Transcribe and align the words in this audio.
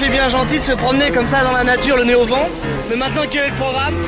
c'est 0.00 0.08
bien 0.08 0.30
gentil 0.30 0.58
de 0.58 0.64
se 0.64 0.72
promener 0.72 1.10
comme 1.10 1.26
ça 1.26 1.44
dans 1.44 1.52
la 1.52 1.62
nature, 1.62 1.94
le 1.94 2.04
nez 2.04 2.14
au 2.14 2.24
vent. 2.24 2.48
Mais 2.88 2.96
maintenant, 2.96 3.24
quel 3.30 3.44
est 3.44 3.50
le 3.50 3.56
programme 3.56 4.00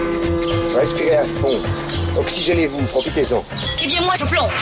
Respirez 0.75 1.17
à 1.17 1.25
fond. 1.25 1.61
Oxygénez-vous, 2.18 2.83
profitez-en. 2.87 3.45
Eh 3.85 3.87
bien, 3.87 4.01
moi, 4.01 4.15
je 4.19 4.25
plonge. 4.25 4.55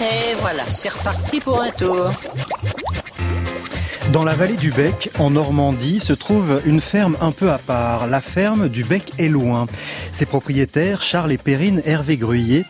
Et 0.00 0.34
voilà, 0.40 0.62
c'est 0.66 0.88
reparti 0.88 1.40
pour 1.40 1.60
un 1.60 1.68
tour. 1.68 2.10
Dans 4.12 4.24
la 4.24 4.34
vallée 4.34 4.56
du 4.56 4.72
Bec, 4.72 5.10
en 5.18 5.30
Normandie, 5.30 6.00
se 6.00 6.14
trouve 6.14 6.60
une 6.64 6.80
ferme 6.80 7.16
un 7.20 7.30
peu 7.32 7.50
à 7.50 7.58
part, 7.58 8.08
la 8.08 8.20
ferme 8.20 8.68
du 8.68 8.82
Bec 8.82 9.12
est 9.18 9.28
loin. 9.28 9.66
Ses 10.12 10.26
propriétaires, 10.26 11.02
Charles 11.02 11.32
et 11.32 11.38
Perrine 11.38 11.80
Hervé 11.84 12.16
Gruyé, 12.16 12.64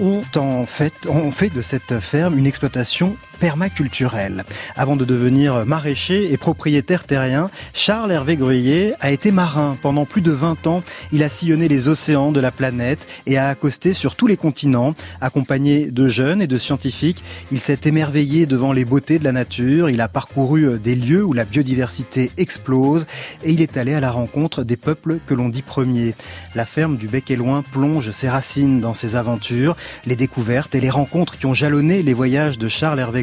ont 0.00 0.22
en 0.36 0.64
fait, 0.64 1.06
ont 1.06 1.32
fait 1.32 1.50
de 1.50 1.60
cette 1.60 1.98
ferme 2.00 2.38
une 2.38 2.46
exploitation 2.46 3.16
permaculturelle. 3.38 4.44
Avant 4.76 4.96
de 4.96 5.04
devenir 5.04 5.64
maraîcher 5.66 6.32
et 6.32 6.36
propriétaire 6.36 7.04
terrien, 7.04 7.50
Charles 7.74 8.12
Hervé 8.12 8.36
Gruyé 8.36 8.94
a 9.00 9.10
été 9.10 9.30
marin. 9.30 9.76
Pendant 9.82 10.04
plus 10.04 10.22
de 10.22 10.30
20 10.30 10.66
ans, 10.66 10.82
il 11.12 11.22
a 11.22 11.28
sillonné 11.28 11.68
les 11.68 11.88
océans 11.88 12.32
de 12.32 12.40
la 12.40 12.50
planète 12.50 13.06
et 13.26 13.38
a 13.38 13.48
accosté 13.48 13.94
sur 13.94 14.16
tous 14.16 14.26
les 14.26 14.36
continents. 14.36 14.94
Accompagné 15.20 15.90
de 15.90 16.08
jeunes 16.08 16.42
et 16.42 16.46
de 16.46 16.58
scientifiques, 16.58 17.22
il 17.52 17.60
s'est 17.60 17.80
émerveillé 17.84 18.46
devant 18.46 18.72
les 18.72 18.84
beautés 18.84 19.18
de 19.18 19.24
la 19.24 19.32
nature. 19.32 19.90
Il 19.90 20.00
a 20.00 20.08
parcouru 20.08 20.78
des 20.78 20.94
lieux 20.94 21.24
où 21.24 21.32
la 21.32 21.44
biodiversité 21.44 22.30
explose 22.36 23.06
et 23.44 23.52
il 23.52 23.60
est 23.60 23.76
allé 23.76 23.94
à 23.94 24.00
la 24.00 24.10
rencontre 24.10 24.64
des 24.64 24.76
peuples 24.76 25.18
que 25.26 25.34
l'on 25.34 25.48
dit 25.48 25.62
premiers. 25.62 26.14
La 26.54 26.66
ferme 26.66 26.96
du 26.96 27.08
Bec 27.08 27.30
et 27.30 27.36
Loin 27.36 27.62
plonge 27.62 28.10
ses 28.10 28.28
racines 28.28 28.80
dans 28.80 28.94
ses 28.94 29.16
aventures, 29.16 29.76
les 30.06 30.16
découvertes 30.16 30.74
et 30.74 30.80
les 30.80 30.90
rencontres 30.90 31.38
qui 31.38 31.46
ont 31.46 31.54
jalonné 31.54 32.02
les 32.02 32.14
voyages 32.14 32.58
de 32.58 32.68
Charles 32.68 33.00
Hervé 33.00 33.22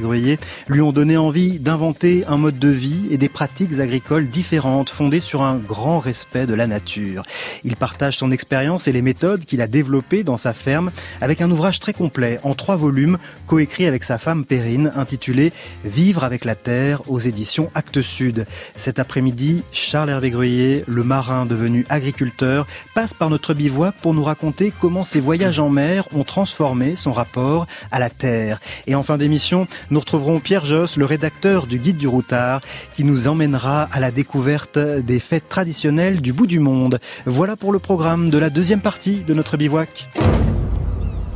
Lui 0.67 0.81
ont 0.81 0.91
donné 0.91 1.17
envie 1.17 1.59
d'inventer 1.59 2.25
un 2.27 2.37
mode 2.37 2.59
de 2.59 2.67
vie 2.67 3.07
et 3.09 3.17
des 3.17 3.29
pratiques 3.29 3.79
agricoles 3.79 4.29
différentes 4.29 4.89
fondées 4.89 5.19
sur 5.19 5.41
un 5.41 5.57
grand 5.57 5.99
respect 5.99 6.45
de 6.45 6.53
la 6.53 6.67
nature. 6.67 7.23
Il 7.63 7.75
partage 7.75 8.17
son 8.17 8.31
expérience 8.31 8.87
et 8.87 8.91
les 8.91 9.01
méthodes 9.01 9.45
qu'il 9.45 9.61
a 9.61 9.67
développées 9.67 10.23
dans 10.23 10.37
sa 10.37 10.53
ferme 10.53 10.91
avec 11.21 11.41
un 11.41 11.49
ouvrage 11.49 11.79
très 11.79 11.93
complet 11.93 12.39
en 12.43 12.53
trois 12.53 12.75
volumes 12.75 13.17
coécrit 13.47 13.85
avec 13.85 14.03
sa 14.03 14.17
femme 14.17 14.45
Perrine 14.45 14.91
intitulé 14.95 15.51
Vivre 15.85 16.23
avec 16.23 16.45
la 16.45 16.55
terre 16.55 17.01
aux 17.09 17.19
éditions 17.19 17.69
Actes 17.75 18.01
Sud. 18.01 18.45
Cet 18.75 18.99
après-midi, 18.99 19.63
Charles 19.71 20.09
Hervé 20.09 20.31
Gruyé, 20.31 20.83
le 20.87 21.03
marin 21.03 21.45
devenu 21.45 21.85
agriculteur, 21.89 22.67
passe 22.93 23.13
par 23.13 23.29
notre 23.29 23.53
bivouac 23.53 23.95
pour 24.01 24.13
nous 24.13 24.23
raconter 24.23 24.73
comment 24.81 25.03
ses 25.03 25.19
voyages 25.19 25.59
en 25.59 25.69
mer 25.69 26.07
ont 26.13 26.23
transformé 26.23 26.95
son 26.95 27.11
rapport 27.11 27.67
à 27.91 27.99
la 27.99 28.09
terre. 28.09 28.59
Et 28.87 28.95
en 28.95 29.03
fin 29.03 29.17
d'émission, 29.17 29.67
nous 29.93 29.99
retrouverons 29.99 30.39
Pierre 30.39 30.65
Josse, 30.65 30.97
le 30.97 31.05
rédacteur 31.05 31.67
du 31.67 31.77
Guide 31.77 31.97
du 31.97 32.07
Routard, 32.07 32.61
qui 32.95 33.03
nous 33.03 33.27
emmènera 33.27 33.87
à 33.91 33.99
la 33.99 34.09
découverte 34.09 34.79
des 34.79 35.19
fêtes 35.19 35.47
traditionnelles 35.47 36.19
du 36.19 36.33
bout 36.33 36.47
du 36.47 36.57
monde. 36.57 36.99
Voilà 37.27 37.55
pour 37.55 37.71
le 37.71 37.77
programme 37.77 38.31
de 38.31 38.39
la 38.39 38.49
deuxième 38.49 38.81
partie 38.81 39.23
de 39.23 39.35
notre 39.35 39.55
bivouac. 39.55 40.07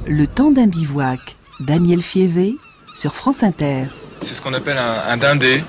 Le 0.07 0.25
temps 0.25 0.49
d'un 0.49 0.65
bivouac, 0.65 1.35
Daniel 1.59 2.01
Fievé 2.01 2.55
sur 2.95 3.13
France 3.13 3.43
Inter. 3.43 3.85
C'est 4.21 4.33
ce 4.33 4.41
qu'on 4.41 4.55
appelle 4.55 4.79
un, 4.79 5.03
un 5.07 5.17
dindé, 5.17 5.63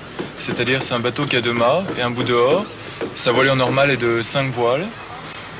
c'est-à-dire 0.47 0.81
c'est 0.81 0.95
un 0.95 0.99
bateau 0.99 1.27
qui 1.27 1.35
a 1.35 1.41
deux 1.41 1.53
mâts 1.53 1.83
et 1.95 2.01
un 2.01 2.09
bout 2.09 2.23
dehors. 2.23 2.65
Sa 3.23 3.31
voilure 3.31 3.55
normale 3.55 3.91
est 3.91 3.97
de 3.97 4.23
5 4.23 4.51
voiles 4.55 4.87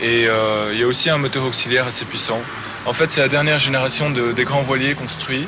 et 0.01 0.25
euh, 0.27 0.71
il 0.73 0.79
y 0.79 0.83
a 0.83 0.87
aussi 0.87 1.11
un 1.11 1.19
moteur 1.19 1.45
auxiliaire 1.45 1.85
assez 1.85 2.05
puissant. 2.05 2.39
En 2.87 2.93
fait, 2.93 3.07
c'est 3.11 3.21
la 3.21 3.27
dernière 3.27 3.59
génération 3.59 4.09
de, 4.09 4.31
des 4.31 4.45
grands 4.45 4.63
voiliers 4.63 4.95
construits 4.95 5.47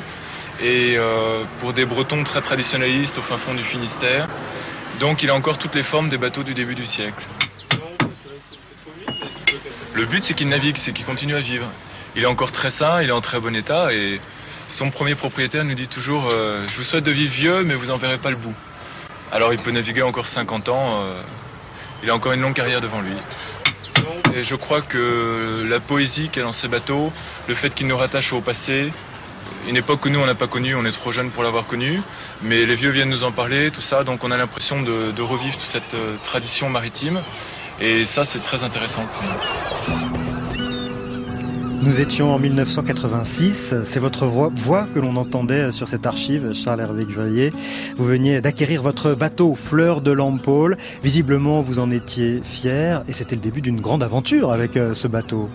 et 0.62 0.94
euh, 0.96 1.42
pour 1.58 1.72
des 1.72 1.84
Bretons 1.84 2.22
très 2.22 2.40
traditionnalistes 2.40 3.18
au 3.18 3.22
fin 3.22 3.36
fond 3.38 3.54
du 3.54 3.64
Finistère. 3.64 4.28
Donc 5.00 5.22
il 5.22 5.30
a 5.30 5.34
encore 5.34 5.58
toutes 5.58 5.74
les 5.74 5.82
formes 5.82 6.08
des 6.08 6.18
bateaux 6.18 6.44
du 6.44 6.54
début 6.54 6.76
du 6.76 6.86
siècle. 6.86 7.22
Le 9.94 10.06
but 10.06 10.22
c'est 10.22 10.34
qu'il 10.34 10.48
navigue, 10.48 10.76
c'est 10.76 10.92
qu'il 10.92 11.04
continue 11.04 11.34
à 11.34 11.40
vivre. 11.40 11.66
Il 12.14 12.22
est 12.22 12.26
encore 12.26 12.52
très 12.52 12.70
sain, 12.70 13.02
il 13.02 13.08
est 13.08 13.12
en 13.12 13.20
très 13.20 13.40
bon 13.40 13.54
état 13.56 13.92
et 13.92 14.20
son 14.68 14.90
premier 14.90 15.16
propriétaire 15.16 15.64
nous 15.64 15.74
dit 15.74 15.88
toujours 15.88 16.28
euh, 16.30 16.64
Je 16.68 16.76
vous 16.76 16.84
souhaite 16.84 17.04
de 17.04 17.10
vivre 17.10 17.32
vieux 17.32 17.64
mais 17.64 17.74
vous 17.74 17.90
en 17.90 17.96
verrez 17.96 18.18
pas 18.18 18.30
le 18.30 18.36
bout. 18.36 18.54
Alors 19.32 19.52
il 19.52 19.58
peut 19.58 19.72
naviguer 19.72 20.02
encore 20.02 20.28
50 20.28 20.68
ans, 20.68 21.02
euh, 21.02 21.22
il 22.04 22.10
a 22.10 22.14
encore 22.14 22.32
une 22.32 22.40
longue 22.40 22.54
carrière 22.54 22.80
devant 22.80 23.00
lui. 23.00 23.16
Et 24.34 24.44
je 24.44 24.54
crois 24.54 24.82
que 24.82 25.66
la 25.68 25.80
poésie 25.80 26.30
a 26.36 26.40
dans 26.40 26.52
ces 26.52 26.68
bateaux, 26.68 27.12
le 27.48 27.54
fait 27.54 27.74
qu'il 27.74 27.86
nous 27.86 27.96
rattache 27.96 28.32
au 28.32 28.40
passé, 28.40 28.92
une 29.68 29.76
époque 29.76 30.00
que 30.00 30.08
nous 30.08 30.18
on 30.18 30.26
n'a 30.26 30.34
pas 30.34 30.48
connue, 30.48 30.74
on 30.74 30.84
est 30.84 30.92
trop 30.92 31.12
jeune 31.12 31.30
pour 31.30 31.42
l'avoir 31.42 31.66
connue, 31.66 32.00
mais 32.42 32.66
les 32.66 32.76
vieux 32.76 32.90
viennent 32.90 33.10
nous 33.10 33.24
en 33.24 33.32
parler, 33.32 33.70
tout 33.70 33.80
ça, 33.80 34.04
donc 34.04 34.24
on 34.24 34.30
a 34.30 34.36
l'impression 34.36 34.82
de, 34.82 35.22
revivre 35.22 35.56
toute 35.56 35.70
cette 35.70 35.94
euh, 35.94 36.16
tradition 36.24 36.68
maritime, 36.68 37.20
et 37.80 38.04
ça 38.06 38.24
c'est 38.24 38.42
très 38.42 38.62
intéressant. 38.62 39.06
Nous 41.82 42.00
étions 42.00 42.32
en 42.32 42.38
1986, 42.38 43.74
c'est 43.82 43.98
votre 43.98 44.26
voix, 44.26 44.86
que 44.94 45.00
l'on 45.00 45.16
entendait 45.16 45.72
sur 45.72 45.88
cette 45.88 46.06
archive, 46.06 46.52
Charles 46.52 46.80
Hervé 46.80 47.04
Gruyé. 47.04 47.52
Vous 47.96 48.04
veniez 48.04 48.40
d'acquérir 48.40 48.82
votre 48.82 49.14
bateau 49.14 49.56
Fleur 49.56 50.00
de 50.00 50.12
Lampôle. 50.12 50.76
Visiblement, 51.02 51.60
vous 51.60 51.80
en 51.80 51.90
étiez 51.90 52.40
fier 52.44 53.02
et 53.08 53.12
c'était 53.12 53.34
le 53.34 53.40
début 53.40 53.62
d'une 53.62 53.80
grande 53.80 54.04
aventure 54.04 54.52
avec 54.52 54.76
euh, 54.76 54.94
ce 54.94 55.08
bateau. 55.08 55.50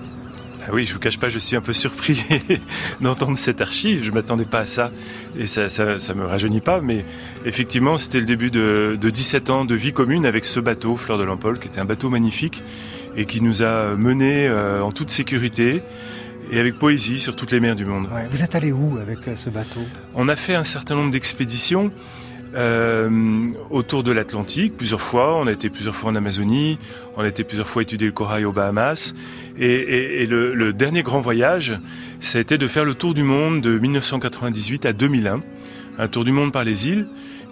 Ah 0.67 0.71
oui, 0.73 0.85
je 0.85 0.93
vous 0.93 0.99
cache 0.99 1.17
pas, 1.17 1.29
je 1.29 1.39
suis 1.39 1.55
un 1.55 1.61
peu 1.61 1.71
surpris 1.71 2.21
d'entendre 3.01 3.37
cette 3.37 3.61
archive. 3.61 4.03
Je 4.03 4.11
m'attendais 4.11 4.43
pas 4.43 4.59
à 4.59 4.65
ça 4.65 4.91
et 5.37 5.45
ça, 5.45 5.69
ça, 5.69 5.97
ça 5.97 6.13
me 6.13 6.25
rajeunit 6.25 6.59
pas. 6.59 6.81
Mais 6.81 7.05
effectivement, 7.45 7.97
c'était 7.97 8.19
le 8.19 8.25
début 8.25 8.51
de, 8.51 8.97
de 8.99 9.09
17 9.09 9.49
ans 9.49 9.63
de 9.63 9.75
vie 9.75 9.93
commune 9.93 10.25
avec 10.25 10.43
ce 10.43 10.59
bateau, 10.59 10.97
Fleur 10.97 11.17
de 11.17 11.23
Lampôle, 11.23 11.59
qui 11.59 11.69
était 11.69 11.79
un 11.79 11.85
bateau 11.85 12.09
magnifique 12.09 12.63
et 13.15 13.25
qui 13.25 13.41
nous 13.41 13.63
a 13.63 13.95
menés 13.95 14.47
euh, 14.47 14.81
en 14.81 14.91
toute 14.91 15.09
sécurité 15.09 15.83
et 16.51 16.59
avec 16.59 16.77
poésie 16.77 17.19
sur 17.19 17.35
toutes 17.35 17.51
les 17.51 17.61
mers 17.61 17.75
du 17.75 17.85
monde. 17.85 18.07
Ouais, 18.13 18.25
vous 18.29 18.43
êtes 18.43 18.55
allé 18.55 18.73
où 18.73 18.97
avec 18.97 19.25
euh, 19.27 19.37
ce 19.37 19.49
bateau? 19.49 19.81
On 20.15 20.27
a 20.27 20.35
fait 20.35 20.55
un 20.55 20.65
certain 20.65 20.95
nombre 20.95 21.11
d'expéditions. 21.11 21.91
Euh, 22.57 23.51
autour 23.69 24.01
de 24.01 24.11
l'Atlantique 24.11 24.75
plusieurs 24.77 25.01
fois. 25.01 25.39
On 25.39 25.45
a 25.45 25.51
été 25.51 25.69
plusieurs 25.69 25.95
fois 25.95 26.09
en 26.09 26.15
Amazonie, 26.15 26.79
on 27.15 27.21
a 27.21 27.27
été 27.27 27.43
plusieurs 27.43 27.67
fois 27.67 27.83
étudier 27.83 28.07
le 28.07 28.13
corail 28.13 28.45
aux 28.45 28.51
Bahamas. 28.51 29.13
Et, 29.59 29.67
et, 29.67 30.23
et 30.23 30.25
le, 30.25 30.55
le, 30.55 30.73
dernier 30.73 31.03
grand 31.03 31.21
voyage, 31.21 31.77
ça 32.19 32.39
a 32.39 32.41
été 32.41 32.57
de 32.57 32.67
faire 32.67 32.83
le 32.83 32.95
tour 32.95 33.13
du 33.13 33.21
monde 33.21 33.61
de 33.61 33.77
1998 33.77 34.87
à 34.87 34.93
2001, 34.93 35.41
un 35.97 36.07
tour 36.07 36.23
du 36.23 36.31
monde 36.31 36.51
par 36.51 36.63
les 36.63 36.87
îles 36.87 37.07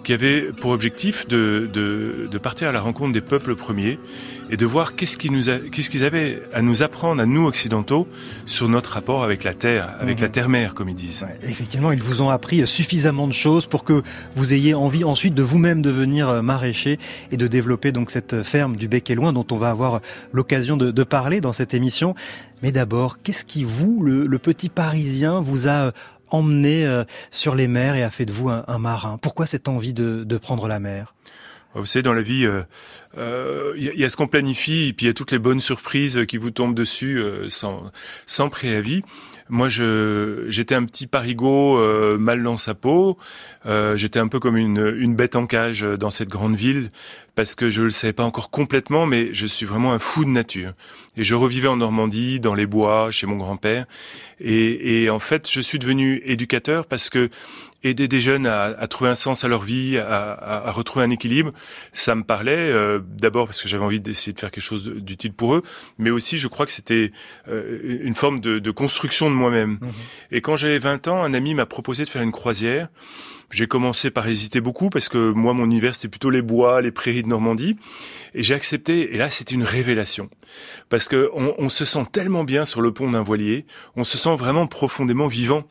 qui 0.06 0.12
avait 0.12 0.52
pour 0.52 0.70
objectif 0.70 1.26
de, 1.26 1.68
de, 1.72 2.28
de, 2.30 2.38
partir 2.38 2.68
à 2.68 2.72
la 2.72 2.80
rencontre 2.80 3.12
des 3.12 3.20
peuples 3.20 3.56
premiers 3.56 3.98
et 4.50 4.56
de 4.56 4.64
voir 4.64 4.94
qu'est-ce 4.94 5.16
qu'ils 5.16 5.32
qu'est-ce 5.72 5.90
qu'ils 5.90 6.04
avaient 6.04 6.44
à 6.54 6.62
nous 6.62 6.84
apprendre, 6.84 7.20
à 7.20 7.26
nous 7.26 7.44
occidentaux, 7.44 8.06
sur 8.46 8.68
notre 8.68 8.92
rapport 8.92 9.24
avec 9.24 9.42
la 9.42 9.52
terre, 9.52 9.96
avec 9.98 10.20
mmh. 10.20 10.22
la 10.22 10.28
terre-mère, 10.28 10.74
comme 10.74 10.88
ils 10.88 10.94
disent. 10.94 11.22
Ouais, 11.22 11.36
effectivement, 11.42 11.90
ils 11.90 12.00
vous 12.00 12.22
ont 12.22 12.30
appris 12.30 12.64
suffisamment 12.68 13.26
de 13.26 13.32
choses 13.32 13.66
pour 13.66 13.82
que 13.82 14.02
vous 14.36 14.54
ayez 14.54 14.74
envie 14.74 15.02
ensuite 15.02 15.34
de 15.34 15.42
vous-même 15.42 15.82
devenir 15.82 16.40
maraîcher 16.40 17.00
et 17.32 17.36
de 17.36 17.48
développer 17.48 17.90
donc 17.90 18.12
cette 18.12 18.44
ferme 18.44 18.76
du 18.76 18.86
Bec 18.86 19.10
et 19.10 19.16
Loin 19.16 19.32
dont 19.32 19.46
on 19.50 19.56
va 19.56 19.70
avoir 19.70 20.00
l'occasion 20.32 20.76
de, 20.76 20.92
de, 20.92 21.02
parler 21.02 21.40
dans 21.40 21.52
cette 21.52 21.74
émission. 21.74 22.14
Mais 22.62 22.70
d'abord, 22.70 23.22
qu'est-ce 23.22 23.44
qui 23.44 23.64
vous, 23.64 24.00
le, 24.04 24.26
le 24.26 24.38
petit 24.38 24.68
Parisien, 24.68 25.40
vous 25.40 25.66
a 25.66 25.90
emmené 26.30 26.86
euh, 26.86 27.04
sur 27.30 27.54
les 27.54 27.68
mers 27.68 27.94
et 27.96 28.02
a 28.02 28.10
fait 28.10 28.24
de 28.24 28.32
vous 28.32 28.48
un, 28.48 28.78
marin 28.78 29.18
Pourquoi 29.20 29.46
cette 29.46 29.68
envie 29.68 29.92
de, 29.92 30.38
prendre 30.38 30.68
la 30.68 30.80
mer? 30.80 31.14
Vous 31.74 31.84
savez, 31.84 32.02
dans 32.02 32.14
la 32.14 32.22
vie, 32.22 32.40
il 32.40 32.46
euh, 32.46 32.62
euh, 33.18 33.72
y, 33.76 34.02
a 34.02 34.08
ce 34.08 34.16
qu'on 34.16 34.28
planifie, 34.28 34.88
et 34.88 34.92
puis 34.94 35.04
il 35.04 35.08
y 35.08 35.10
a 35.10 35.14
toutes 35.14 35.30
les 35.30 35.38
bonnes 35.38 35.60
surprises 35.60 36.24
qui 36.26 36.38
vous 36.38 36.50
tombent 36.50 36.74
dessus 36.74 37.22
sans, 37.48 37.90
sans 38.26 38.48
préavis. 38.48 39.02
Moi, 39.48 39.68
je 39.68 40.46
j'étais 40.48 40.74
un 40.74 40.84
petit 40.84 41.06
parigot 41.06 41.78
euh, 41.78 42.18
mal 42.18 42.42
dans 42.42 42.56
sa 42.56 42.74
peau. 42.74 43.16
Euh, 43.64 43.96
j'étais 43.96 44.18
un 44.18 44.28
peu 44.28 44.40
comme 44.40 44.56
une, 44.56 44.94
une 44.98 45.14
bête 45.14 45.36
en 45.36 45.46
cage 45.46 45.82
dans 45.82 46.10
cette 46.10 46.28
grande 46.28 46.56
ville 46.56 46.90
parce 47.36 47.54
que 47.54 47.68
je 47.70 47.82
le 47.82 47.90
savais 47.90 48.14
pas 48.14 48.24
encore 48.24 48.50
complètement, 48.50 49.06
mais 49.06 49.28
je 49.32 49.46
suis 49.46 49.66
vraiment 49.66 49.92
un 49.92 49.98
fou 49.98 50.24
de 50.24 50.30
nature. 50.30 50.72
Et 51.16 51.24
je 51.24 51.34
revivais 51.34 51.68
en 51.68 51.76
Normandie, 51.76 52.40
dans 52.40 52.54
les 52.54 52.66
bois, 52.66 53.10
chez 53.10 53.26
mon 53.26 53.36
grand-père. 53.36 53.86
Et, 54.40 55.02
et 55.02 55.10
en 55.10 55.18
fait, 55.18 55.48
je 55.50 55.60
suis 55.60 55.78
devenu 55.78 56.22
éducateur 56.24 56.86
parce 56.86 57.10
que 57.10 57.30
aider 57.90 58.08
des 58.08 58.20
jeunes 58.20 58.46
à, 58.46 58.64
à, 58.64 58.86
trouver 58.86 59.10
un 59.10 59.14
sens 59.14 59.44
à 59.44 59.48
leur 59.48 59.62
vie, 59.62 59.98
à, 59.98 60.32
à, 60.32 60.68
à 60.68 60.70
retrouver 60.70 61.04
un 61.04 61.10
équilibre, 61.10 61.52
ça 61.92 62.14
me 62.14 62.22
parlait. 62.22 62.56
Euh, 62.56 63.00
D'abord 63.02 63.46
parce 63.46 63.60
que 63.60 63.68
j'avais 63.68 63.84
envie 63.84 64.00
d'essayer 64.00 64.32
de 64.32 64.38
faire 64.38 64.50
quelque 64.50 64.64
chose 64.64 64.88
d'utile 64.88 65.32
pour 65.32 65.54
eux, 65.54 65.62
mais 65.98 66.10
aussi 66.10 66.38
je 66.38 66.48
crois 66.48 66.66
que 66.66 66.72
c'était 66.72 67.12
euh, 67.48 67.98
une 68.02 68.14
forme 68.14 68.40
de, 68.40 68.58
de, 68.58 68.70
construction 68.70 69.30
de 69.30 69.34
moi-même. 69.34 69.78
Mmh. 69.80 69.88
Et 70.32 70.40
quand 70.40 70.56
j'avais 70.56 70.78
20 70.78 71.08
ans, 71.08 71.22
un 71.22 71.34
ami 71.34 71.54
m'a 71.54 71.66
proposé 71.66 72.04
de 72.04 72.08
faire 72.08 72.22
une 72.22 72.32
croisière. 72.32 72.88
J'ai 73.52 73.68
commencé 73.68 74.10
par 74.10 74.26
hésiter 74.26 74.60
beaucoup 74.60 74.90
parce 74.90 75.08
que 75.08 75.30
moi, 75.30 75.54
mon 75.54 75.66
univers, 75.66 75.94
c'était 75.94 76.08
plutôt 76.08 76.30
les 76.30 76.42
bois, 76.42 76.80
les 76.80 76.90
prairies 76.90 77.22
de 77.22 77.28
Normandie. 77.28 77.76
Et 78.34 78.42
j'ai 78.42 78.54
accepté. 78.54 79.14
Et 79.14 79.18
là, 79.18 79.30
c'était 79.30 79.54
une 79.54 79.64
révélation. 79.64 80.28
Parce 80.88 81.08
que 81.08 81.30
on, 81.32 81.54
on 81.58 81.68
se 81.68 81.84
sent 81.84 82.06
tellement 82.10 82.44
bien 82.44 82.64
sur 82.64 82.80
le 82.80 82.92
pont 82.92 83.10
d'un 83.10 83.22
voilier. 83.22 83.64
On 83.94 84.04
se 84.04 84.18
sent 84.18 84.34
vraiment 84.36 84.66
profondément 84.66 85.28
vivant 85.28 85.64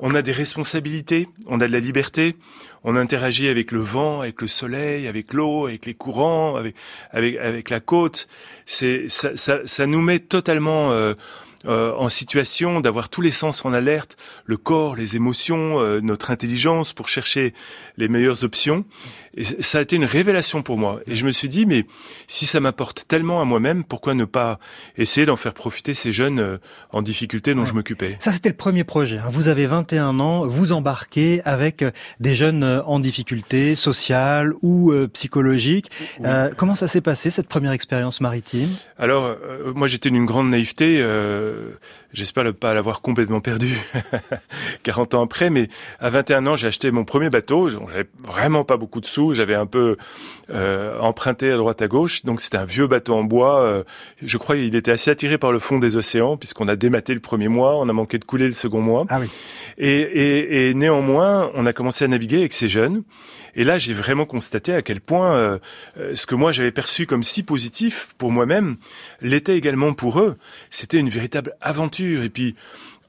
on 0.00 0.14
a 0.14 0.22
des 0.22 0.32
responsabilités, 0.32 1.28
on 1.46 1.60
a 1.60 1.66
de 1.66 1.72
la 1.72 1.80
liberté, 1.80 2.36
on 2.82 2.96
interagit 2.96 3.48
avec 3.48 3.72
le 3.72 3.80
vent, 3.80 4.20
avec 4.20 4.40
le 4.40 4.48
soleil, 4.48 5.08
avec 5.08 5.32
l'eau, 5.32 5.66
avec 5.66 5.86
les 5.86 5.94
courants, 5.94 6.56
avec 6.56 6.74
avec 7.10 7.36
avec 7.36 7.70
la 7.70 7.80
côte. 7.80 8.28
C'est 8.66 9.08
ça, 9.08 9.36
ça, 9.36 9.60
ça 9.64 9.86
nous 9.86 10.00
met 10.00 10.18
totalement 10.18 10.92
euh, 10.92 11.14
euh, 11.66 11.94
en 11.96 12.10
situation 12.10 12.80
d'avoir 12.80 13.08
tous 13.08 13.22
les 13.22 13.30
sens 13.30 13.64
en 13.64 13.72
alerte, 13.72 14.18
le 14.44 14.58
corps, 14.58 14.96
les 14.96 15.16
émotions, 15.16 15.80
euh, 15.80 16.00
notre 16.02 16.30
intelligence 16.30 16.92
pour 16.92 17.08
chercher 17.08 17.54
les 17.96 18.08
meilleures 18.08 18.44
options. 18.44 18.84
Et 19.36 19.62
ça 19.62 19.78
a 19.78 19.80
été 19.80 19.96
une 19.96 20.04
révélation 20.04 20.62
pour 20.62 20.78
moi. 20.78 21.00
Et 21.06 21.14
je 21.14 21.24
me 21.26 21.32
suis 21.32 21.48
dit, 21.48 21.66
mais 21.66 21.86
si 22.28 22.46
ça 22.46 22.60
m'apporte 22.60 23.06
tellement 23.08 23.40
à 23.40 23.44
moi-même, 23.44 23.84
pourquoi 23.84 24.14
ne 24.14 24.24
pas 24.24 24.58
essayer 24.96 25.26
d'en 25.26 25.36
faire 25.36 25.54
profiter 25.54 25.94
ces 25.94 26.12
jeunes 26.12 26.40
euh, 26.40 26.58
en 26.90 27.02
difficulté 27.02 27.54
dont 27.54 27.64
je 27.64 27.74
m'occupais? 27.74 28.16
Ça, 28.20 28.32
c'était 28.32 28.50
le 28.50 28.56
premier 28.56 28.84
projet. 28.84 29.18
Hein. 29.18 29.28
Vous 29.30 29.48
avez 29.48 29.66
21 29.66 30.20
ans, 30.20 30.46
vous 30.46 30.72
embarquez 30.72 31.42
avec 31.44 31.84
des 32.20 32.34
jeunes 32.34 32.82
en 32.86 33.00
difficulté 33.00 33.74
sociale 33.76 34.52
ou 34.62 34.92
psychologique. 35.12 35.90
comment 36.56 36.74
ça 36.74 36.88
s'est 36.88 37.00
passé, 37.00 37.30
cette 37.30 37.48
première 37.48 37.72
expérience 37.72 38.20
maritime? 38.20 38.68
Alors, 38.98 39.36
moi, 39.74 39.86
j'étais 39.86 40.10
d'une 40.10 40.26
grande 40.26 40.50
naïveté. 40.50 41.00
Euh, 41.00 41.76
j'espère 42.14 42.44
ne 42.44 42.50
pas 42.52 42.72
l'avoir 42.72 43.02
complètement 43.02 43.40
perdu 43.40 43.76
40 44.82 45.14
ans 45.14 45.24
après, 45.24 45.50
mais 45.50 45.68
à 46.00 46.08
21 46.08 46.46
ans, 46.46 46.56
j'ai 46.56 46.68
acheté 46.68 46.90
mon 46.90 47.04
premier 47.04 47.28
bateau. 47.28 47.68
J'avais 47.68 48.06
vraiment 48.22 48.64
pas 48.64 48.76
beaucoup 48.76 49.00
de 49.00 49.06
sous. 49.06 49.34
J'avais 49.34 49.54
un 49.54 49.66
peu 49.66 49.96
euh, 50.50 50.98
emprunté 51.00 51.52
à 51.52 51.56
droite 51.56 51.82
à 51.82 51.88
gauche. 51.88 52.24
Donc 52.24 52.40
c'était 52.40 52.56
un 52.56 52.64
vieux 52.64 52.86
bateau 52.86 53.14
en 53.14 53.24
bois. 53.24 53.60
Euh, 53.60 53.84
je 54.22 54.38
crois 54.38 54.56
qu'il 54.56 54.74
était 54.74 54.92
assez 54.92 55.10
attiré 55.10 55.36
par 55.36 55.52
le 55.52 55.58
fond 55.58 55.78
des 55.78 55.96
océans, 55.96 56.36
puisqu'on 56.36 56.68
a 56.68 56.76
dématé 56.76 57.12
le 57.12 57.20
premier 57.20 57.48
mois, 57.48 57.76
on 57.78 57.88
a 57.88 57.92
manqué 57.92 58.18
de 58.18 58.24
couler 58.24 58.46
le 58.46 58.52
second 58.52 58.80
mois. 58.80 59.04
Ah 59.10 59.18
oui. 59.20 59.28
Et, 59.76 60.00
et, 60.00 60.68
et 60.68 60.74
néanmoins, 60.74 61.50
on 61.54 61.66
a 61.66 61.72
commencé 61.72 62.04
à 62.04 62.08
naviguer 62.08 62.38
avec 62.38 62.52
ces 62.52 62.68
jeunes. 62.68 63.02
Et 63.56 63.64
là, 63.64 63.78
j'ai 63.78 63.92
vraiment 63.92 64.26
constaté 64.26 64.74
à 64.74 64.82
quel 64.82 65.00
point 65.00 65.36
euh, 65.36 65.58
euh, 65.98 66.14
ce 66.14 66.26
que 66.26 66.34
moi 66.34 66.52
j'avais 66.52 66.72
perçu 66.72 67.06
comme 67.06 67.22
si 67.22 67.42
positif 67.42 68.08
pour 68.18 68.30
moi-même 68.30 68.76
l'était 69.20 69.56
également 69.56 69.94
pour 69.94 70.20
eux. 70.20 70.36
C'était 70.70 70.98
une 70.98 71.08
véritable 71.08 71.54
aventure. 71.60 72.22
Et 72.22 72.30
puis, 72.30 72.54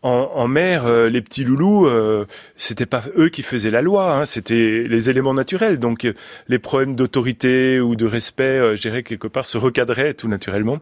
en, 0.08 0.48
mer, 0.48 0.86
euh, 0.86 1.10
les 1.10 1.20
petits 1.20 1.44
loulous, 1.44 1.88
euh, 1.88 2.28
c'était 2.58 2.86
pas 2.86 3.04
eux 3.18 3.30
qui 3.30 3.42
faisaient 3.42 3.72
la 3.72 3.82
loi, 3.82 4.16
hein, 4.16 4.26
c'était 4.26 4.86
les 4.88 5.10
éléments 5.10 5.34
naturels. 5.34 5.80
Donc 5.80 6.08
les 6.48 6.60
problèmes 6.60 6.96
d'autorité 6.96 7.80
ou 7.80 7.96
de 7.96 8.06
respect, 8.06 8.76
je 8.76 8.82
dirais 8.82 9.02
quelque 9.02 9.28
part, 9.28 9.48
se 9.48 9.58
recadraient 9.58 10.14
tout 10.14 10.28
naturellement. 10.28 10.80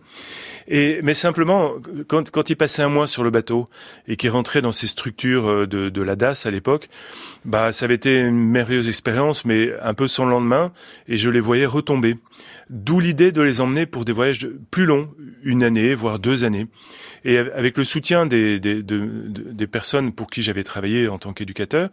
Et 0.67 0.99
mais 1.03 1.13
simplement, 1.13 1.73
quand, 2.07 2.31
quand 2.31 2.49
il 2.49 2.55
passait 2.55 2.83
un 2.83 2.89
mois 2.89 3.07
sur 3.07 3.23
le 3.23 3.29
bateau 3.29 3.67
et 4.07 4.15
qu'il 4.15 4.29
rentrait 4.29 4.61
dans 4.61 4.71
ces 4.71 4.87
structures 4.87 5.47
euh, 5.47 5.67
de, 5.67 5.89
de 5.89 6.01
la 6.01 6.15
DAS 6.15 6.45
à 6.45 6.51
l'époque, 6.51 6.89
bah 7.45 7.71
ça 7.71 7.85
avait 7.85 7.95
été 7.95 8.19
une 8.19 8.37
merveilleuse 8.49 8.87
expérience, 8.87 9.45
mais 9.45 9.73
un 9.81 9.93
peu 9.93 10.07
sans 10.07 10.25
lendemain, 10.25 10.71
et 11.07 11.17
je 11.17 11.29
les 11.29 11.39
voyais 11.39 11.65
retomber. 11.65 12.17
D'où 12.69 12.99
l'idée 12.99 13.31
de 13.31 13.41
les 13.41 13.61
emmener 13.61 13.85
pour 13.85 14.05
des 14.05 14.13
voyages 14.13 14.47
plus 14.71 14.85
longs, 14.85 15.09
une 15.43 15.63
année, 15.63 15.93
voire 15.93 16.19
deux 16.19 16.43
années. 16.43 16.67
Et 17.25 17.37
avec 17.37 17.77
le 17.77 17.83
soutien 17.83 18.25
des, 18.25 18.59
des, 18.59 18.81
des 18.83 19.67
personnes 19.67 20.11
pour 20.11 20.27
qui 20.27 20.41
j'avais 20.41 20.63
travaillé 20.63 21.07
en 21.07 21.17
tant 21.17 21.33
qu'éducateur, 21.33 21.89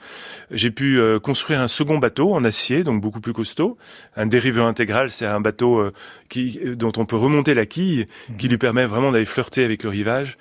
j'ai 0.50 0.70
pu 0.70 0.98
euh, 0.98 1.18
construire 1.20 1.60
un 1.60 1.68
second 1.68 1.98
bateau 1.98 2.32
en 2.34 2.44
acier, 2.44 2.82
donc 2.82 3.00
beaucoup 3.00 3.20
plus 3.20 3.32
costaud. 3.32 3.76
Un 4.16 4.26
dériveur 4.26 4.66
intégral, 4.66 5.10
c'est 5.10 5.26
un 5.26 5.40
bateau 5.40 5.78
euh, 5.78 5.92
qui, 6.28 6.60
dont 6.76 6.92
on 6.96 7.06
peut 7.06 7.16
remonter 7.16 7.54
la 7.54 7.66
quille, 7.66 8.06
qui 8.38 8.48
lui 8.48 8.58
permet 8.60 8.86
vraiment 8.86 9.10
d'aller 9.10 9.24
flirter 9.24 9.64
avec 9.64 9.82
le 9.82 9.90
rivage. 9.90 10.38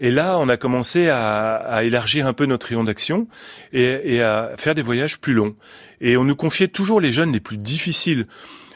Et 0.00 0.10
là, 0.10 0.36
on 0.38 0.48
a 0.48 0.56
commencé 0.56 1.08
à, 1.08 1.54
à 1.54 1.84
élargir 1.84 2.26
un 2.26 2.32
peu 2.32 2.44
notre 2.44 2.66
rayon 2.66 2.84
d'action 2.84 3.28
et, 3.72 4.16
et, 4.16 4.20
à 4.20 4.50
faire 4.56 4.74
des 4.74 4.82
voyages 4.82 5.18
plus 5.18 5.32
longs. 5.32 5.54
Et 6.00 6.16
on 6.16 6.24
nous 6.24 6.36
confiait 6.36 6.68
toujours 6.68 7.00
les 7.00 7.12
jeunes 7.12 7.32
les 7.32 7.40
plus 7.40 7.56
difficiles. 7.56 8.26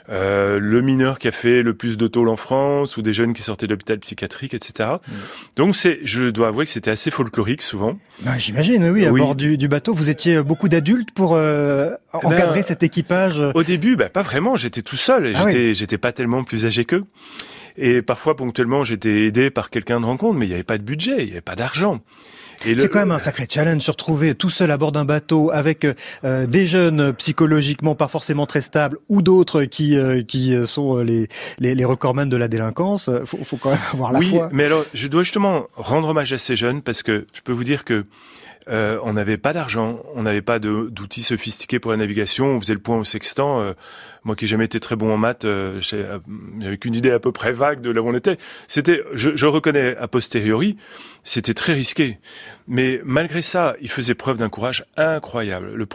Euh, 0.09 0.61
le 0.61 0.83
mineur 0.83 1.19
qui 1.19 1.27
a 1.27 1.33
fait 1.33 1.63
le 1.63 1.75
plus 1.75 1.97
de 1.97 2.07
tôle 2.07 2.29
en 2.29 2.37
France, 2.37 2.97
ou 2.97 3.03
des 3.03 3.13
jeunes 3.13 3.33
qui 3.33 3.43
sortaient 3.43 3.67
d'hôpital 3.67 3.99
psychiatrique, 3.99 4.55
etc. 4.55 4.89
Mm. 5.07 5.13
Donc 5.57 5.77
c'est, 5.77 5.99
je 6.05 6.27
dois 6.31 6.49
avouer 6.49 6.65
que 6.65 6.71
c'était 6.71 6.93
assez 6.93 7.11
folklorique 7.11 7.63
souvent. 7.63 7.99
Ben, 8.23 8.39
J'imagine, 8.39 8.89
oui, 8.91 9.05
à 9.05 9.11
bord 9.11 9.35
du, 9.35 9.59
du, 9.59 9.67
bateau, 9.67 9.95
vous 9.95 10.09
étiez 10.09 10.43
beaucoup 10.43 10.69
d'adultes 10.69 11.11
pour 11.11 11.35
euh, 11.35 11.91
eh 12.15 12.19
ben, 12.23 12.29
encadrer 12.29 12.63
cet 12.63 12.85
équipage. 12.85 13.43
Au 13.55 13.65
début, 13.65 13.97
ben, 13.97 14.09
pas 14.09 14.23
vraiment. 14.23 14.55
J'étais 14.55 14.83
tout 14.83 14.97
seul. 14.97 15.33
Ah 15.35 15.47
j'étais, 15.47 15.75
j'étais 15.75 15.99
pas 15.99 16.13
tellement 16.13 16.45
plus 16.45 16.67
âgé 16.67 16.85
qu'eux. 16.85 17.05
Et 17.79 18.03
parfois, 18.03 18.37
ponctuellement, 18.37 18.85
j'étais 18.85 19.27
aidé 19.27 19.51
par 19.51 19.71
quelqu'un 19.71 20.01
de 20.01 20.07
rencontre, 20.07 20.39
mais 20.39 20.47
il 20.47 20.49
n'y 20.49 20.55
avait 20.55 20.65
pas 20.65 20.79
de 20.79 20.83
budget, 20.83 21.17
il 21.19 21.27
n'y 21.27 21.33
avait 21.33 21.41
pas 21.41 21.57
d'argent. 21.57 22.01
C'est 22.65 22.89
quand 22.89 23.01
même 23.01 23.13
un 23.13 23.19
sacré 23.19 23.47
challenge 23.51 23.83
se 23.83 23.91
retrouver 23.91 24.35
tout 24.35 24.49
seul 24.49 24.71
à 24.71 24.79
bord 24.79 24.91
d'un 24.91 25.05
bateau 25.05 25.51
avec 25.53 25.87
euh, 26.25 26.47
des 26.47 26.67
jeunes 26.67 27.13
psychologiquement 27.13 27.95
pas 27.95 28.09
forcément 28.09 28.47
très 28.47 28.63
stables 28.63 28.97
ou 29.11 29.21
d'autres 29.21 29.65
qui 29.65 29.99
euh, 29.99 30.23
qui 30.23 30.57
sont 30.67 30.97
les, 30.99 31.29
les, 31.59 31.75
les 31.75 31.85
recordmen 31.85 32.31
de 32.31 32.37
la 32.37 32.49
délinquance. 32.49 33.11
Faut, 33.27 33.37
faut 33.45 33.59
quand 33.59 33.71
même 33.71 33.79
avoir 33.93 34.11
la 34.13 34.21
oui, 34.21 34.31
foi. 34.31 34.49
mais 34.53 34.65
alors 34.65 34.87
je 34.95 35.07
dois 35.07 35.23
justement 35.23 35.67
rendre 35.77 36.09
hommage 36.09 36.33
à 36.33 36.39
ces 36.39 36.57
jeunes 36.57 36.81
parce 36.81 37.03
que 37.03 37.27
je 37.35 37.43
peux 37.43 37.53
vous 37.53 37.65
dire 37.65 37.85
que 37.85 38.07
euh, 38.69 38.99
on 39.05 39.13
n'avait 39.13 39.37
pas 39.37 39.53
d'argent, 39.53 40.01
on 40.15 40.23
n'avait 40.23 40.43
pas 40.43 40.59
d'outils 40.59 41.23
sophistiqués 41.23 41.79
pour 41.79 41.93
la 41.93 41.97
navigation, 41.97 42.47
on 42.47 42.61
faisait 42.61 42.75
le 42.75 42.81
point 42.81 42.97
au 42.97 43.05
sextant. 43.05 43.61
Euh, 43.61 43.75
moi 44.25 44.35
qui 44.35 44.45
n'ai 44.45 44.49
jamais 44.49 44.65
été 44.65 44.81
très 44.81 44.97
bon 44.97 45.15
en 45.15 45.17
maths, 45.17 45.45
euh, 45.45 45.81
j'avais 45.81 46.77
qu'une 46.77 46.97
idée 46.97 47.13
à 47.13 47.21
peu 47.21 47.31
près 47.31 47.53
vague 47.53 47.81
de 47.81 47.91
là 47.91 48.03
où 48.03 48.09
on 48.09 48.15
était. 48.15 48.39
C'était, 48.67 49.05
je, 49.13 49.37
je, 49.37 49.47
reconnais 49.47 49.97
a 49.97 50.09
posteriori, 50.09 50.77
c'était 51.23 51.55
très 51.55 51.75
risqué. 51.75 52.19
Mais 52.67 53.01
malgré 53.05 53.41
ça, 53.41 53.77
il 53.81 53.89
faisait 53.89 54.15
preuve 54.15 54.39
d'un 54.39 54.49
courage 54.49 54.85
incroyable. 54.97 55.73
Le, 55.75 55.87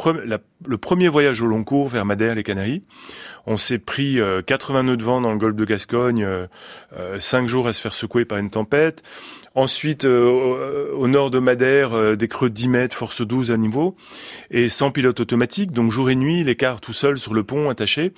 le, 0.65 0.77
premier 0.77 1.09
voyage 1.09 1.41
au 1.41 1.47
long 1.47 1.65
cours 1.65 1.89
vers 1.89 2.06
Madère, 2.06 2.35
les 2.35 2.44
Canaries, 2.44 2.83
on 3.45 3.57
s'est 3.57 3.79
pris 3.79 4.19
80 4.45 4.79
euh, 4.79 4.83
nœuds 4.83 4.97
de 4.97 5.03
vent 5.03 5.19
dans 5.19 5.31
le 5.31 5.38
golfe 5.38 5.57
de 5.57 5.65
Gascogne, 5.65 6.23
euh, 6.23 7.19
5 7.19 7.47
jours 7.47 7.68
à 7.68 7.73
se 7.73 7.81
faire 7.81 7.94
secouer 7.94 8.23
par 8.23 8.38
une 8.38 8.50
tempête. 8.50 9.03
Ensuite, 9.53 10.06
euh, 10.06 10.94
au 10.94 11.09
nord 11.09 11.30
de 11.30 11.39
Madère, 11.39 11.94
euh, 11.94 12.15
des 12.15 12.30
creux 12.30 12.50
de 12.50 12.56
10 12.56 12.69
mètres, 12.69 12.95
force 12.95 13.21
12 13.21 13.51
à 13.51 13.57
niveau, 13.57 13.98
et 14.50 14.69
sans 14.69 14.92
pilote 14.92 15.19
automatique, 15.19 15.74
donc 15.74 15.92
jour 15.92 16.09
et 16.09 16.15
nuit, 16.15 16.45
l'écart 16.45 16.80
tout 16.80 16.94
seul 16.94 17.18
sur 17.18 17.33
le 17.33 17.44
pont 17.44 17.69
attaché. 17.69 18.13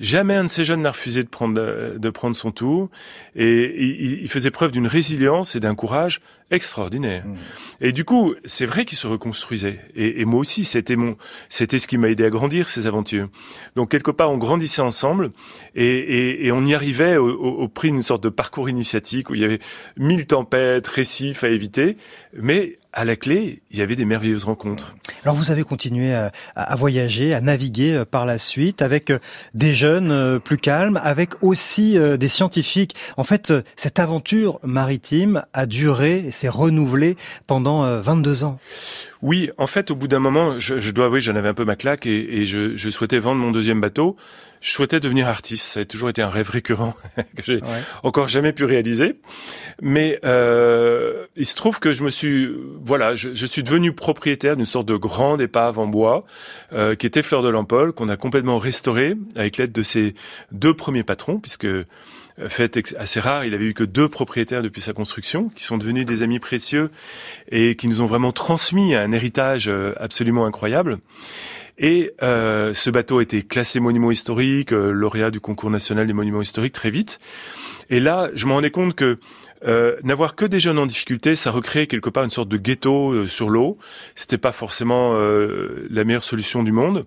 Jamais 0.00 0.34
un 0.34 0.44
de 0.44 0.48
ces 0.48 0.64
jeunes 0.64 0.82
n'a 0.82 0.90
refusé 0.90 1.22
de 1.22 1.28
prendre, 1.28 1.54
de 1.96 2.10
prendre 2.10 2.34
son 2.34 2.50
tour, 2.50 2.90
et 3.36 3.80
il 3.80 4.28
faisait 4.28 4.50
preuve 4.50 4.72
d'une 4.72 4.88
résilience 4.88 5.54
et 5.54 5.60
d'un 5.60 5.76
courage 5.76 6.20
extraordinaire. 6.52 7.26
Mmh. 7.26 7.36
Et 7.80 7.92
du 7.92 8.04
coup, 8.04 8.34
c'est 8.44 8.66
vrai 8.66 8.84
qu'il 8.84 8.96
se 8.96 9.06
reconstruisait. 9.06 9.80
Et, 9.96 10.20
et, 10.20 10.24
moi 10.24 10.40
aussi, 10.40 10.64
c'était 10.64 10.94
mon, 10.94 11.16
c'était 11.48 11.78
ce 11.78 11.88
qui 11.88 11.98
m'a 11.98 12.10
aidé 12.10 12.24
à 12.24 12.30
grandir 12.30 12.68
ces 12.68 12.86
aventures. 12.86 13.28
Donc 13.74 13.90
quelque 13.90 14.10
part, 14.10 14.30
on 14.30 14.38
grandissait 14.38 14.82
ensemble 14.82 15.32
et, 15.74 15.84
et, 15.84 16.46
et 16.46 16.52
on 16.52 16.64
y 16.64 16.74
arrivait 16.74 17.16
au, 17.16 17.28
au, 17.28 17.62
au 17.62 17.68
prix 17.68 17.90
d'une 17.90 18.02
sorte 18.02 18.22
de 18.22 18.28
parcours 18.28 18.68
initiatique 18.68 19.30
où 19.30 19.34
il 19.34 19.40
y 19.40 19.44
avait 19.44 19.60
mille 19.96 20.26
tempêtes, 20.26 20.86
récifs 20.86 21.42
à 21.42 21.48
éviter, 21.48 21.96
mais 22.34 22.78
à 22.92 23.04
la 23.04 23.16
clé, 23.16 23.62
il 23.70 23.78
y 23.78 23.82
avait 23.82 23.96
des 23.96 24.04
merveilleuses 24.04 24.44
rencontres. 24.44 24.94
Alors 25.24 25.34
vous 25.34 25.50
avez 25.50 25.62
continué 25.62 26.14
à, 26.14 26.30
à 26.56 26.76
voyager, 26.76 27.32
à 27.32 27.40
naviguer 27.40 27.94
euh, 27.94 28.04
par 28.04 28.26
la 28.26 28.38
suite 28.38 28.82
avec 28.82 29.10
euh, 29.10 29.18
des 29.54 29.72
jeunes 29.74 30.10
euh, 30.10 30.38
plus 30.38 30.58
calmes, 30.58 31.00
avec 31.02 31.42
aussi 31.42 31.98
des 32.18 32.28
scientifiques. 32.28 32.94
En 33.16 33.24
fait, 33.24 33.52
cette 33.76 33.98
aventure 33.98 34.60
maritime 34.62 35.44
a 35.52 35.66
duré, 35.66 36.30
s'est 36.30 36.48
renouvelée 36.48 37.16
pendant 37.46 38.00
22 38.00 38.44
ans. 38.44 38.58
Oui, 39.22 39.50
en 39.56 39.66
fait, 39.66 39.90
au 39.90 39.94
bout 39.94 40.08
d'un 40.08 40.18
moment, 40.18 40.58
je, 40.58 40.80
je 40.80 40.90
dois 40.90 41.06
avouer, 41.06 41.20
j'en 41.20 41.36
avais 41.36 41.48
un 41.48 41.54
peu 41.54 41.64
ma 41.64 41.76
claque 41.76 42.06
et, 42.06 42.40
et 42.40 42.46
je, 42.46 42.76
je, 42.76 42.90
souhaitais 42.90 43.18
vendre 43.18 43.40
mon 43.40 43.52
deuxième 43.52 43.80
bateau. 43.80 44.16
Je 44.62 44.70
souhaitais 44.70 45.00
devenir 45.00 45.26
artiste. 45.26 45.64
Ça 45.64 45.80
a 45.80 45.84
toujours 45.84 46.08
été 46.08 46.22
un 46.22 46.28
rêve 46.28 46.48
récurrent 46.48 46.94
que 47.36 47.42
j'ai 47.44 47.56
ouais. 47.56 47.82
encore 48.04 48.28
jamais 48.28 48.52
pu 48.52 48.64
réaliser. 48.64 49.16
Mais 49.82 50.20
euh, 50.24 51.26
il 51.36 51.46
se 51.46 51.56
trouve 51.56 51.80
que 51.80 51.92
je 51.92 52.04
me 52.04 52.10
suis, 52.10 52.48
voilà, 52.82 53.16
je, 53.16 53.34
je 53.34 53.46
suis 53.46 53.64
devenu 53.64 53.92
propriétaire 53.92 54.56
d'une 54.56 54.64
sorte 54.64 54.86
de 54.86 54.96
grande 54.96 55.40
épave 55.40 55.80
en 55.80 55.88
bois 55.88 56.24
euh, 56.72 56.94
qui 56.94 57.06
était 57.06 57.24
Fleur 57.24 57.42
de 57.42 57.48
Lampole, 57.48 57.92
qu'on 57.92 58.08
a 58.08 58.16
complètement 58.16 58.58
restaurée 58.58 59.16
avec 59.34 59.56
l'aide 59.56 59.72
de 59.72 59.82
ses 59.82 60.14
deux 60.52 60.74
premiers 60.74 61.02
patrons, 61.02 61.40
puisque 61.40 61.66
fait 62.48 62.94
assez 62.96 63.20
rare. 63.20 63.44
Il 63.44 63.54
avait 63.54 63.66
eu 63.66 63.74
que 63.74 63.84
deux 63.84 64.08
propriétaires 64.08 64.62
depuis 64.62 64.80
sa 64.80 64.92
construction, 64.92 65.50
qui 65.50 65.64
sont 65.64 65.78
devenus 65.78 66.06
des 66.06 66.22
amis 66.22 66.38
précieux 66.38 66.90
et 67.50 67.76
qui 67.76 67.88
nous 67.88 68.00
ont 68.00 68.06
vraiment 68.06 68.32
transmis 68.32 68.94
un 68.94 69.12
héritage 69.12 69.68
euh, 69.68 69.92
absolument 69.98 70.46
incroyable. 70.46 70.98
Et 71.78 72.12
euh, 72.22 72.74
ce 72.74 72.90
bateau 72.90 73.18
a 73.18 73.22
été 73.22 73.42
classé 73.42 73.80
monument 73.80 74.10
historique, 74.10 74.72
euh, 74.72 74.90
lauréat 74.92 75.30
du 75.30 75.40
concours 75.40 75.70
national 75.70 76.06
des 76.06 76.12
monuments 76.12 76.42
historiques 76.42 76.74
très 76.74 76.90
vite. 76.90 77.18
Et 77.90 78.00
là, 78.00 78.30
je 78.34 78.46
me 78.46 78.52
rendais 78.52 78.70
compte 78.70 78.94
que 78.94 79.18
euh, 79.64 79.96
n'avoir 80.02 80.34
que 80.34 80.44
des 80.44 80.60
jeunes 80.60 80.78
en 80.78 80.86
difficulté, 80.86 81.36
ça 81.36 81.50
recréait 81.50 81.86
quelque 81.86 82.10
part 82.10 82.24
une 82.24 82.30
sorte 82.30 82.48
de 82.48 82.56
ghetto 82.56 83.12
euh, 83.12 83.28
sur 83.28 83.48
l'eau. 83.48 83.78
C'était 84.14 84.38
pas 84.38 84.52
forcément 84.52 85.14
euh, 85.14 85.86
la 85.90 86.04
meilleure 86.04 86.24
solution 86.24 86.62
du 86.62 86.72
monde. 86.72 87.06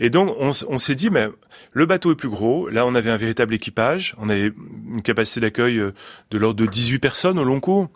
Et 0.00 0.10
donc, 0.10 0.34
on, 0.38 0.78
s'est 0.78 0.94
dit, 0.94 1.10
mais 1.10 1.28
le 1.72 1.86
bateau 1.86 2.12
est 2.12 2.16
plus 2.16 2.28
gros. 2.28 2.68
Là, 2.68 2.86
on 2.86 2.94
avait 2.94 3.10
un 3.10 3.16
véritable 3.16 3.54
équipage. 3.54 4.14
On 4.18 4.28
avait 4.28 4.52
une 4.94 5.02
capacité 5.02 5.40
d'accueil 5.40 5.82
de 6.30 6.38
l'ordre 6.38 6.60
de 6.60 6.66
18 6.66 6.98
personnes 6.98 7.38
au 7.38 7.44
long 7.44 7.60
cours. 7.60 7.88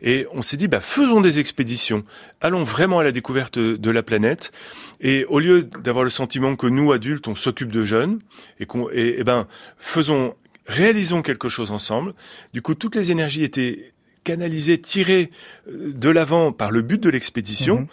Et 0.00 0.26
on 0.32 0.42
s'est 0.42 0.56
dit, 0.56 0.68
bah, 0.68 0.80
faisons 0.80 1.20
des 1.20 1.38
expéditions. 1.38 2.04
Allons 2.40 2.64
vraiment 2.64 2.98
à 2.98 3.04
la 3.04 3.12
découverte 3.12 3.58
de 3.58 3.90
la 3.90 4.02
planète. 4.02 4.52
Et 5.00 5.24
au 5.26 5.38
lieu 5.38 5.62
d'avoir 5.62 6.04
le 6.04 6.10
sentiment 6.10 6.56
que 6.56 6.66
nous, 6.66 6.92
adultes, 6.92 7.28
on 7.28 7.34
s'occupe 7.34 7.70
de 7.70 7.84
jeunes, 7.84 8.18
et, 8.60 8.66
qu'on, 8.66 8.88
et 8.90 9.22
ben, 9.24 9.46
faisons 9.78 10.34
réalisons 10.66 11.22
quelque 11.22 11.48
chose 11.48 11.70
ensemble. 11.70 12.14
Du 12.52 12.62
coup, 12.62 12.74
toutes 12.74 12.94
les 12.94 13.10
énergies 13.10 13.44
étaient 13.44 13.91
canalisées, 14.24 14.80
tirées 14.80 15.30
euh, 15.68 15.92
de 15.94 16.08
l'avant 16.10 16.52
par 16.52 16.70
le 16.70 16.82
but 16.82 17.02
de 17.02 17.10
l'expédition, 17.10 17.80
mhm. 17.80 17.86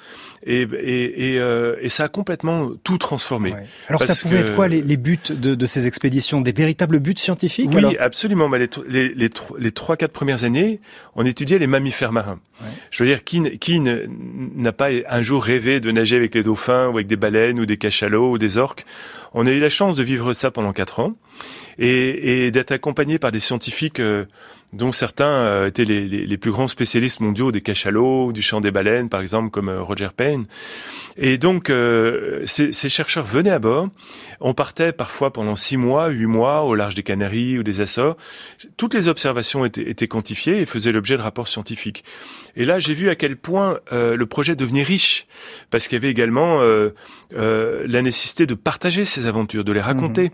et, 0.43 0.61
et, 0.61 1.33
et, 1.33 1.39
euh, 1.39 1.75
et, 1.81 1.89
ça 1.89 2.05
a 2.05 2.07
complètement 2.07 2.71
tout 2.83 2.97
transformé. 2.97 3.53
Alors 3.87 4.03
ça 4.03 4.15
pouvait 4.15 4.39
être 4.39 4.55
quoi 4.55 4.67
les, 4.67 4.81
les 4.81 4.97
buts 4.97 5.19
de, 5.29 5.55
de, 5.55 5.65
ces 5.65 5.87
expéditions? 5.87 6.41
Des 6.41 6.51
véritables 6.51 6.99
buts 6.99 7.15
scientifiques 7.17 7.69
Oui, 7.73 7.97
absolument. 7.97 8.49
Bah, 8.49 8.57
les, 8.57 8.69
les, 8.87 9.09
les, 9.13 9.29
les 9.57 9.71
trois, 9.71 9.97
quatre 9.97 10.11
premières 10.11 10.43
années, 10.43 10.79
on 11.15 11.25
étudiait 11.25 11.59
les 11.59 11.67
mammifères 11.67 12.11
marins. 12.11 12.39
Je 12.91 13.03
veux 13.03 13.09
dire, 13.09 13.23
qui, 13.23 13.57
qui 13.57 13.79
n'a 13.79 14.71
pas 14.71 14.89
un 15.09 15.21
jour 15.21 15.43
rêvé 15.43 15.79
de 15.79 15.91
nager 15.91 16.17
avec 16.17 16.35
les 16.35 16.43
dauphins 16.43 16.87
ou 16.87 16.95
avec 16.95 17.07
des 17.07 17.15
baleines 17.15 17.59
ou 17.59 17.65
des 17.65 17.77
cachalots 17.77 18.31
ou 18.31 18.37
des 18.37 18.57
orques? 18.57 18.85
On 19.33 19.45
a 19.45 19.51
eu 19.51 19.59
la 19.59 19.69
chance 19.69 19.95
de 19.95 20.03
vivre 20.03 20.33
ça 20.33 20.51
pendant 20.51 20.73
quatre 20.73 20.99
ans 20.99 21.15
et, 21.77 22.45
et 22.45 22.51
d'être 22.51 22.71
accompagné 22.71 23.19
par 23.19 23.31
des 23.31 23.39
scientifiques 23.39 23.99
euh, 23.99 24.25
dont 24.73 24.91
certains 24.91 25.25
euh, 25.25 25.67
étaient 25.67 25.83
les, 25.83 26.07
les, 26.07 26.25
les, 26.25 26.37
plus 26.37 26.51
grands 26.51 26.67
spécialistes 26.67 27.19
mondiaux 27.19 27.51
des 27.51 27.61
cachalots, 27.61 28.31
du 28.31 28.41
chant 28.41 28.61
des 28.61 28.71
baleines, 28.71 29.09
par 29.09 29.21
exemple, 29.21 29.49
comme 29.49 29.69
euh, 29.69 29.81
Roger 29.81 30.09
Payne. 30.15 30.45
Et 31.17 31.37
donc, 31.37 31.71
ces, 32.45 32.71
ces, 32.71 32.87
chercheurs 32.87 33.25
venaient 33.25 33.51
à 33.51 33.59
bord. 33.59 33.89
On 34.39 34.53
partait 34.53 34.93
parfois 34.93 35.33
pendant 35.33 35.57
six 35.57 35.75
mois, 35.75 36.07
huit 36.07 36.27
mois 36.27 36.63
au 36.63 36.75
large 36.75 36.95
des 36.95 37.03
Canaries 37.03 37.59
ou 37.59 37.63
des 37.63 37.81
Açores. 37.81 38.15
Toutes 38.77 38.93
les 38.93 39.09
observations 39.09 39.65
étaient, 39.65 39.89
étaient 39.89 40.07
quantifiées 40.07 40.61
et 40.61 40.65
faisaient 40.65 40.93
l'objet 40.93 41.17
de 41.17 41.21
rapports 41.21 41.49
scientifiques. 41.49 42.05
Et 42.55 42.65
là, 42.65 42.79
j'ai 42.79 42.93
vu 42.93 43.09
à 43.09 43.15
quel 43.15 43.37
point 43.37 43.79
euh, 43.91 44.15
le 44.15 44.25
projet 44.25 44.55
devenait 44.55 44.83
riche, 44.83 45.27
parce 45.69 45.87
qu'il 45.87 45.97
y 45.97 46.01
avait 46.01 46.11
également 46.11 46.61
euh, 46.61 46.89
euh, 47.35 47.85
la 47.87 48.01
nécessité 48.01 48.45
de 48.45 48.53
partager 48.53 49.05
ces 49.05 49.25
aventures, 49.25 49.63
de 49.63 49.71
les 49.71 49.81
raconter. 49.81 50.23
Mhm. 50.23 50.29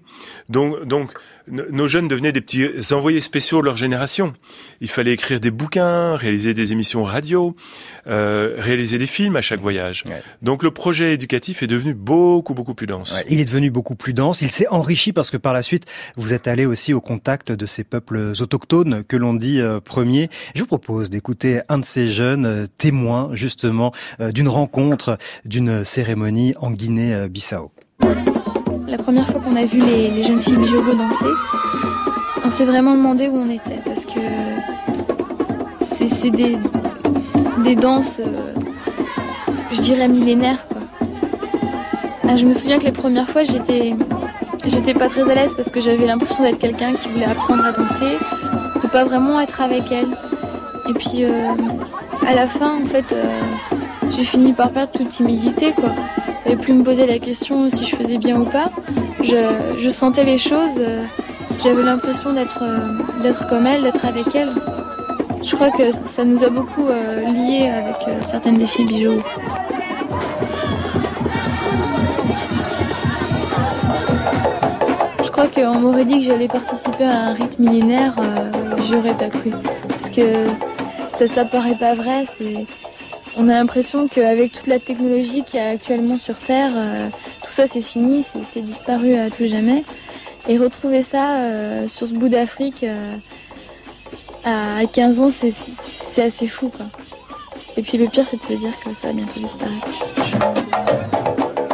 Donc, 0.50 0.86
donc 0.86 1.12
nos 1.48 1.88
jeunes 1.88 2.08
devenaient 2.08 2.32
des 2.32 2.42
petits 2.42 2.68
envoyés 2.92 3.22
spéciaux 3.22 3.60
de 3.60 3.66
leur 3.66 3.78
génération. 3.78 4.34
Il 4.82 4.90
fallait 4.90 5.14
écrire 5.14 5.40
des 5.40 5.52
bouquins, 5.52 6.16
réaliser 6.16 6.56
des 6.56 6.72
émissions 6.72 7.04
radio, 7.04 7.56
réaliser 8.08 8.98
des 8.98 9.06
films 9.06 9.36
à 9.36 9.44
chaque 9.44 9.62
voyage. 9.62 10.06
Donc 10.42 10.64
le 10.64 10.72
projet 10.72 11.14
éducatif 11.14 11.62
est 11.62 11.68
devenu 11.68 11.94
beaucoup 11.94 12.56
beaucoup 12.56 12.74
plus 12.74 12.88
dense. 12.88 13.14
Ouais, 13.14 13.26
il 13.30 13.40
est 13.40 13.46
devenu 13.46 13.70
beaucoup 13.70 13.94
plus 13.94 14.14
dense. 14.14 14.42
Il 14.42 14.50
s'est 14.50 14.68
enrichi 14.70 15.14
parce 15.14 15.30
que 15.30 15.38
par 15.38 15.54
la 15.54 15.62
suite 15.62 15.86
vous 16.16 16.34
êtes 16.34 16.48
allé 16.48 16.66
aussi 16.66 16.96
au 16.96 17.02
contact 17.02 17.52
de 17.52 17.68
ces 17.68 17.84
peuples 17.84 18.34
autochtones 18.40 19.04
que 19.04 19.16
l'on 19.16 19.36
dit 19.36 19.62
premiers. 19.84 20.32
Je 20.56 20.62
vous 20.62 20.68
propose 20.68 21.12
d'écouter 21.12 21.62
un 21.70 21.78
de 21.78 21.86
ces 21.86 22.05
jeunes 22.12 22.46
euh, 22.46 22.66
témoins 22.78 23.30
justement 23.34 23.92
euh, 24.20 24.32
d'une 24.32 24.48
rencontre, 24.48 25.18
d'une 25.46 25.84
cérémonie 25.84 26.54
en 26.60 26.72
Guinée-Bissau. 26.72 27.72
La 28.88 28.98
première 28.98 29.28
fois 29.28 29.42
qu'on 29.42 29.56
a 29.56 29.66
vu 29.66 29.80
les, 29.80 30.24
jeunes 30.24 30.42
filles 30.42 30.58
bijogo 30.58 30.94
danser, 30.94 31.26
on 32.44 32.50
s'est 32.50 32.66
vraiment 32.66 32.96
demandé 32.96 33.28
où 33.28 33.36
on 33.36 33.50
était 33.50 33.80
parce 33.84 34.06
que 34.06 34.20
c'est 35.80 36.30
des, 36.30 37.76
danses, 37.76 38.20
euh, 38.20 38.54
je 39.72 39.82
dirais 39.82 40.08
millénaires. 40.08 40.66
Ah, 42.28 42.38
je 42.38 42.46
me 42.46 42.54
souviens 42.54 42.80
que 42.80 42.86
les 42.86 42.92
premières 42.92 43.30
fois, 43.30 43.44
j'étais, 43.44 43.96
pas 44.94 45.10
très 45.10 45.30
à 45.30 45.36
l'aise 45.36 45.54
parce 45.56 45.72
que 45.72 45.80
j'avais 45.80 46.06
l'impression 46.06 46.44
d'être 46.44 46.60
quelqu'un 46.60 46.94
qui 46.94 47.08
voulait 47.10 47.26
apprendre 47.26 47.66
à 47.66 47.72
danser, 47.72 48.18
de 48.84 48.88
pas 48.88 49.04
vraiment 49.04 49.40
être 49.40 49.62
avec 49.62 49.92
elle. 49.92 50.08
Et 50.90 50.94
puis, 50.94 51.26
à 52.28 52.34
la 52.34 52.48
fin, 52.48 52.82
en 52.82 52.86
fait, 52.86 53.14
euh, 53.14 53.24
j'ai 54.16 54.24
fini 54.24 54.54
par 54.54 54.72
perdre 54.72 54.92
toute 54.92 55.10
timidité, 55.10 55.72
quoi 55.74 55.92
et 56.46 56.56
plus 56.56 56.74
me 56.74 56.84
poser 56.84 57.06
la 57.06 57.20
question 57.20 57.70
si 57.70 57.86
je 57.86 57.96
faisais 57.96 58.18
bien 58.18 58.40
ou 58.40 58.46
pas. 58.46 58.70
Je, 59.24 59.90
sentais 59.90 60.24
les 60.24 60.38
choses, 60.38 60.78
euh, 60.78 61.04
j'avais 61.64 61.82
l'impression 61.82 62.34
d'être 62.34 62.64
euh, 62.64 63.22
d'être 63.24 63.48
comme 63.48 63.66
elle, 63.66 63.84
d'être 63.84 64.06
avec 64.06 64.36
elle. 64.36 64.52
Je 65.44 65.56
crois 65.56 65.72
que 65.72 65.92
ça 66.06 66.24
nous 66.24 66.44
a 66.44 66.50
beaucoup 66.50 66.88
euh, 66.88 67.22
liés 67.32 67.70
avec 67.70 68.24
certaines 68.24 68.58
des 68.58 68.68
filles 68.68 68.88
bijoux. 68.88 69.22
Je 75.24 75.32
crois 75.32 75.48
qu'on 75.48 75.80
m'aurait 75.80 76.06
dit 76.06 76.20
que 76.20 76.26
j'allais 76.26 76.48
participer 76.48 77.04
à 77.04 77.28
un 77.28 77.34
rite 77.34 77.60
millénaire, 77.60 78.16
j'aurais 78.90 79.14
pas 79.14 79.28
cru. 79.28 79.52
Parce 79.90 80.10
que 80.10 80.22
ça, 81.18 81.28
ça 81.28 81.46
paraît 81.46 81.76
pas 81.76 81.94
vrai, 81.96 82.26
on 83.38 83.50
a 83.50 83.54
l'impression 83.54 84.08
qu'avec 84.08 84.54
toute 84.54 84.68
la 84.68 84.80
technologie 84.80 85.44
qu'il 85.44 85.60
y 85.60 85.64
a 85.64 85.70
actuellement 85.70 86.18
sur 86.18 86.38
Terre, 86.38 86.72
euh, 86.76 87.10
tout 87.44 87.52
ça 87.52 87.68
c'est 87.68 87.82
fini, 87.82 88.24
c'est 88.24 88.62
disparu 88.62 89.16
à 89.16 89.30
tout 89.30 89.46
jamais. 89.46 89.84
Et 90.48 90.58
retrouver 90.58 91.02
ça 91.02 91.38
euh, 91.38 91.88
sur 91.88 92.08
ce 92.08 92.14
bout 92.14 92.30
d'Afrique 92.30 92.84
euh, 92.84 93.16
à 94.46 94.86
15 94.86 95.20
ans, 95.20 95.32
c'est 95.32 96.22
assez 96.24 96.48
fou. 96.48 96.72
Et 97.78 97.82
puis 97.82 97.98
le 97.98 98.08
pire, 98.08 98.24
c'est 98.30 98.38
de 98.38 98.44
se 98.44 98.54
dire 98.54 98.72
que 98.84 98.94
ça 98.94 99.08
va 99.08 99.14
bientôt 99.14 99.40
disparaître. 99.40 101.15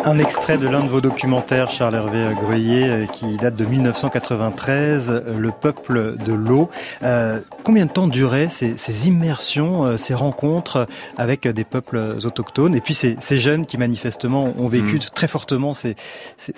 Un 0.03 0.17
extrait 0.17 0.57
de 0.57 0.67
l'un 0.67 0.83
de 0.83 0.89
vos 0.89 0.99
documentaires, 0.99 1.69
Charles 1.69 1.93
Hervé 1.93 2.33
Greuillet, 2.33 2.89
euh, 2.89 3.05
qui 3.05 3.37
date 3.37 3.55
de 3.55 3.65
1993, 3.65 5.11
euh, 5.11 5.37
Le 5.37 5.51
peuple 5.51 6.17
de 6.17 6.33
l'eau. 6.33 6.69
Euh, 7.03 7.39
combien 7.63 7.85
de 7.85 7.91
temps 7.91 8.07
duraient 8.07 8.49
ces, 8.49 8.77
ces, 8.77 9.07
immersions, 9.07 9.97
ces 9.97 10.15
rencontres 10.15 10.87
avec 11.17 11.47
des 11.47 11.63
peuples 11.63 12.17
autochtones? 12.23 12.75
Et 12.75 12.81
puis 12.81 12.95
ces, 12.95 13.15
ces 13.19 13.37
jeunes 13.37 13.67
qui 13.67 13.77
manifestement 13.77 14.53
ont 14.57 14.67
vécu 14.67 14.95
mmh. 14.95 15.13
très 15.13 15.27
fortement 15.27 15.73
ces 15.75 15.95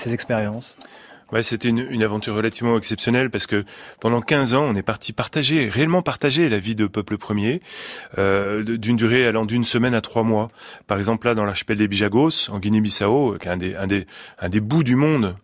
expériences 0.07 0.77
C'était 1.41 1.69
une, 1.69 2.03
aventure 2.03 2.35
relativement 2.35 2.77
exceptionnelle 2.77 3.29
parce 3.29 3.47
que 3.47 3.63
pendant 3.99 4.21
15 4.21 4.53
ans, 4.53 4.65
on 4.65 4.75
est 4.75 4.83
parti 4.83 5.13
partager, 5.13 5.67
réellement 5.69 6.01
partager 6.01 6.49
la 6.49 6.59
vie 6.59 6.75
de 6.75 6.85
peuple 6.85 7.17
premier, 7.17 7.61
euh, 8.17 8.63
d'une 8.63 8.97
durée 8.97 9.25
allant 9.25 9.45
d'une 9.45 9.63
semaine 9.63 9.95
à 9.95 10.01
trois 10.01 10.23
mois. 10.23 10.49
Par 10.85 10.97
exemple, 10.97 11.27
là, 11.27 11.33
dans 11.33 11.45
l'archipel 11.45 11.77
des 11.77 11.87
Bijagos, 11.87 12.49
en 12.49 12.59
Guinée-Bissau, 12.59 13.37
qui 13.39 13.47
est 13.47 13.75
un 13.75 13.87
des, 14.49 14.59
bouts 14.59 14.83
du 14.83 14.95
monde, 14.95 15.35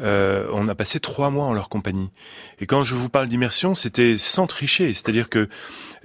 euh, 0.00 0.46
on 0.52 0.68
a 0.68 0.74
passé 0.74 1.00
trois 1.00 1.30
mois 1.30 1.46
en 1.46 1.54
leur 1.54 1.68
compagnie. 1.68 2.10
Et 2.60 2.66
quand 2.66 2.82
je 2.82 2.94
vous 2.94 3.08
parle 3.08 3.28
d'immersion, 3.28 3.74
c'était 3.74 4.18
sans 4.18 4.46
tricher, 4.46 4.92
c'est-à-dire 4.92 5.28
que 5.28 5.48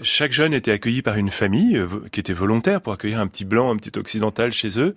chaque 0.02 0.32
jeune 0.32 0.54
était 0.54 0.72
accueilli 0.72 1.02
par 1.02 1.18
une 1.18 1.30
famille 1.30 1.78
euh, 1.78 1.88
qui 2.12 2.20
était 2.20 2.34
volontaire 2.34 2.82
pour 2.82 2.94
accueillir 2.94 3.20
un 3.20 3.28
petit 3.28 3.46
blanc, 3.46 3.72
un 3.72 3.76
petit 3.76 3.98
occidental 3.98 4.52
chez 4.52 4.80
eux, 4.80 4.96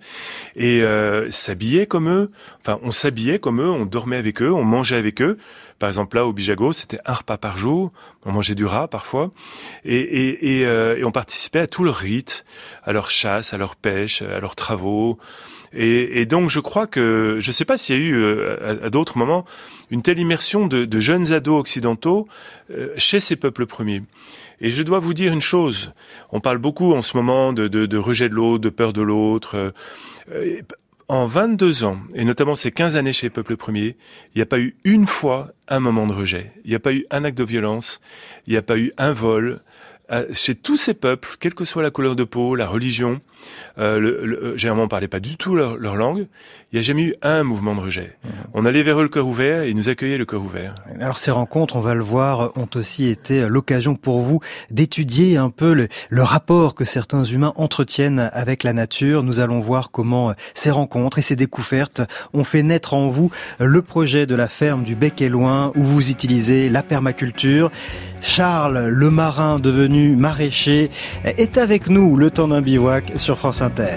et 0.55 0.81
euh, 0.81 1.29
s'habillait 1.31 1.85
comme 1.85 2.09
eux. 2.09 2.31
Enfin, 2.61 2.79
on 2.83 2.91
s'habillait 2.91 3.39
comme 3.39 3.61
eux, 3.61 3.69
on 3.69 3.85
dormait 3.85 4.17
avec 4.17 4.36
on 4.43 4.63
mangeait 4.63 4.97
avec 4.97 5.21
eux. 5.21 5.37
Par 5.79 5.89
exemple, 5.89 6.15
là, 6.15 6.25
au 6.25 6.33
Bijago, 6.33 6.73
c'était 6.73 6.99
un 7.05 7.13
repas 7.13 7.37
par 7.37 7.57
jour. 7.57 7.91
On 8.25 8.31
mangeait 8.31 8.55
du 8.55 8.65
rat 8.65 8.87
parfois, 8.87 9.31
et, 9.85 10.63
euh, 10.65 11.01
on 11.03 11.11
participait 11.11 11.59
à 11.59 11.67
tous 11.67 11.83
leurs 11.83 11.95
rites, 11.95 12.45
à 12.83 12.91
leur 12.93 13.09
chasse, 13.09 13.53
à 13.53 13.57
leur 13.57 13.75
pêche, 13.75 14.21
à 14.21 14.39
leurs 14.39 14.55
travaux. 14.55 15.17
Et, 15.73 16.25
donc 16.25 16.49
je 16.49 16.59
crois 16.59 16.87
que 16.87 17.37
je 17.39 17.49
ne 17.49 17.51
sais 17.51 17.65
pas 17.65 17.77
s'il 17.77 17.95
y 17.95 17.99
a 17.99 18.01
eu 18.01 18.15
euh, 18.15 18.85
à, 18.85 18.89
d'autres 18.89 19.17
moments 19.17 19.45
une 19.91 20.01
telle 20.01 20.17
immersion 20.17 20.65
de, 20.65 20.99
jeunes 20.99 21.33
ados 21.33 21.59
occidentaux 21.59 22.27
euh, 22.71 22.93
chez 22.97 23.19
ces 23.19 23.35
peuples 23.35 23.65
premiers. 23.65 24.01
Et 24.59 24.69
je 24.69 24.81
dois 24.81 24.99
vous 24.99 25.13
dire 25.13 25.33
une 25.33 25.41
chose. 25.41 25.93
On 26.31 26.39
parle 26.39 26.57
beaucoup 26.57 26.93
en 26.93 27.01
ce 27.01 27.15
moment 27.15 27.53
de, 27.53 27.97
rejet 27.97 28.29
de 28.29 28.33
l'autre, 28.33 28.63
de 28.63 28.69
peur 28.69 28.93
de 28.93 29.01
l'autre. 29.01 29.73
En 31.09 31.25
22 31.25 31.85
ans, 31.85 31.97
et 32.15 32.25
notamment 32.25 32.55
ces 32.55 32.71
15 32.71 32.97
années 32.97 33.13
chez 33.13 33.27
les 33.27 33.31
peuples 33.31 33.55
premiers, 33.55 33.95
il 34.33 34.37
n'y 34.37 34.41
a 34.41 34.45
pas 34.45 34.59
eu 34.59 34.75
une 34.83 35.07
fois 35.07 35.51
un 35.69 35.79
moment 35.79 36.05
de 36.05 36.13
rejet. 36.13 36.51
Il 36.65 36.69
n'y 36.69 36.75
a 36.75 36.79
pas 36.79 36.93
eu 36.93 37.05
un 37.11 37.23
acte 37.23 37.37
de 37.37 37.43
violence. 37.43 38.01
Il 38.45 38.51
n'y 38.51 38.57
a 38.57 38.61
pas 38.61 38.77
eu 38.77 38.91
un 38.97 39.13
vol. 39.13 39.61
Euh, 40.09 40.25
chez 40.31 40.55
tous 40.55 40.77
ces 40.77 40.93
peuples, 40.93 41.35
quelle 41.37 41.53
que 41.53 41.65
soit 41.65 41.83
la 41.83 41.91
couleur 41.91 42.15
de 42.15 42.23
peau, 42.23 42.55
la 42.55 42.67
religion, 42.67 43.19
euh, 43.77 43.99
le, 43.99 44.25
le, 44.25 44.43
euh, 44.43 44.57
généralement 44.57 44.83
on 44.83 44.87
parlait 44.87 45.09
pas 45.09 45.19
du 45.19 45.35
tout 45.35 45.53
leur, 45.53 45.75
leur 45.75 45.97
langue, 45.97 46.27
il 46.71 46.75
n'y 46.75 46.79
a 46.79 46.81
jamais 46.81 47.03
eu 47.03 47.15
un 47.21 47.43
mouvement 47.43 47.75
de 47.75 47.81
rejet. 47.81 48.15
Mmh. 48.23 48.29
On 48.53 48.65
allait 48.65 48.83
vers 48.83 48.99
eux 48.99 49.03
le 49.03 49.09
cœur 49.09 49.27
ouvert 49.27 49.63
et 49.63 49.69
ils 49.69 49.75
nous 49.75 49.89
accueillaient 49.89 50.17
le 50.17 50.25
cœur 50.25 50.41
ouvert. 50.41 50.75
Alors 51.01 51.19
ces 51.19 51.31
rencontres, 51.31 51.75
on 51.75 51.81
va 51.81 51.93
le 51.93 52.03
voir, 52.03 52.57
ont 52.57 52.69
aussi 52.75 53.09
été 53.09 53.49
l'occasion 53.49 53.95
pour 53.95 54.21
vous 54.21 54.39
d'étudier 54.71 55.35
un 55.35 55.49
peu 55.49 55.73
le, 55.73 55.89
le, 56.09 56.23
rapport 56.23 56.73
que 56.73 56.85
certains 56.85 57.25
humains 57.25 57.51
entretiennent 57.57 58.29
avec 58.31 58.63
la 58.63 58.71
nature. 58.71 59.23
Nous 59.23 59.39
allons 59.39 59.59
voir 59.59 59.91
comment 59.91 60.33
ces 60.55 60.71
rencontres 60.71 61.19
et 61.19 61.21
ces 61.21 61.35
découvertes 61.35 62.01
ont 62.33 62.45
fait 62.45 62.63
naître 62.63 62.93
en 62.93 63.09
vous 63.09 63.29
le 63.59 63.81
projet 63.81 64.25
de 64.25 64.35
la 64.35 64.47
ferme 64.47 64.83
du 64.83 64.95
Bec 64.95 65.21
et 65.21 65.27
Loin 65.29 65.73
où 65.75 65.83
vous 65.83 66.09
utilisez 66.09 66.69
la 66.69 66.81
permaculture. 66.81 67.71
Charles, 68.21 68.87
le 68.87 69.09
marin 69.11 69.59
devenu 69.59 69.96
maraîcher, 70.15 70.89
est 71.23 71.57
avec 71.57 71.89
nous 71.89 72.15
le 72.17 72.31
temps 72.31 72.47
d'un 72.47 72.61
bivouac 72.61 73.13
sur 73.17 73.37
France 73.37 73.61
Inter. 73.61 73.95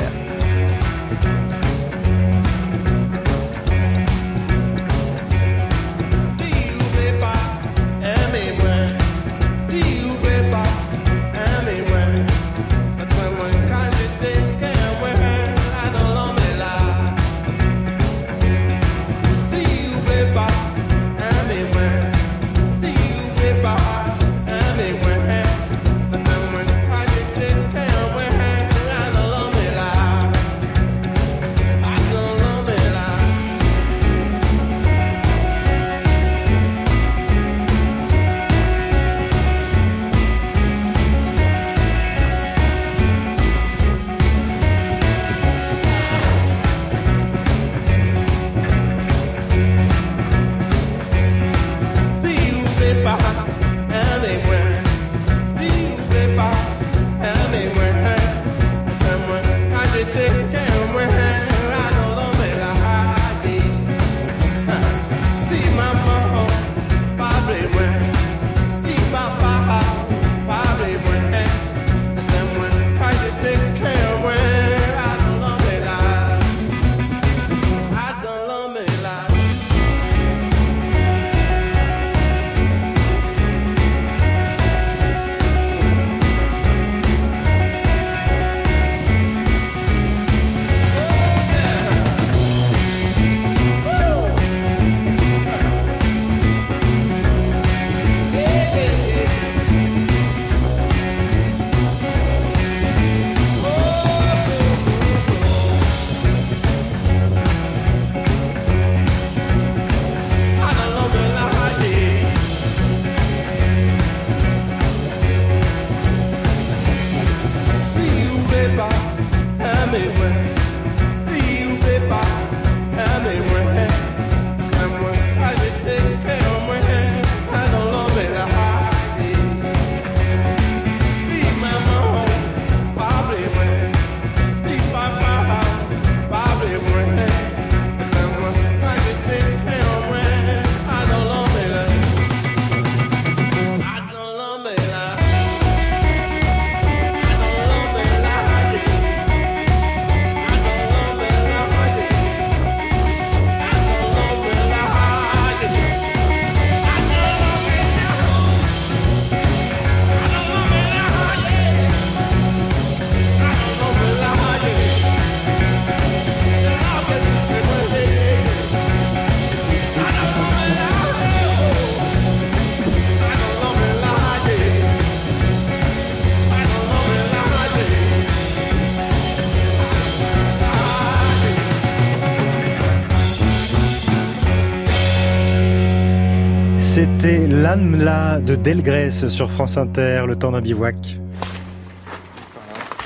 L'âme-là 187.50 188.38
de 188.38 188.54
Delgrès 188.54 189.10
sur 189.10 189.50
France 189.50 189.76
Inter, 189.76 190.22
le 190.28 190.36
temps 190.36 190.52
d'un 190.52 190.60
bivouac. 190.60 190.94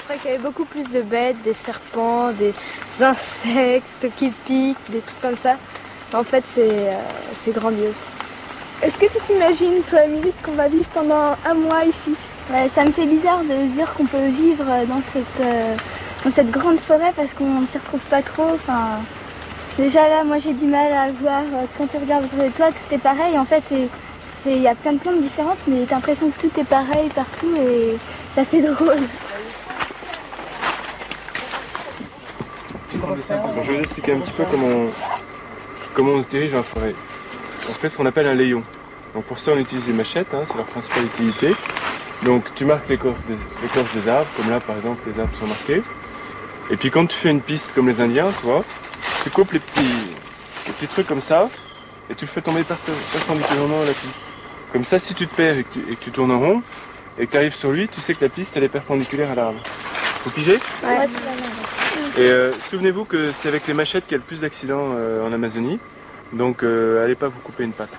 C'est 0.06 0.18
qu'il 0.18 0.32
y 0.32 0.34
avait 0.34 0.42
beaucoup 0.42 0.66
plus 0.66 0.84
de 0.92 1.00
bêtes, 1.00 1.38
des 1.44 1.54
serpents, 1.54 2.30
des 2.32 2.52
insectes 3.02 4.06
qui 4.18 4.28
piquent, 4.44 4.90
des 4.90 5.00
trucs 5.00 5.20
comme 5.22 5.38
ça. 5.38 5.56
En 6.12 6.22
fait, 6.22 6.44
c'est 6.54 6.68
euh, 6.68 7.52
grandiose. 7.52 7.94
Est-ce 8.82 8.94
que 8.98 9.06
tu 9.06 9.18
t'imagines, 9.26 9.80
toi, 9.88 10.00
Amélie, 10.00 10.34
qu'on 10.42 10.52
va 10.52 10.68
vivre 10.68 10.88
pendant 10.92 11.36
un 11.46 11.54
mois 11.54 11.86
ici? 11.86 12.14
Ça 12.74 12.84
me 12.84 12.92
fait 12.92 13.06
bizarre 13.06 13.40
de 13.44 13.72
dire 13.74 13.94
qu'on 13.94 14.04
peut 14.04 14.28
vivre 14.28 14.66
dans 14.86 15.00
cette, 15.14 15.40
euh, 15.40 15.74
dans 16.22 16.30
cette 16.30 16.50
grande 16.50 16.80
forêt 16.80 17.14
parce 17.16 17.32
qu'on 17.32 17.62
ne 17.62 17.66
s'y 17.66 17.78
retrouve 17.78 18.02
pas 18.10 18.20
trop. 18.20 18.50
Enfin, 18.52 19.00
Déjà 19.76 20.08
là, 20.08 20.22
moi 20.22 20.38
j'ai 20.38 20.52
du 20.52 20.66
mal 20.66 20.92
à 20.92 21.10
voir, 21.10 21.42
euh, 21.42 21.64
quand 21.76 21.88
tu 21.88 21.96
regardes 21.96 22.26
autour 22.26 22.44
de 22.44 22.50
toi, 22.50 22.68
tout 22.68 22.94
est 22.94 22.98
pareil. 22.98 23.36
En 23.36 23.44
fait, 23.44 23.64
il 24.46 24.62
y 24.62 24.68
a 24.68 24.74
plein 24.74 24.92
de 24.92 24.98
plantes 24.98 25.20
différentes, 25.22 25.58
mais 25.66 25.84
t'as 25.88 25.96
l'impression 25.96 26.30
que 26.30 26.40
tout 26.40 26.60
est 26.60 26.64
pareil 26.64 27.08
partout 27.14 27.54
et 27.56 27.96
ça 28.34 28.44
fait 28.44 28.60
drôle. 28.60 28.96
je 33.62 33.70
vais 33.70 33.76
vous 33.76 33.82
expliquer 33.82 34.12
un 34.12 34.20
petit 34.20 34.32
peu 34.32 34.44
comment, 34.50 34.90
comment 35.94 36.12
on 36.12 36.22
se 36.22 36.28
dirige 36.28 36.52
la 36.52 36.62
forêt. 36.62 36.94
On 37.70 37.72
fait 37.74 37.88
ce 37.88 37.96
qu'on 37.96 38.06
appelle 38.06 38.26
un 38.26 38.34
layon. 38.34 38.62
Donc 39.14 39.24
pour 39.24 39.38
ça, 39.38 39.52
on 39.54 39.58
utilise 39.58 39.84
des 39.84 39.92
machettes, 39.92 40.34
hein, 40.34 40.42
c'est 40.46 40.56
leur 40.56 40.66
principale 40.66 41.04
utilité. 41.04 41.52
Donc 42.22 42.44
tu 42.54 42.64
marques 42.64 42.88
l'écorce 42.88 43.16
des, 43.28 43.36
des 44.00 44.08
arbres, 44.08 44.28
comme 44.36 44.50
là 44.50 44.60
par 44.60 44.76
exemple 44.76 45.00
les 45.06 45.20
arbres 45.20 45.36
sont 45.38 45.46
marqués. 45.46 45.82
Et 46.70 46.76
puis 46.76 46.90
quand 46.90 47.06
tu 47.06 47.16
fais 47.16 47.30
une 47.30 47.40
piste 47.40 47.72
comme 47.74 47.88
les 47.88 48.00
Indiens, 48.00 48.32
tu 48.40 48.46
vois, 48.46 48.64
tu 49.22 49.30
coupes 49.30 49.52
les 49.52 49.60
petits, 49.60 50.16
petits 50.66 50.88
trucs 50.88 51.06
comme 51.06 51.20
ça 51.20 51.48
et 52.10 52.14
tu 52.14 52.24
le 52.24 52.30
fais 52.30 52.42
tomber 52.42 52.62
perpendiculairement 52.64 53.80
à 53.80 53.84
la 53.84 53.92
piste. 53.92 54.33
Comme 54.74 54.82
ça, 54.82 54.98
si 54.98 55.14
tu 55.14 55.28
te 55.28 55.36
perds 55.36 55.58
et 55.58 55.62
que 55.62 55.94
tu, 56.00 56.10
tournes 56.10 56.32
en 56.32 56.40
rond 56.40 56.62
et 57.16 57.28
que 57.28 57.30
tu 57.30 57.36
arrives 57.36 57.54
sur 57.54 57.70
lui, 57.70 57.86
tu 57.86 58.00
sais 58.00 58.12
que 58.12 58.24
la 58.24 58.28
piste 58.28 58.56
elle 58.56 58.64
est 58.64 58.68
perpendiculaire 58.68 59.30
à 59.30 59.36
l'arbre. 59.36 59.60
Vous 60.24 60.32
pigez 60.32 60.58
Ouais. 60.82 61.06
Et 62.18 62.28
euh, 62.28 62.50
souvenez-vous 62.70 63.04
que 63.04 63.30
c'est 63.30 63.46
avec 63.46 63.68
les 63.68 63.72
machettes 63.72 64.04
qu'il 64.04 64.12
y 64.12 64.14
a 64.16 64.18
le 64.18 64.24
plus 64.24 64.40
d'accidents 64.40 64.88
euh, 64.96 65.24
en 65.24 65.32
Amazonie. 65.32 65.78
Donc 66.32 66.64
euh, 66.64 67.04
allez 67.04 67.14
pas 67.14 67.28
vous 67.28 67.38
couper 67.38 67.62
une 67.62 67.72
patte. 67.72 67.96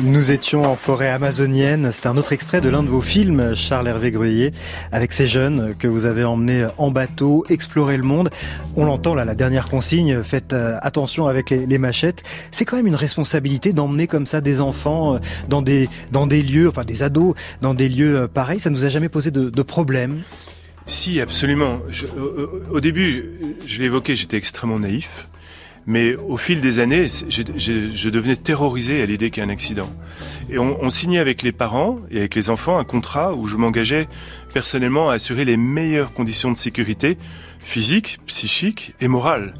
Nous 0.00 0.30
étions 0.30 0.64
en 0.64 0.74
forêt 0.74 1.10
amazonienne. 1.10 1.90
C'est 1.92 2.06
un 2.06 2.16
autre 2.16 2.32
extrait 2.32 2.62
de 2.62 2.68
l'un 2.70 2.82
de 2.82 2.88
vos 2.88 3.02
films, 3.02 3.54
Charles 3.54 3.88
Hervé 3.88 4.10
Gruyé, 4.10 4.52
avec 4.90 5.12
ces 5.12 5.26
jeunes 5.26 5.74
que 5.78 5.86
vous 5.86 6.06
avez 6.06 6.24
emmenés 6.24 6.66
en 6.78 6.90
bateau, 6.90 7.44
explorer 7.50 7.98
le 7.98 8.02
monde. 8.02 8.30
On 8.74 8.86
l'entend 8.86 9.14
là, 9.14 9.26
la 9.26 9.34
dernière 9.34 9.68
consigne, 9.68 10.22
faites 10.22 10.54
euh, 10.54 10.78
attention 10.80 11.26
avec 11.26 11.50
les, 11.50 11.78
machettes. 11.78 12.22
C'est 12.52 12.64
quand 12.64 12.76
même 12.76 12.86
une 12.86 12.94
responsabilité 12.94 13.74
d'emmener 13.74 14.06
comme 14.06 14.24
ça 14.24 14.40
des 14.40 14.62
enfants 14.62 15.16
euh, 15.16 15.18
dans 15.48 15.60
des, 15.60 15.90
dans 16.10 16.26
des 16.26 16.42
lieux, 16.42 16.68
enfin 16.68 16.84
des 16.84 17.02
ados, 17.02 17.34
dans 17.60 17.74
des 17.74 17.90
lieux 17.90 18.20
euh, 18.20 18.28
pareils. 18.28 18.60
Ça 18.60 18.70
nous 18.70 18.84
a 18.84 18.88
jamais 18.88 19.10
posé 19.10 19.30
de, 19.30 19.50
de 19.50 19.62
problème 19.62 20.22
Si, 20.86 21.20
absolument. 21.20 21.80
au, 22.70 22.80
début, 22.80 23.30
je 23.66 23.78
l'ai 23.78 23.86
évoqué, 23.86 24.16
j'étais 24.16 24.38
extrêmement 24.38 24.78
naïf. 24.78 25.28
Mais 25.86 26.14
au 26.14 26.36
fil 26.36 26.60
des 26.60 26.78
années, 26.78 27.06
je, 27.08 28.08
devenais 28.08 28.36
terrorisé 28.36 29.02
à 29.02 29.06
l'idée 29.06 29.30
qu'il 29.30 29.42
y 29.42 29.46
ait 29.46 29.48
un 29.48 29.52
accident. 29.52 29.88
Et 30.48 30.58
on, 30.58 30.82
on, 30.82 30.90
signait 30.90 31.18
avec 31.18 31.42
les 31.42 31.52
parents 31.52 31.98
et 32.10 32.18
avec 32.18 32.34
les 32.34 32.50
enfants 32.50 32.78
un 32.78 32.84
contrat 32.84 33.34
où 33.34 33.48
je 33.48 33.56
m'engageais 33.56 34.08
personnellement 34.54 35.10
à 35.10 35.14
assurer 35.14 35.44
les 35.44 35.56
meilleures 35.56 36.12
conditions 36.12 36.52
de 36.52 36.56
sécurité 36.56 37.18
physique, 37.58 38.18
psychique 38.26 38.94
et 39.00 39.08
morale. 39.08 39.54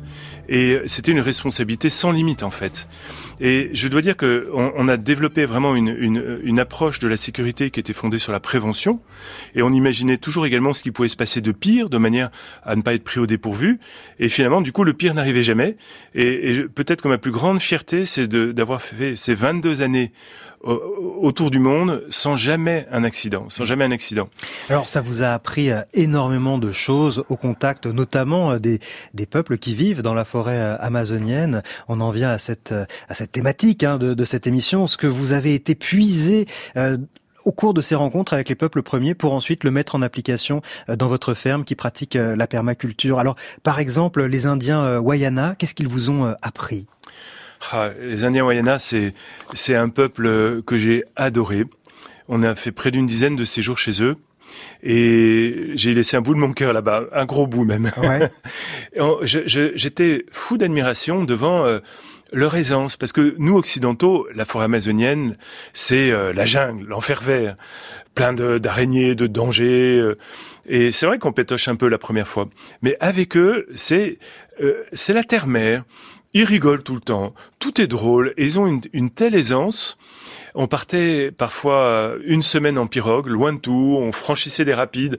Et 0.49 0.81
c'était 0.87 1.13
une 1.13 1.21
responsabilité 1.21 1.91
sans 1.91 2.11
limite 2.11 2.43
en 2.43 2.51
fait. 2.51 2.89
Et 3.41 3.71
je 3.73 3.89
dois 3.89 4.03
dire 4.03 4.17
que 4.17 4.49
on, 4.53 4.87
a 4.87 4.97
développé 4.97 5.45
vraiment 5.45 5.75
une, 5.75 5.89
une, 5.89 6.41
une, 6.45 6.61
approche 6.61 7.01
de 7.01 7.09
la 7.09 7.17
sécurité 7.17 7.71
qui 7.71 7.81
était 7.81 7.93
fondée 7.93 8.19
sur 8.19 8.31
la 8.31 8.39
prévention, 8.39 9.01
et 9.55 9.63
on 9.63 9.73
imaginait 9.73 10.17
toujours 10.17 10.47
également 10.47 10.73
ce 10.73 10.83
qui 10.83 10.93
pouvait 10.93 11.09
se 11.09 11.17
passer 11.17 11.41
de 11.41 11.51
pire, 11.51 11.89
de 11.89 11.99
manière 11.99 12.31
à 12.63 12.77
ne 12.77 12.83
pas 12.83 12.95
être 12.95 13.03
pris 13.03 13.19
au 13.19 13.27
dépourvu. 13.27 13.81
Et 14.21 14.29
finalement, 14.29 14.61
du 14.61 14.71
coup, 14.71 14.85
le 14.85 14.93
pire 14.93 15.15
n'arrivait 15.15 15.43
jamais. 15.43 15.77
Et, 16.15 16.53
et 16.53 16.63
peut-être 16.69 17.03
que 17.03 17.09
ma 17.09 17.19
plus 17.19 17.33
grande 17.33 17.61
fierté, 17.61 18.05
c'est 18.05 18.29
d'avoir 18.29 18.81
fait 18.81 19.17
ces 19.17 19.35
22 19.35 19.83
années 19.83 20.13
autour 20.65 21.51
du 21.51 21.59
monde 21.59 22.05
sans 22.11 22.37
jamais 22.37 22.87
un 22.91 23.05
accident, 23.05 23.47
sans 23.49 23.65
jamais 23.65 23.85
un 23.85 23.91
accident. 23.91 24.29
Alors 24.71 24.89
ça 24.89 25.01
vous 25.01 25.23
a 25.23 25.29
appris 25.29 25.71
euh, 25.71 25.81
énormément 25.95 26.59
de 26.59 26.73
choses 26.73 27.25
au 27.29 27.37
contact 27.37 27.87
notamment 27.87 28.53
euh, 28.53 28.59
des, 28.59 28.81
des 29.15 29.27
peuples 29.27 29.59
qui 29.59 29.75
vivent 29.75 30.03
dans 30.03 30.15
la 30.15 30.25
forêt 30.25 30.59
euh, 30.59 30.77
amazonienne. 30.79 31.63
On 31.89 32.01
en 32.01 32.11
vient 32.11 32.31
à 32.31 32.39
cette, 32.39 32.73
à 33.09 33.15
cette 33.15 33.33
thématique 33.33 33.85
hein, 33.85 33.99
de, 33.99 34.15
de, 34.15 34.25
cette 34.25 34.47
émission, 34.47 34.87
ce 34.87 34.97
que 34.97 35.07
vous 35.07 35.33
avez 35.33 35.55
été 35.55 35.75
puisé 35.75 36.47
au 37.45 37.53
cours 37.53 37.75
de 37.75 37.81
ces 37.81 37.95
rencontres 37.95 38.35
avec 38.35 38.49
les 38.49 38.55
peuples 38.55 38.83
premiers 38.83 39.15
pour 39.15 39.35
ensuite 39.35 39.65
le 39.65 39.71
mettre 39.71 39.95
en 39.95 40.03
application 40.03 40.63
dans 40.89 41.09
votre 41.09 41.35
ferme 41.35 41.65
qui 41.65 41.75
pratique 41.75 42.15
la 42.15 42.47
permaculture? 42.47 43.19
Alors, 43.19 43.37
par 43.63 43.79
exemple, 43.79 44.25
les 44.25 44.47
Indiens 44.47 44.99
Wayana, 44.99 45.55
qu'est-ce 45.59 45.75
qu'ils 45.75 45.89
vous 45.89 46.11
ont 46.11 46.35
appris? 46.41 46.87
Les 48.01 48.25
Indiens 48.25 48.45
Wayana, 48.45 48.79
c'est 48.79 49.15
c'est 49.55 49.75
un 49.75 49.89
peuple 49.89 50.63
que 50.63 50.79
j'ai 50.79 51.05
adoré. 51.17 51.65
On 52.29 52.43
a 52.43 52.55
fait 52.55 52.73
près 52.73 52.91
d'une 52.91 53.07
dizaine 53.07 53.37
de 53.37 53.45
séjours 53.45 53.79
chez 53.79 54.03
eux. 54.03 54.17
Et 54.83 55.71
j'ai 55.75 55.95
laissé 55.95 56.17
un 56.17 56.21
bout 56.21 56.35
de 56.35 56.41
mon 56.41 56.53
cœur 56.53 56.73
là-bas, 56.73 57.05
un 57.13 57.25
gros 57.25 57.47
bout 57.47 57.65
même. 57.65 57.91
Ouais. 57.99 58.31
J'étais 59.25 60.25
fou 60.31 60.59
d'admiration 60.59 61.25
devant 61.25 61.65
euh, 61.65 61.79
leur 62.33 62.55
aisance, 62.57 62.97
parce 62.97 63.13
que 63.13 63.35
nous 63.39 63.57
occidentaux, 63.57 64.27
la 64.35 64.45
forêt 64.45 64.65
amazonienne, 64.65 65.37
c'est 65.73 66.11
euh, 66.11 66.33
la 66.33 66.47
jungle, 66.47 66.87
l'enfer 66.87 67.21
vert, 67.23 67.57
plein 68.15 68.33
d'araignées, 68.33 69.15
de, 69.15 69.27
dangers. 69.27 69.99
Euh, 69.99 70.19
et 70.67 70.93
c'est 70.93 71.07
vrai 71.07 71.19
qu'on 71.19 71.33
pétoche 71.33 71.69
un 71.69 71.77
peu 71.77 71.89
la 71.89 71.99
première 71.99 72.29
fois, 72.29 72.49
mais 72.83 72.97
avec 73.01 73.37
eux, 73.37 73.67
c'est 73.75 74.19
c'est 74.93 75.13
la 75.13 75.25
terre-mère 75.25 75.83
ils 76.35 76.45
rigolent 76.45 76.83
tout 76.83 76.95
le 76.95 77.01
temps, 77.01 77.35
tout 77.59 77.81
est 77.81 77.87
drôle, 77.87 78.35
et 78.37 78.45
ils 78.45 78.59
ont 78.59 78.81
une, 78.93 79.11
telle 79.11 79.35
aisance. 79.35 79.99
On 80.55 80.67
partait 80.67 81.31
parfois 81.31 82.15
une 82.25 82.43
semaine 82.43 82.79
en 82.79 82.87
pirogue, 82.87 83.27
loin 83.27 83.53
de 83.53 83.59
tout, 83.59 83.99
on 84.01 84.13
franchissait 84.13 84.65
des 84.65 84.75
rapides. 84.75 85.19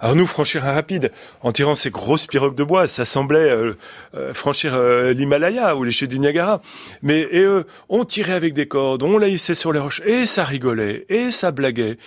Alors 0.00 0.16
nous, 0.16 0.26
franchir 0.26 0.66
un 0.66 0.72
rapide, 0.72 1.12
en 1.42 1.52
tirant 1.52 1.74
ces 1.74 1.90
grosses 1.90 2.26
pirogues 2.26 2.54
de 2.54 2.64
bois, 2.64 2.86
ça 2.86 3.04
semblait 3.04 3.50
euh, 3.50 3.74
euh, 4.14 4.34
franchir 4.34 4.74
euh, 4.74 5.12
l'Himalaya 5.12 5.76
ou 5.76 5.84
les 5.84 5.92
chutes 5.92 6.10
du 6.10 6.18
Niagara. 6.18 6.60
Mais 7.02 7.28
et 7.30 7.42
eux, 7.42 7.66
on 7.88 8.04
tirait 8.04 8.32
avec 8.32 8.54
des 8.54 8.66
cordes, 8.66 9.02
on 9.02 9.18
laissait 9.18 9.54
sur 9.54 9.72
les 9.72 9.78
roches, 9.78 10.02
et 10.04 10.26
ça 10.26 10.44
rigolait, 10.44 11.06
et 11.08 11.30
ça 11.30 11.50
blaguait. 11.50 11.98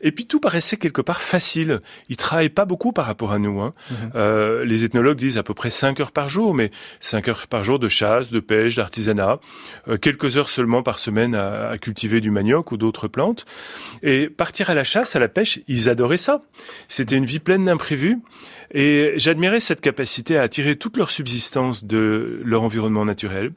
Et 0.00 0.12
puis 0.12 0.26
tout 0.26 0.40
paraissait 0.40 0.76
quelque 0.76 1.02
part 1.02 1.20
facile. 1.20 1.80
Ils 2.08 2.16
travaillent 2.16 2.48
pas 2.48 2.64
beaucoup 2.64 2.92
par 2.92 3.06
rapport 3.06 3.32
à 3.32 3.38
nous. 3.38 3.60
Hein. 3.60 3.72
Mhm. 3.90 4.12
Euh, 4.14 4.64
les 4.64 4.84
ethnologues 4.84 5.16
disent 5.16 5.38
à 5.38 5.42
peu 5.42 5.54
près 5.54 5.70
5 5.70 6.00
heures 6.00 6.12
par 6.12 6.28
jour, 6.28 6.54
mais 6.54 6.70
5 7.00 7.28
heures 7.28 7.46
par 7.48 7.64
jour 7.64 7.78
de 7.78 7.88
chasse, 7.88 8.30
de 8.30 8.40
pêche, 8.40 8.76
d'artisanat, 8.76 9.40
euh, 9.88 9.98
quelques 9.98 10.36
heures 10.36 10.50
seulement 10.50 10.82
par 10.82 10.98
semaine 10.98 11.34
à, 11.34 11.70
à 11.70 11.78
cultiver 11.78 12.17
du 12.20 12.30
manioc 12.30 12.72
ou 12.72 12.76
d'autres 12.76 13.08
plantes. 13.08 13.46
Et 14.02 14.28
partir 14.28 14.70
à 14.70 14.74
la 14.74 14.84
chasse, 14.84 15.16
à 15.16 15.18
la 15.18 15.28
pêche, 15.28 15.60
ils 15.68 15.88
adoraient 15.88 16.18
ça. 16.18 16.40
C'était 16.88 17.16
une 17.16 17.24
vie 17.24 17.38
pleine 17.38 17.64
d'imprévus. 17.64 18.18
Et 18.72 19.14
j'admirais 19.16 19.60
cette 19.60 19.80
capacité 19.80 20.36
à 20.36 20.42
attirer 20.42 20.76
toute 20.76 20.96
leur 20.96 21.10
subsistance 21.10 21.84
de 21.84 22.40
leur 22.44 22.62
environnement 22.62 23.04
naturel. 23.04 23.52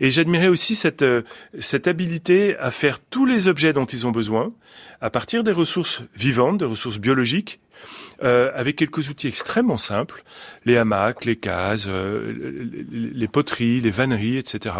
Et 0.00 0.10
j'admirais 0.10 0.48
aussi 0.48 0.74
cette, 0.74 1.02
euh, 1.02 1.22
cette 1.58 1.88
habilité 1.88 2.56
à 2.58 2.70
faire 2.70 3.00
tous 3.00 3.26
les 3.26 3.48
objets 3.48 3.72
dont 3.72 3.84
ils 3.84 4.06
ont 4.06 4.10
besoin, 4.10 4.52
à 5.00 5.10
partir 5.10 5.44
des 5.44 5.52
ressources 5.52 6.04
vivantes, 6.14 6.58
des 6.58 6.64
ressources 6.64 6.98
biologiques, 6.98 7.60
euh, 8.22 8.50
avec 8.54 8.76
quelques 8.76 9.10
outils 9.10 9.28
extrêmement 9.28 9.76
simples, 9.76 10.24
les 10.64 10.78
hamacs, 10.78 11.26
les 11.26 11.36
cases, 11.36 11.84
euh, 11.86 12.32
les, 12.90 13.28
poteries, 13.28 13.80
les 13.80 13.90
vanneries, 13.90 14.38
etc. 14.38 14.74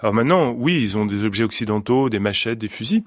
Alors 0.00 0.14
maintenant, 0.14 0.52
oui, 0.52 0.80
ils 0.80 0.96
ont 0.96 1.04
des 1.04 1.24
objets 1.24 1.44
occidentaux, 1.44 2.08
des 2.08 2.18
machettes, 2.18 2.58
des 2.58 2.68
fusils, 2.68 3.02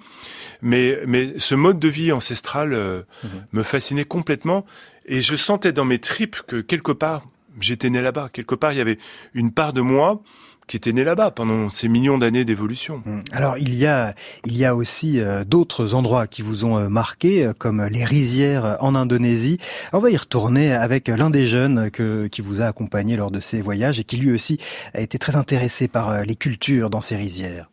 mais, 0.61 0.99
mais 1.07 1.33
ce 1.39 1.55
mode 1.55 1.79
de 1.79 1.87
vie 1.87 2.11
ancestral 2.11 2.73
euh, 2.73 3.01
mhm. 3.23 3.29
me 3.53 3.63
fascinait 3.63 4.05
complètement, 4.05 4.67
et 5.07 5.21
je 5.21 5.35
sentais 5.35 5.71
dans 5.71 5.85
mes 5.85 5.97
tripes 5.97 6.43
que 6.45 6.61
quelque 6.61 6.91
part, 6.91 7.23
j'étais 7.59 7.89
né 7.89 8.01
là-bas, 8.01 8.29
quelque 8.31 8.53
part, 8.53 8.73
il 8.73 8.77
y 8.77 8.81
avait 8.81 8.99
une 9.33 9.51
part 9.51 9.73
de 9.73 9.81
moi 9.81 10.21
qui 10.67 10.77
était 10.77 10.93
né 10.93 11.03
là-bas 11.03 11.31
pendant 11.31 11.69
ces 11.69 11.87
millions 11.87 12.17
d'années 12.17 12.45
d'évolution. 12.45 13.01
Hum. 13.05 13.23
Alors 13.31 13.57
il 13.57 13.75
y 13.75 13.85
a 13.85 14.13
il 14.45 14.57
y 14.57 14.65
a 14.65 14.75
aussi 14.75 15.19
euh, 15.19 15.43
d'autres 15.43 15.93
endroits 15.93 16.27
qui 16.27 16.41
vous 16.41 16.65
ont 16.65 16.77
euh, 16.77 16.89
marqué 16.89 17.45
euh, 17.45 17.53
comme 17.57 17.83
les 17.85 18.05
rizières 18.05 18.77
en 18.79 18.95
Indonésie. 18.95 19.57
on 19.93 19.99
va 19.99 20.09
y 20.09 20.17
retourner 20.17 20.73
avec 20.73 21.07
l'un 21.07 21.29
des 21.29 21.43
jeunes 21.43 21.91
que, 21.91 22.27
qui 22.27 22.41
vous 22.41 22.61
a 22.61 22.65
accompagné 22.65 23.17
lors 23.17 23.31
de 23.31 23.39
ces 23.39 23.61
voyages 23.61 23.99
et 23.99 24.03
qui 24.03 24.17
lui 24.17 24.31
aussi 24.31 24.59
a 24.93 25.01
été 25.01 25.17
très 25.17 25.35
intéressé 25.35 25.87
par 25.87 26.23
les 26.23 26.35
cultures 26.35 26.89
dans 26.89 27.01
ces 27.01 27.15
rizières. 27.15 27.69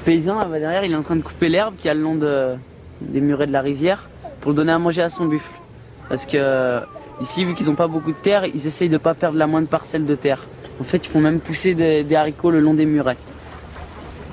Le 0.00 0.04
paysan 0.04 0.38
là-bas 0.38 0.58
derrière, 0.58 0.84
il 0.84 0.92
est 0.92 0.96
en 0.96 1.02
train 1.02 1.16
de 1.16 1.22
couper 1.22 1.48
l'herbe 1.48 1.74
qui 1.76 1.88
a 1.88 1.94
le 1.94 2.00
long 2.00 2.14
de, 2.14 2.54
des 3.00 3.20
murets 3.20 3.46
de 3.46 3.52
la 3.52 3.60
rizière 3.60 4.08
pour 4.40 4.54
donner 4.54 4.72
à 4.72 4.78
manger 4.78 5.02
à 5.02 5.08
son 5.08 5.26
buffle. 5.26 5.50
Parce 6.08 6.24
que 6.24 6.80
ici, 7.20 7.44
vu 7.44 7.54
qu'ils 7.54 7.66
n'ont 7.66 7.74
pas 7.74 7.88
beaucoup 7.88 8.12
de 8.12 8.16
terre, 8.16 8.46
ils 8.46 8.66
essayent 8.66 8.88
de 8.88 8.98
pas 8.98 9.14
perdre 9.14 9.36
la 9.36 9.46
moindre 9.46 9.68
parcelle 9.68 10.06
de 10.06 10.14
terre. 10.14 10.46
En 10.80 10.84
fait, 10.84 10.98
ils 10.98 11.08
font 11.10 11.20
même 11.20 11.40
pousser 11.40 11.74
des, 11.74 12.04
des 12.04 12.14
haricots 12.14 12.50
le 12.50 12.60
long 12.60 12.74
des 12.74 12.86
murets. 12.86 13.16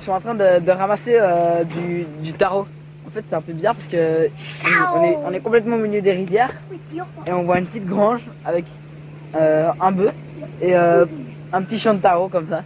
Ils 0.00 0.04
sont 0.04 0.12
en 0.12 0.20
train 0.20 0.34
de, 0.34 0.60
de 0.64 0.70
ramasser 0.70 1.18
euh, 1.20 1.64
du, 1.64 2.06
du 2.22 2.32
taro. 2.32 2.66
En 3.06 3.10
fait, 3.10 3.24
c'est 3.28 3.34
un 3.34 3.40
peu 3.40 3.52
bizarre 3.52 3.74
parce 3.74 3.88
que 3.88 4.28
on 4.96 5.02
est, 5.04 5.16
on 5.28 5.32
est 5.32 5.40
complètement 5.40 5.76
au 5.76 5.80
milieu 5.80 6.00
des 6.00 6.12
rivières 6.12 6.52
et 7.26 7.32
on 7.32 7.42
voit 7.42 7.58
une 7.58 7.66
petite 7.66 7.86
grange 7.86 8.20
avec 8.44 8.64
euh, 9.34 9.68
un 9.80 9.92
bœuf 9.92 10.14
et 10.62 10.76
euh, 10.76 11.04
un 11.52 11.62
petit 11.62 11.78
champ 11.78 11.94
de 11.94 12.00
taro 12.00 12.28
comme 12.28 12.46
ça. 12.48 12.62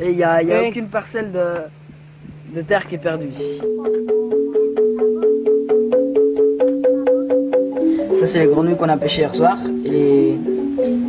Et 0.00 0.10
il 0.10 0.16
n'y 0.16 0.22
a, 0.22 0.42
il 0.42 0.48
y 0.48 0.52
a 0.52 0.60
Oui. 0.60 0.68
aucune 0.68 0.88
parcelle 0.88 1.32
de, 1.32 2.56
de 2.56 2.62
terre 2.62 2.86
qui 2.86 2.96
est 2.96 2.98
perdue 2.98 3.26
ici. 3.26 3.60
Ça, 8.20 8.26
c'est 8.26 8.40
les 8.40 8.46
grenouilles 8.46 8.76
qu'on 8.76 8.88
a 8.88 8.96
pêchées 8.96 9.22
hier 9.22 9.34
soir 9.34 9.56
et 9.84 9.88
les, 9.90 10.38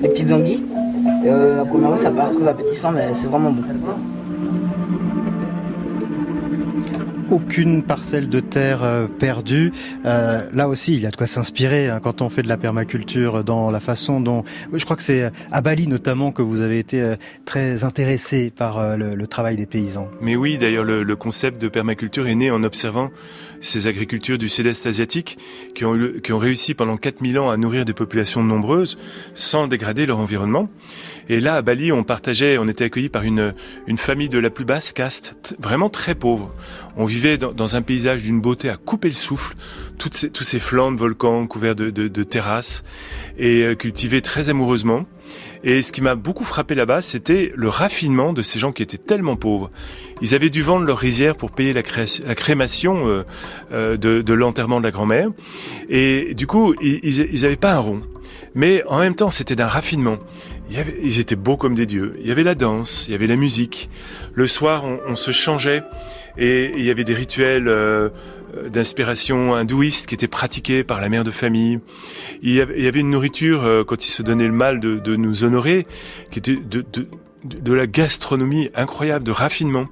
les 0.01 0.09
petites 0.09 0.31
anguilles. 0.31 0.63
Euh, 1.25 1.61
à 1.61 1.65
première 1.65 1.91
vue, 1.91 2.03
ça 2.03 2.11
paraît 2.11 2.33
très 2.33 2.47
appétissant, 2.47 2.91
mais 2.91 3.09
c'est 3.13 3.27
vraiment 3.27 3.51
bon. 3.51 3.61
aucune 7.31 7.83
parcelle 7.83 8.29
de 8.29 8.39
terre 8.39 8.83
euh, 8.83 9.07
perdue. 9.07 9.71
Euh, 10.05 10.41
là 10.53 10.67
aussi, 10.67 10.93
il 10.93 11.01
y 11.01 11.05
a 11.05 11.11
de 11.11 11.15
quoi 11.15 11.27
s'inspirer 11.27 11.87
hein, 11.87 11.99
quand 12.01 12.21
on 12.21 12.29
fait 12.29 12.41
de 12.41 12.47
la 12.47 12.57
permaculture 12.57 13.43
dans 13.43 13.69
la 13.69 13.79
façon 13.79 14.19
dont... 14.19 14.43
Je 14.73 14.83
crois 14.83 14.97
que 14.97 15.03
c'est 15.03 15.31
à 15.51 15.61
Bali 15.61 15.87
notamment 15.87 16.31
que 16.31 16.41
vous 16.41 16.61
avez 16.61 16.79
été 16.79 17.01
euh, 17.01 17.15
très 17.45 17.83
intéressé 17.83 18.51
par 18.55 18.79
euh, 18.79 18.95
le, 18.95 19.15
le 19.15 19.27
travail 19.27 19.55
des 19.55 19.65
paysans. 19.65 20.07
Mais 20.21 20.35
oui, 20.35 20.57
d'ailleurs, 20.57 20.83
le, 20.83 21.03
le 21.03 21.15
concept 21.15 21.61
de 21.61 21.67
permaculture 21.67 22.27
est 22.27 22.35
né 22.35 22.51
en 22.51 22.63
observant 22.63 23.09
ces 23.61 23.87
agricultures 23.87 24.37
du 24.37 24.49
sud-est 24.49 24.85
asiatique 24.85 25.37
qui 25.75 25.85
ont, 25.85 26.37
réussi 26.37 26.73
pendant 26.73 26.97
4000 26.97 27.39
ans 27.39 27.49
à 27.49 27.57
nourrir 27.57 27.85
des 27.85 27.93
populations 27.93 28.43
nombreuses 28.43 28.97
sans 29.33 29.67
dégrader 29.67 30.05
leur 30.05 30.19
environnement. 30.19 30.69
Et 31.27 31.39
là, 31.39 31.55
à 31.55 31.61
Bali, 31.61 31.91
on 31.91 32.03
partageait, 32.03 32.57
on 32.57 32.67
était 32.67 32.85
accueillis 32.85 33.09
par 33.09 33.23
une, 33.23 33.53
famille 33.97 34.29
de 34.29 34.39
la 34.39 34.49
plus 34.49 34.65
basse 34.65 34.93
caste, 34.93 35.55
vraiment 35.59 35.89
très 35.89 36.15
pauvre. 36.15 36.53
On 36.97 37.05
vivait 37.05 37.37
dans, 37.37 37.51
dans 37.51 37.75
un 37.75 37.81
paysage 37.81 38.23
d'une 38.23 38.41
beauté 38.41 38.69
à 38.69 38.77
couper 38.77 39.09
le 39.09 39.13
souffle, 39.13 39.55
tous 39.97 40.43
ces 40.43 40.59
flancs 40.59 40.91
de 40.91 40.99
volcans 40.99 41.45
couverts 41.47 41.75
de, 41.75 41.89
de, 41.89 42.07
de 42.07 42.23
terrasses 42.23 42.83
et 43.37 43.63
euh, 43.63 43.75
cultivés 43.75 44.21
très 44.21 44.49
amoureusement. 44.49 45.05
Et 45.63 45.81
ce 45.81 45.91
qui 45.91 46.01
m'a 46.01 46.15
beaucoup 46.15 46.43
frappé 46.43 46.75
là-bas, 46.75 47.01
c'était 47.01 47.51
le 47.55 47.69
raffinement 47.69 48.33
de 48.33 48.41
ces 48.41 48.59
gens 48.59 48.71
qui 48.71 48.83
étaient 48.83 48.97
tellement 48.97 49.35
pauvres. 49.35 49.71
Ils 50.21 50.35
avaient 50.35 50.49
dû 50.49 50.61
vendre 50.61 50.85
leur 50.85 50.97
rizière 50.97 51.35
pour 51.35 51.51
payer 51.51 51.73
la, 51.73 51.83
crémation 51.83 53.07
euh, 53.07 53.23
euh, 53.71 53.97
de, 53.97 54.33
l'enterrement 54.33 54.79
de 54.79 54.85
la 54.85 54.91
grand-mère. 54.91 55.29
Et 55.89 56.33
du 56.33 56.47
coup, 56.47 56.75
ils, 56.81 56.99
ils, 57.03 57.27
ils 57.31 57.45
avaient 57.45 57.55
pas 57.55 57.73
un 57.73 57.79
rond. 57.79 58.01
Mais 58.55 58.83
en 58.87 58.99
même 58.99 59.15
temps, 59.15 59.29
c'était 59.29 59.55
d'un 59.55 59.67
raffinement. 59.67 60.17
Ils 61.01 61.19
étaient 61.19 61.35
beaux 61.35 61.57
comme 61.57 61.75
des 61.75 61.85
dieux. 61.85 62.15
Il 62.19 62.27
y 62.27 62.31
avait 62.31 62.43
la 62.43 62.55
danse, 62.55 63.05
il 63.07 63.11
y 63.11 63.15
avait 63.15 63.27
la 63.27 63.35
musique. 63.35 63.89
Le 64.33 64.47
soir, 64.47 64.83
on, 65.07 65.15
se 65.15 65.31
changeait 65.31 65.83
et 66.37 66.71
il 66.75 66.83
y 66.83 66.89
avait 66.89 67.03
des 67.03 67.13
rituels 67.13 67.67
euh, 67.67 68.09
d'inspiration 68.69 69.55
hindouiste 69.55 70.07
qui 70.07 70.15
étaient 70.15 70.27
pratiqués 70.27 70.83
par 70.83 71.01
la 71.01 71.09
mère 71.09 71.23
de 71.23 71.31
famille. 71.31 71.79
Il 72.41 72.53
y 72.53 72.61
avait, 72.61 72.99
une 72.99 73.09
nourriture, 73.09 73.63
euh, 73.63 73.83
quand 73.83 74.05
il 74.05 74.09
se 74.09 74.23
donnait 74.23 74.47
le 74.47 74.53
mal 74.53 74.79
de, 74.79 75.15
nous 75.15 75.43
honorer, 75.43 75.85
qui 76.31 76.39
était 76.39 76.55
de, 76.55 76.85
de, 77.43 77.73
la 77.73 77.87
gastronomie 77.87 78.69
incroyable, 78.75 79.23
de 79.25 79.31
raffinement. 79.31 79.87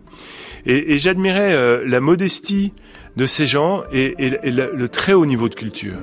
Et, 0.65 0.93
et 0.93 0.97
j'admirais 0.97 1.53
euh, 1.53 1.83
la 1.85 1.99
modestie 1.99 2.73
de 3.17 3.25
ces 3.25 3.47
gens 3.47 3.83
et, 3.91 4.13
et- 4.25 4.39
et 4.43 4.51
le, 4.51 4.87
très 4.87 5.13
haut 5.13 5.25
niveau 5.25 5.49
de 5.49 5.55
culture. 5.55 5.95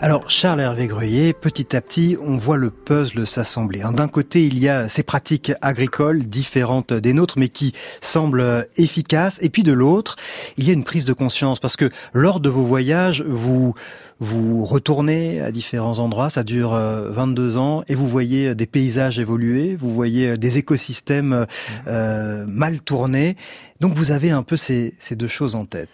Alors, 0.00 0.28
Charles 0.30 0.60
Hervé 0.60 0.86
Greuillet, 0.86 1.32
petit 1.32 1.74
à 1.74 1.80
petit, 1.80 2.16
on 2.22 2.36
voit 2.36 2.56
le 2.56 2.70
puzzle 2.70 3.26
s'assembler. 3.26 3.82
hein. 3.82 3.90
D'un 3.92 4.06
côté, 4.06 4.44
il 4.46 4.58
y 4.58 4.68
a 4.68 4.86
ces 4.86 5.02
pratiques 5.02 5.50
agricoles 5.62 6.24
différentes 6.24 6.92
des 6.92 7.12
nôtres, 7.14 7.38
mais 7.38 7.48
qui 7.48 7.72
semblent 8.00 8.40
euh, 8.40 8.62
efficaces. 8.76 9.38
Et 9.42 9.48
puis 9.48 9.62
de 9.64 9.72
l'autre, 9.72 10.14
il 10.56 10.66
y 10.66 10.70
a 10.70 10.72
une 10.72 10.84
prise 10.84 11.04
de 11.04 11.12
conscience, 11.12 11.58
parce 11.58 11.74
que 11.76 11.90
lors 12.12 12.38
de 12.38 12.48
vos 12.48 12.62
voyages, 12.62 13.22
vous 13.26 13.74
vous 14.20 14.64
retournez 14.64 15.40
à 15.40 15.50
différents 15.52 15.98
endroits, 16.00 16.28
ça 16.30 16.42
dure 16.44 16.74
euh, 16.74 17.10
22 17.10 17.56
ans, 17.56 17.82
et 17.88 17.94
vous 17.94 18.08
voyez 18.08 18.54
des 18.54 18.66
paysages 18.66 19.18
évoluer, 19.18 19.74
vous 19.74 19.92
voyez 19.94 20.36
des 20.36 20.58
écosystèmes 20.58 21.46
euh, 21.88 22.44
mal 22.46 22.80
tournés. 22.80 23.36
Donc 23.80 23.94
vous 23.94 24.10
avez 24.12 24.30
un 24.30 24.42
peu 24.42 24.56
ces, 24.56 24.94
ces 25.00 25.16
deux 25.16 25.28
choses 25.28 25.54
en 25.54 25.64
tête. 25.64 25.88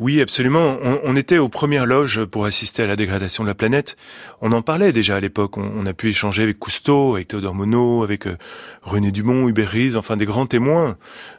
Oui, 0.00 0.20
absolument. 0.20 0.78
On, 1.04 1.14
était 1.16 1.38
aux 1.38 1.50
premières 1.50 1.84
loges 1.84 2.24
pour 2.24 2.46
assister 2.46 2.82
à 2.82 2.86
la 2.86 2.96
dégradation 2.96 3.44
de 3.44 3.48
la 3.48 3.54
planète. 3.54 3.96
On 4.40 4.50
en 4.52 4.62
parlait 4.62 4.90
déjà 4.90 5.16
à 5.16 5.20
l'époque. 5.20 5.58
On, 5.58 5.84
a 5.84 5.92
pu 5.92 6.08
échanger 6.08 6.42
avec 6.42 6.58
Cousteau, 6.58 7.14
avec 7.14 7.28
Théodore 7.28 7.54
Monod, 7.54 8.02
avec 8.02 8.26
euh, 8.26 8.36
René 8.82 9.12
Dumont, 9.12 9.48
Hubert 9.48 9.70
Reeves, 9.70 9.96
enfin 9.96 10.16
des 10.16 10.24
grands 10.24 10.46
témoins 10.46 10.96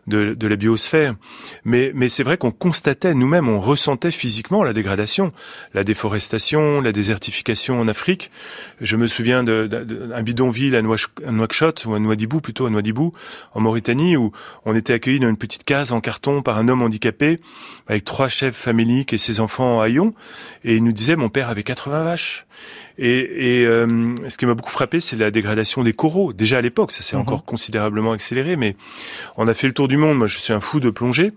de, 0.07 0.37
la 0.39 0.55
biosphère. 0.55 1.15
Mais, 1.65 1.91
c'est 2.09 2.23
vrai 2.23 2.37
qu'on 2.37 2.51
constatait 2.51 3.15
nous-mêmes, 3.15 3.49
on 3.49 3.59
ressentait 3.59 4.11
physiquement 4.11 4.63
la 4.63 4.73
dégradation, 4.73 5.31
la 5.73 5.83
déforestation, 5.83 6.79
la 6.79 6.91
désertification 6.91 7.79
en 7.79 7.87
Afrique. 7.87 8.29
Je 8.81 8.95
me 8.97 9.07
souviens 9.07 9.43
d'un 9.43 10.21
bidonville 10.21 10.75
à, 10.75 10.81
Nouakchott, 10.81 11.85
ou 11.85 11.95
à 11.95 11.99
Nouadhibou 11.99 12.39
plutôt, 12.39 12.67
à 12.67 12.69
Nouadhibou, 12.69 13.13
en 13.53 13.61
Mauritanie, 13.61 14.15
où 14.15 14.31
on 14.65 14.75
était 14.75 14.93
accueillis 14.93 15.19
dans 15.19 15.29
une 15.29 15.37
petite 15.37 15.63
case 15.63 15.91
en 15.91 16.01
carton 16.01 16.41
par 16.43 16.57
un 16.59 16.67
homme 16.67 16.83
handicapé, 16.83 17.39
avec 17.87 18.05
trois 18.05 18.29
chefs 18.43 18.55
faméliques 18.57 19.13
et 19.13 19.17
ses 19.17 19.39
enfants 19.39 19.79
à 19.79 19.85
haillons. 19.85 20.13
Et 20.65 20.75
il 20.75 20.83
nous 20.83 20.91
disait, 20.91 21.15
mon 21.15 21.29
père 21.29 21.49
avait 21.49 21.63
80 21.63 22.03
vaches. 22.03 22.45
Et, 22.97 23.61
et, 23.61 23.65
euh, 23.65 24.15
ce 24.29 24.37
qui 24.37 24.45
m'a 24.45 24.53
beaucoup 24.53 24.69
frappé, 24.69 24.99
c'est 24.99 25.15
la 25.15 25.31
dégradation 25.31 25.81
des 25.83 25.93
coraux. 25.93 26.31
Déjà 26.33 26.57
à 26.57 26.61
l'époque, 26.61 26.91
ça 26.91 27.01
s'est 27.01 27.15
Mhm. 27.15 27.21
encore 27.23 27.45
considérablement 27.45 28.11
accéléré, 28.11 28.55
mais 28.55 28.75
on 29.37 29.47
a 29.47 29.53
fait 29.53 29.67
le 29.67 29.73
tour 29.73 29.87
du 29.87 29.97
monde. 29.97 30.17
Moi, 30.17 30.27
je 30.27 30.37
suis 30.37 30.53
un 30.53 30.59
fou 30.59 30.79
de 30.79 30.89
plongée. 30.89 31.31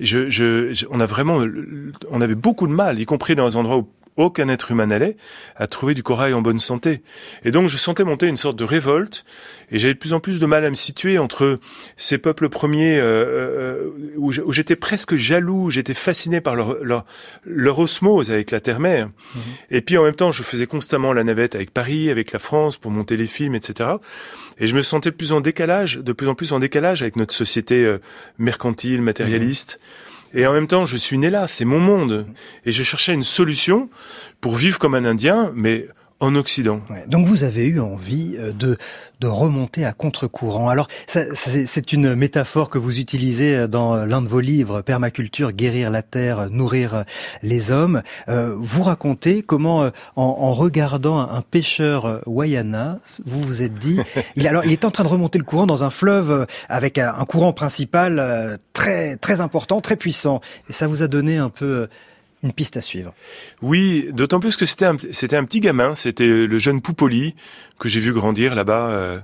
Je, 0.00 0.28
je, 0.28 0.72
je- 0.72 0.86
on 0.90 1.00
a 1.00 1.06
vraiment, 1.06 1.42
on 2.10 2.20
avait 2.20 2.34
beaucoup 2.34 2.66
de 2.66 2.72
mal, 2.72 2.98
y 2.98 3.06
compris 3.06 3.34
dans 3.34 3.46
les 3.46 3.56
endroits 3.56 3.78
où 3.78 3.88
aucun 4.20 4.48
être 4.48 4.70
humain 4.70 4.86
n'allait, 4.86 5.16
à 5.56 5.66
trouver 5.66 5.94
du 5.94 6.02
corail 6.02 6.34
en 6.34 6.42
bonne 6.42 6.58
santé. 6.58 7.02
Et 7.44 7.50
donc, 7.50 7.68
je 7.68 7.76
sentais 7.76 8.04
monter 8.04 8.26
une 8.26 8.36
sorte 8.36 8.56
de 8.56 8.64
révolte, 8.64 9.24
et 9.70 9.78
j'avais 9.78 9.94
de 9.94 9.98
plus 9.98 10.12
en 10.12 10.20
plus 10.20 10.40
de 10.40 10.46
mal 10.46 10.64
à 10.64 10.70
me 10.70 10.74
situer 10.74 11.18
entre 11.18 11.58
ces 11.96 12.18
peuples 12.18 12.48
premiers 12.48 12.98
euh, 12.98 13.04
euh, 13.04 13.90
où 14.16 14.52
j'étais 14.52 14.76
presque 14.76 15.16
jaloux, 15.16 15.70
j'étais 15.70 15.94
fasciné 15.94 16.40
par 16.40 16.54
leur, 16.54 16.82
leur, 16.82 17.04
leur 17.44 17.78
osmose 17.78 18.30
avec 18.30 18.50
la 18.50 18.60
terre-mère. 18.60 19.10
Et 19.70 19.80
puis 19.80 19.96
en 19.96 20.04
même 20.04 20.14
temps, 20.14 20.32
je 20.32 20.42
faisais 20.42 20.66
constamment 20.66 21.12
la 21.12 21.24
navette 21.24 21.54
avec 21.54 21.70
Paris, 21.72 22.10
avec 22.10 22.32
la 22.32 22.38
France 22.38 22.76
pour 22.76 22.90
monter 22.90 23.16
les 23.16 23.26
films, 23.26 23.54
etc. 23.54 23.90
Et 24.58 24.66
je 24.66 24.74
me 24.74 24.82
sentais 24.82 25.10
de 25.10 25.16
plus 25.16 25.32
en 25.32 25.40
décalage, 25.40 25.96
de 25.98 26.12
plus 26.12 26.28
en 26.28 26.34
plus 26.34 26.52
en 26.52 26.58
décalage 26.58 27.02
avec 27.02 27.16
notre 27.16 27.34
société 27.34 27.84
euh, 27.84 27.98
mercantile, 28.38 29.02
matérialiste. 29.02 29.78
Et 30.32 30.46
en 30.46 30.52
même 30.52 30.66
temps, 30.66 30.86
je 30.86 30.96
suis 30.96 31.18
né 31.18 31.30
là, 31.30 31.48
c'est 31.48 31.64
mon 31.64 31.80
monde. 31.80 32.26
Et 32.64 32.72
je 32.72 32.82
cherchais 32.82 33.14
une 33.14 33.22
solution 33.22 33.88
pour 34.40 34.54
vivre 34.56 34.78
comme 34.78 34.94
un 34.94 35.04
Indien, 35.04 35.52
mais 35.54 35.88
en 36.20 36.34
Occident. 36.34 36.80
Ouais, 36.90 37.04
donc 37.06 37.26
vous 37.26 37.44
avez 37.44 37.66
eu 37.66 37.80
envie 37.80 38.36
euh, 38.38 38.52
de, 38.52 38.76
de 39.20 39.26
remonter 39.26 39.84
à 39.84 39.92
contre-courant. 39.92 40.68
Alors 40.68 40.88
c'est 41.06 41.92
une 41.92 42.14
métaphore 42.14 42.70
que 42.70 42.78
vous 42.78 42.98
utilisez 42.98 43.56
euh, 43.56 43.66
dans 43.68 43.94
euh, 43.94 44.06
l'un 44.06 44.22
de 44.22 44.28
vos 44.28 44.40
livres, 44.40 44.80
Permaculture, 44.80 45.52
guérir 45.52 45.90
la 45.90 46.02
terre, 46.02 46.50
nourrir 46.50 47.04
les 47.42 47.70
hommes. 47.70 48.02
Euh, 48.28 48.54
vous 48.56 48.82
racontez 48.82 49.42
comment, 49.42 49.90
en, 50.16 50.22
en 50.22 50.52
regardant 50.52 51.18
un, 51.18 51.42
pêcheur 51.42 52.20
Wayana, 52.26 52.98
vous 53.24 53.40
vous 53.40 53.62
êtes 53.62 53.74
dit, 53.74 53.98
il, 54.36 54.46
alors 54.46 54.64
il 54.64 54.72
est 54.72 54.84
en 54.84 54.90
train 54.90 55.04
de 55.04 55.08
remonter 55.08 55.38
le 55.38 55.44
courant 55.44 55.66
dans 55.66 55.84
un 55.84 55.90
fleuve 55.90 56.46
avec 56.68 56.98
un, 56.98 57.14
un 57.16 57.24
courant 57.24 57.52
principal 57.52 58.58
très 58.72 59.16
très 59.16 59.40
important, 59.40 59.80
très 59.80 59.96
puissant, 59.96 60.40
et 60.68 60.72
ça 60.72 60.86
vous 60.86 61.02
a 61.02 61.08
donné 61.08 61.36
un 61.36 61.50
peu 61.50 61.66
euh, 61.66 61.86
une 62.42 62.52
piste 62.52 62.76
à 62.76 62.80
suivre. 62.80 63.12
Oui, 63.62 64.08
d'autant 64.12 64.40
plus 64.40 64.56
que 64.56 64.64
c'était 64.66 64.86
un, 64.86 64.94
un 64.94 65.44
petit 65.44 65.60
gamin, 65.60 65.94
c'était 65.94 66.26
le 66.26 66.58
jeune 66.58 66.80
Poupoli 66.80 67.34
que 67.78 67.88
j'ai 67.88 68.00
vu 68.00 68.12
grandir 68.12 68.54
là-bas. 68.54 68.88
euh, 68.90 69.18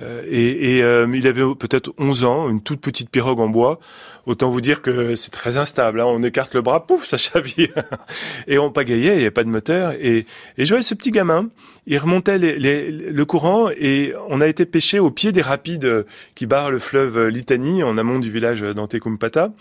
euh, 0.00 0.22
et 0.26 0.78
et, 0.78 0.82
euh, 0.82 1.06
il 1.12 1.26
avait 1.26 1.42
peut-être 1.54 1.92
11 1.98 2.24
ans, 2.24 2.48
une 2.48 2.62
toute 2.62 2.80
petite 2.80 3.10
pirogue 3.10 3.40
en 3.40 3.48
bois. 3.48 3.78
Autant 4.24 4.48
vous 4.48 4.62
dire 4.62 4.80
que 4.80 5.14
c'est 5.14 5.32
très 5.32 5.58
instable. 5.58 6.00
hein. 6.00 6.06
On 6.06 6.22
écarte 6.22 6.54
le 6.54 6.62
bras, 6.62 6.86
pouf, 6.86 7.04
ça 7.04 7.18
chavire. 7.18 7.74
et 8.48 8.58
on 8.58 8.70
pagayait, 8.70 9.12
il 9.12 9.16
n'y 9.16 9.20
avait 9.22 9.30
pas 9.30 9.44
de 9.44 9.50
moteur. 9.50 9.92
Et, 10.00 10.24
et 10.56 10.64
je 10.64 10.68
voyais 10.70 10.82
ce 10.82 10.94
petit 10.94 11.10
gamin, 11.10 11.48
il 11.86 11.98
remontait 11.98 12.38
les- 12.38 12.58
les- 12.58 12.90
le 12.90 13.24
courant 13.26 13.68
et 13.76 14.14
on 14.30 14.40
a 14.40 14.46
été 14.46 14.64
pêché 14.64 14.98
au 14.98 15.10
pied 15.10 15.30
des 15.30 15.42
rapides 15.42 16.06
qui 16.36 16.46
barrent 16.46 16.70
le 16.70 16.78
fleuve 16.78 17.18
euh, 17.18 17.28
Litani, 17.30 17.82
en 17.82 17.98
amont 17.98 18.18
du 18.18 18.30
village 18.30 18.62
d'Antekumpata. 18.62 19.52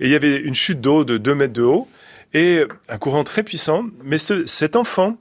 Et 0.00 0.06
il 0.06 0.10
y 0.10 0.16
avait 0.16 0.38
une 0.38 0.54
chute 0.54 0.80
d'eau 0.80 1.04
de 1.04 1.18
2 1.18 1.34
mètres 1.36 1.52
de 1.52 1.62
haut 1.62 1.86
et 2.34 2.64
un 2.88 2.98
courant 2.98 3.24
très 3.24 3.42
puissant. 3.42 3.84
Mais 4.04 4.18
ce, 4.18 4.46
cet 4.46 4.76
enfant, 4.76 5.16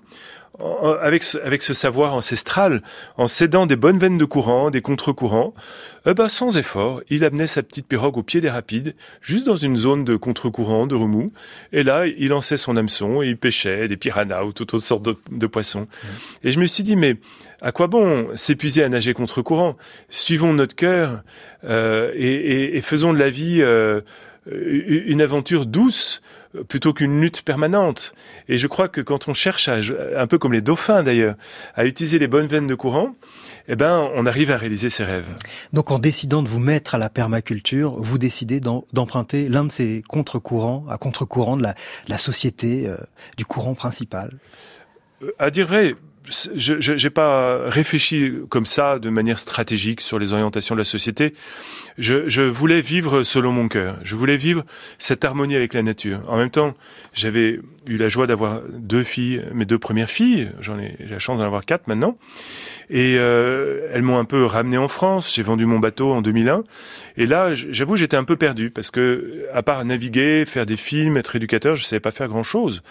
avec 1.02 1.24
ce, 1.24 1.38
avec 1.38 1.62
ce 1.62 1.74
savoir 1.74 2.16
ancestral, 2.16 2.82
en 3.18 3.28
s'aidant 3.28 3.68
des 3.68 3.76
bonnes 3.76 4.00
veines 4.00 4.18
de 4.18 4.26
courant, 4.26 4.72
des 4.72 4.82
contre-courants, 4.82 5.54
eh 6.08 6.14
ben, 6.14 6.28
sans 6.28 6.58
effort, 6.58 7.02
il 7.10 7.24
amenait 7.24 7.48
sa 7.48 7.62
petite 7.62 7.88
pirogue 7.88 8.18
au 8.18 8.24
pied 8.24 8.42
des 8.42 8.50
rapides, 8.50 8.94
juste 9.22 9.46
dans 9.46 9.56
une 9.56 9.78
zone 9.78 10.04
de 10.04 10.16
contre-courant, 10.16 10.88
de 10.88 10.96
remous, 10.96 11.32
et 11.74 11.84
là, 11.84 12.08
il 12.08 12.30
lançait 12.30 12.58
son 12.58 12.76
hameçon 12.76 13.22
et 13.22 13.28
il 13.28 13.38
pêchait 13.38 13.88
des 13.88 13.98
piranhas 13.98 14.46
ou 14.46 14.52
toutes 14.52 14.74
autres 14.74 14.86
sortes 14.86 15.08
de, 15.32 15.48
poissons. 15.48 15.86
Et 16.44 16.52
je 16.52 16.60
me 16.60 16.66
suis 16.66 16.84
dit, 16.84 16.96
mais 16.96 17.18
à 17.62 17.72
quoi 17.72 17.88
bon 17.88 18.28
s'épuiser 18.36 18.84
à 18.84 18.90
nager 18.90 19.14
contre-courant? 19.14 19.78
Suivons 20.10 20.54
notre 20.54 20.76
cœur 20.76 21.22
euh, 21.66 22.12
et, 22.16 22.78
et, 22.78 22.82
faisons 22.82 23.14
de 23.14 23.20
la 23.20 23.30
vie 23.30 23.62
euh, 23.62 24.02
une 24.46 25.22
aventure 25.22 25.66
douce 25.66 26.22
plutôt 26.64 26.94
qu'une 26.94 27.22
lutte 27.22 27.42
permanente. 27.42 28.14
Et 28.48 28.58
je 28.58 28.68
crois 28.68 28.88
que 28.88 29.02
quand 29.02 29.28
on 29.28 29.34
cherche 29.34 29.68
à, 29.68 29.80
un 30.18 30.28
peu 30.28 30.38
comme 30.38 30.54
les 30.54 30.62
dauphins 30.62 31.04
d'ailleurs, 31.04 31.36
à 31.76 31.86
utiliser 31.86 32.20
les 32.20 32.28
bonnes 32.28 32.48
veines 32.48 32.68
de 32.68 32.76
courant, 32.76 33.16
eh 33.68 33.76
ben, 33.76 34.10
on 34.16 34.26
arrive 34.26 34.52
à 34.52 34.58
réaliser 34.58 34.90
ses 34.90 35.04
rêves. 35.04 35.28
Donc, 35.74 35.92
en 35.92 36.00
décidant 36.00 36.42
de 36.42 36.48
vous 36.48 36.60
mettre 36.60 36.96
à 36.96 36.98
la 36.98 37.10
permaculture, 37.10 37.96
vous 37.98 38.18
décidez 38.18 38.60
d'emprunter 38.60 39.50
l'un 39.50 39.66
de 39.66 39.72
ces 39.72 40.04
contre-courants, 40.08 40.86
à 40.90 40.98
contre-courant 40.98 41.58
de 41.58 41.64
la, 41.64 42.18
société, 42.18 42.88
euh, 42.88 42.98
du 43.38 43.46
courant 43.46 43.76
principal. 43.76 44.32
Euh, 45.24 45.32
à 45.40 45.50
dire 45.50 45.68
vrai, 45.68 45.96
je 46.30 47.04
n'ai 47.04 47.10
pas 47.10 47.70
réfléchi 47.70 48.34
comme 48.50 48.66
ça 48.66 49.00
de 49.00 49.10
manière 49.10 49.40
stratégique 49.40 50.02
sur 50.02 50.20
les 50.20 50.34
orientations 50.34 50.76
de 50.76 50.80
la 50.80 50.86
société. 50.86 51.34
Je, 51.98 52.28
je 52.28 52.42
voulais 52.42 52.82
vivre 52.82 53.24
selon 53.24 53.52
mon 53.52 53.68
cœur. 53.68 53.98
Je 54.04 54.16
voulais 54.16 54.38
vivre 54.38 54.64
cette 55.00 55.26
harmonie 55.26 55.56
avec 55.56 55.74
la 55.74 55.84
nature. 55.84 56.22
En 56.28 56.38
même 56.38 56.50
temps, 56.50 56.76
j'avais 57.14 57.60
eu 57.88 57.98
la 57.98 58.10
joie 58.10 58.28
d'avoir 58.28 58.62
deux 58.72 59.04
filles, 59.04 59.44
mes 59.54 59.66
deux 59.66 59.80
premières 59.80 60.10
filles. 60.10 60.52
J'en 60.60 60.78
ai, 60.78 60.96
la 61.10 61.20
chance 61.20 61.40
d'en 61.40 61.46
avoir 61.46 61.66
quatre 61.66 61.88
maintenant. 61.88 62.18
Et 62.90 63.16
euh, 63.18 63.90
elles 63.94 64.02
m'ont 64.02 64.18
un 64.18 64.26
peu 64.26 64.46
ramené 64.46 64.78
en 64.78 64.88
France. 64.88 65.34
J'ai 65.34 65.44
vendu 65.44 65.66
mon 65.66 65.80
bateau 65.80 66.12
en 66.12 66.22
2001. 66.22 66.64
Et 67.18 67.26
là, 67.26 67.54
j'avoue, 67.56 67.96
j'étais 67.96 68.18
un 68.18 68.24
peu 68.24 68.36
perdu 68.36 68.70
parce 68.70 68.92
que, 68.92 69.46
à 69.54 69.64
part 69.64 69.84
naviguer, 69.86 70.46
faire 70.46 70.66
des 70.66 70.78
films, 70.78 71.18
être 71.18 71.36
éducateur, 71.36 71.76
je 71.76 71.84
savais 71.84 72.00
pas 72.00 72.12
faire 72.12 72.28
grand 72.28 72.44
chose. 72.44 72.84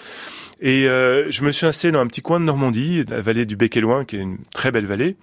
Et 0.60 0.88
euh, 0.88 1.30
je 1.30 1.42
me 1.42 1.52
suis 1.52 1.66
installé 1.66 1.92
dans 1.92 2.00
un 2.00 2.06
petit 2.06 2.22
coin 2.22 2.40
de 2.40 2.44
Normandie, 2.44 3.04
la 3.08 3.20
vallée 3.20 3.46
du 3.46 3.56
Bec 3.56 3.76
et 3.76 3.80
Loin, 3.80 4.04
qui 4.04 4.16
est 4.16 4.20
une 4.20 4.38
très 4.54 4.70
belle 4.70 4.86
vallée. 4.86 5.16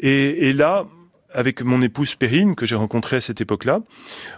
Et, 0.00 0.48
et 0.48 0.52
là, 0.52 0.86
avec 1.32 1.62
mon 1.62 1.82
épouse 1.82 2.14
Perrine, 2.14 2.54
que 2.54 2.66
j'ai 2.66 2.74
rencontrée 2.74 3.16
à 3.16 3.20
cette 3.20 3.40
époque-là, 3.40 3.80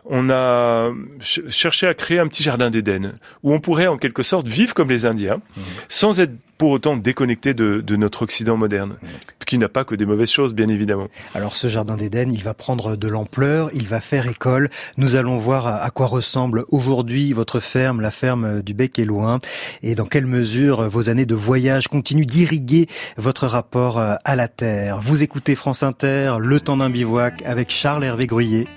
on 0.05 0.31
a 0.31 0.91
cherché 1.21 1.87
à 1.87 1.95
créer 1.95 2.19
un 2.19 2.27
petit 2.27 2.43
jardin 2.43 2.71
d'Éden, 2.71 3.15
où 3.43 3.53
on 3.53 3.61
pourrait 3.61 3.87
en 3.87 3.97
quelque 3.97 4.23
sorte 4.23 4.47
vivre 4.47 4.75
comme 4.75 4.89
les 4.89 5.07
Indiens, 5.07 5.41
mmh. 5.57 5.63
sans 5.89 6.21
être 6.21 6.33
pour 6.61 6.73
autant 6.73 6.95
déconnecté 6.95 7.55
de, 7.55 7.81
de 7.81 7.97
notre 7.97 8.21
Occident 8.21 8.59
moderne, 8.59 8.99
qui 9.47 9.57
n'a 9.57 9.71
pas 9.71 9.85
que 9.85 9.95
des 9.95 10.05
mauvaises 10.05 10.31
choses, 10.31 10.53
bien 10.53 10.69
évidemment. 10.69 11.09
Alors 11.35 11.57
ce 11.57 11.69
jardin 11.69 11.97
d'Éden, 11.97 12.31
il 12.31 12.43
va 12.43 12.53
prendre 12.53 12.97
de 12.97 13.09
l'ampleur, 13.09 13.71
il 13.73 13.89
va 13.89 14.03
faire 14.03 14.29
école. 14.29 14.69
Nous 14.99 15.17
allons 15.17 15.39
voir 15.39 15.67
à 15.67 15.89
quoi 15.89 16.05
ressemble 16.05 16.67
aujourd'hui 16.69 17.33
votre 17.33 17.61
ferme, 17.61 18.03
la 18.03 18.11
ferme 18.11 18.61
du 18.61 18.75
Bec 18.75 18.99
et 18.99 19.07
Loin, 19.07 19.39
et 19.83 19.95
dans 19.95 20.05
quelle 20.05 20.27
mesure 20.27 20.87
vos 20.87 21.09
années 21.09 21.25
de 21.25 21.35
voyage 21.35 21.89
continuent 21.89 22.27
d'irriguer 22.27 22.89
votre 23.17 23.47
rapport 23.47 23.99
à 23.99 24.37
la 24.37 24.47
terre. 24.47 25.01
Vous 25.01 25.23
écoutez 25.23 25.55
France 25.55 25.83
Inter, 25.83 26.35
Le 26.41 26.61
temps 26.61 26.77
d'un 26.77 26.91
bivouac 26.91 27.43
avec 27.47 27.71
Charles 27.71 28.05
Hervé 28.05 28.27
Gruyé. 28.27 28.69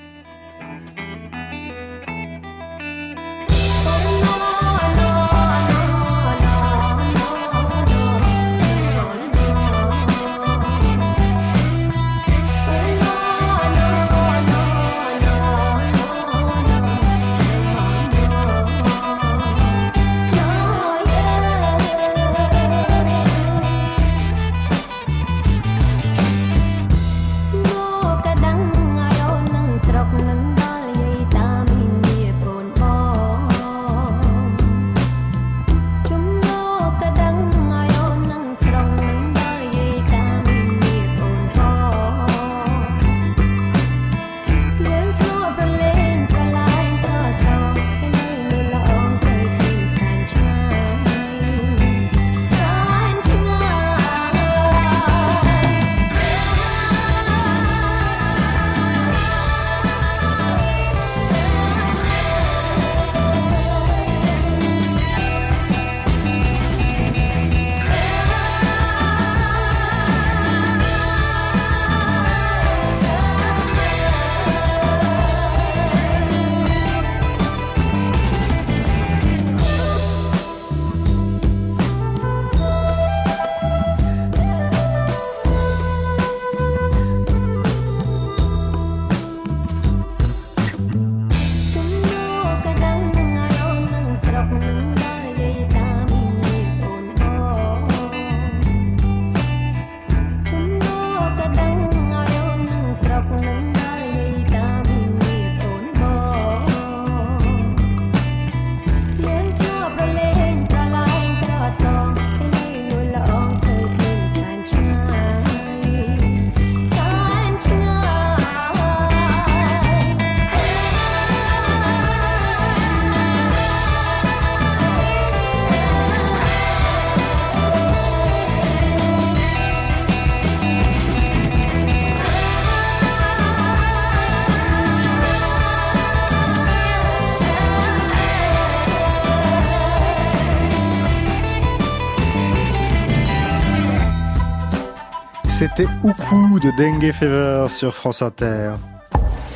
C'était 145.64 145.88
Oukou 146.04 146.60
de 146.60 146.72
Dengue 146.78 147.14
Fever 147.14 147.68
sur 147.70 147.96
France 147.96 148.22
Inter. 148.22 148.74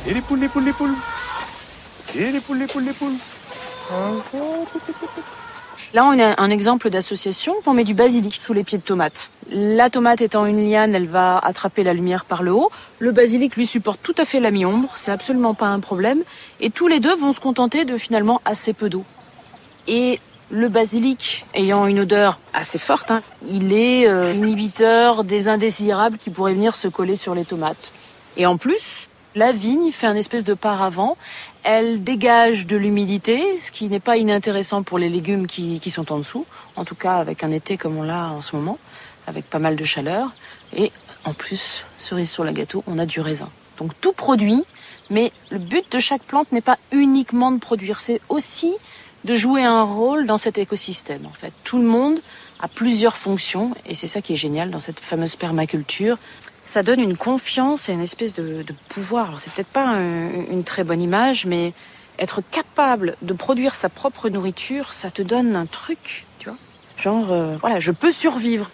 Et 0.06 0.14
les 0.14 0.22
poules, 0.22 0.40
les 0.40 0.48
poules, 0.48 0.64
les 0.64 0.72
poules. 0.72 0.94
Et 2.16 2.32
les 2.32 2.40
poules, 2.40 2.58
les 2.60 2.66
poules, 2.66 2.84
les 2.84 2.92
poules. 2.94 3.12
Là, 5.92 6.06
on 6.06 6.18
a 6.18 6.40
un 6.40 6.48
exemple 6.48 6.88
d'association. 6.88 7.56
On 7.66 7.74
met 7.74 7.84
du 7.84 7.92
basilic 7.92 8.36
sous 8.36 8.54
les 8.54 8.64
pieds 8.64 8.78
de 8.78 8.82
tomates. 8.82 9.28
La 9.50 9.90
tomate 9.90 10.22
étant 10.22 10.46
une 10.46 10.70
liane, 10.70 10.94
elle 10.94 11.08
va 11.08 11.36
attraper 11.36 11.82
la 11.82 11.92
lumière 11.92 12.24
par 12.24 12.42
le 12.42 12.52
haut. 12.54 12.70
Le 13.00 13.12
basilic 13.12 13.56
lui 13.56 13.66
supporte 13.66 14.00
tout 14.02 14.14
à 14.16 14.24
fait 14.24 14.40
la 14.40 14.50
mi-ombre. 14.50 14.94
C'est 14.96 15.12
absolument 15.12 15.52
pas 15.52 15.66
un 15.66 15.80
problème. 15.80 16.22
Et 16.60 16.70
tous 16.70 16.88
les 16.88 17.00
deux 17.00 17.16
vont 17.16 17.34
se 17.34 17.40
contenter 17.40 17.84
de 17.84 17.98
finalement 17.98 18.40
assez 18.46 18.72
peu 18.72 18.88
d'eau. 18.88 19.04
Et 19.86 20.20
le 20.50 20.68
basilic, 20.68 21.44
ayant 21.54 21.86
une 21.86 22.00
odeur 22.00 22.38
assez 22.54 22.78
forte, 22.78 23.10
hein, 23.10 23.22
il 23.50 23.72
est 23.72 24.06
euh, 24.08 24.32
inhibiteur 24.32 25.24
des 25.24 25.48
indésirables 25.48 26.18
qui 26.18 26.30
pourraient 26.30 26.54
venir 26.54 26.74
se 26.74 26.88
coller 26.88 27.16
sur 27.16 27.34
les 27.34 27.44
tomates. 27.44 27.92
Et 28.36 28.46
en 28.46 28.56
plus, 28.56 29.08
La 29.38 29.52
vigne 29.52 29.92
fait 29.92 30.08
un 30.08 30.16
espèce 30.16 30.42
de 30.42 30.54
paravent. 30.54 31.16
Elle 31.62 32.02
dégage 32.02 32.66
de 32.66 32.76
l'humidité, 32.76 33.58
ce 33.60 33.70
qui 33.70 33.88
n'est 33.88 34.00
pas 34.00 34.16
inintéressant 34.16 34.82
pour 34.82 34.98
les 34.98 35.08
légumes 35.08 35.46
qui, 35.46 35.90
sont 35.90 36.10
en 36.12 36.18
dessous. 36.18 36.44
En 36.74 36.84
tout 36.84 36.96
cas, 36.96 37.18
avec 37.18 37.44
un 37.44 37.52
été 37.52 37.76
comme 37.76 37.96
on 37.98 38.02
l'a 38.02 38.32
en 38.32 38.40
ce 38.40 38.56
moment, 38.56 38.78
avec 39.28 39.48
pas 39.48 39.60
mal 39.60 39.76
de 39.76 39.84
chaleur. 39.84 40.32
Et 40.74 40.90
en 41.24 41.34
plus, 41.34 41.84
cerise 41.98 42.30
sur 42.30 42.42
la 42.42 42.52
gâteau, 42.52 42.82
on 42.88 42.98
a 42.98 43.06
du 43.06 43.20
raisin. 43.20 43.48
Donc 43.76 43.92
tout 44.00 44.12
produit, 44.12 44.64
mais 45.08 45.30
le 45.50 45.58
but 45.58 45.84
de 45.92 46.00
chaque 46.00 46.22
plante 46.22 46.50
n'est 46.50 46.60
pas 46.60 46.78
uniquement 46.90 47.52
de 47.52 47.58
produire, 47.58 48.00
c'est 48.00 48.20
aussi 48.28 48.74
de 49.28 49.34
jouer 49.34 49.62
un 49.62 49.82
rôle 49.82 50.26
dans 50.26 50.38
cet 50.38 50.56
écosystème. 50.56 51.26
En 51.26 51.32
fait, 51.32 51.52
tout 51.62 51.78
le 51.78 51.84
monde 51.84 52.18
a 52.60 52.66
plusieurs 52.66 53.18
fonctions 53.18 53.74
et 53.84 53.94
c'est 53.94 54.06
ça 54.06 54.22
qui 54.22 54.32
est 54.32 54.36
génial 54.36 54.70
dans 54.70 54.80
cette 54.80 55.00
fameuse 55.00 55.36
permaculture. 55.36 56.16
Ça 56.64 56.82
donne 56.82 56.98
une 56.98 57.16
confiance 57.16 57.90
et 57.90 57.92
une 57.92 58.00
espèce 58.00 58.32
de, 58.32 58.64
pouvoir. 58.88 59.28
Alors 59.28 59.38
c'est 59.38 59.52
peut-être 59.52 59.68
pas 59.68 59.86
un, 59.86 60.30
une 60.50 60.64
très 60.64 60.82
bonne 60.82 61.02
image, 61.02 61.44
mais 61.44 61.74
être 62.18 62.40
capable 62.40 63.16
de 63.20 63.34
produire 63.34 63.74
sa 63.74 63.90
propre 63.90 64.30
nourriture, 64.30 64.94
ça 64.94 65.10
te 65.10 65.20
donne 65.20 65.54
un 65.56 65.66
truc, 65.66 66.24
tu 66.38 66.48
vois. 66.48 66.58
Genre, 66.96 67.30
euh, 67.30 67.56
voilà, 67.60 67.80
je 67.80 67.92
peux 67.92 68.10
survivre. 68.10 68.70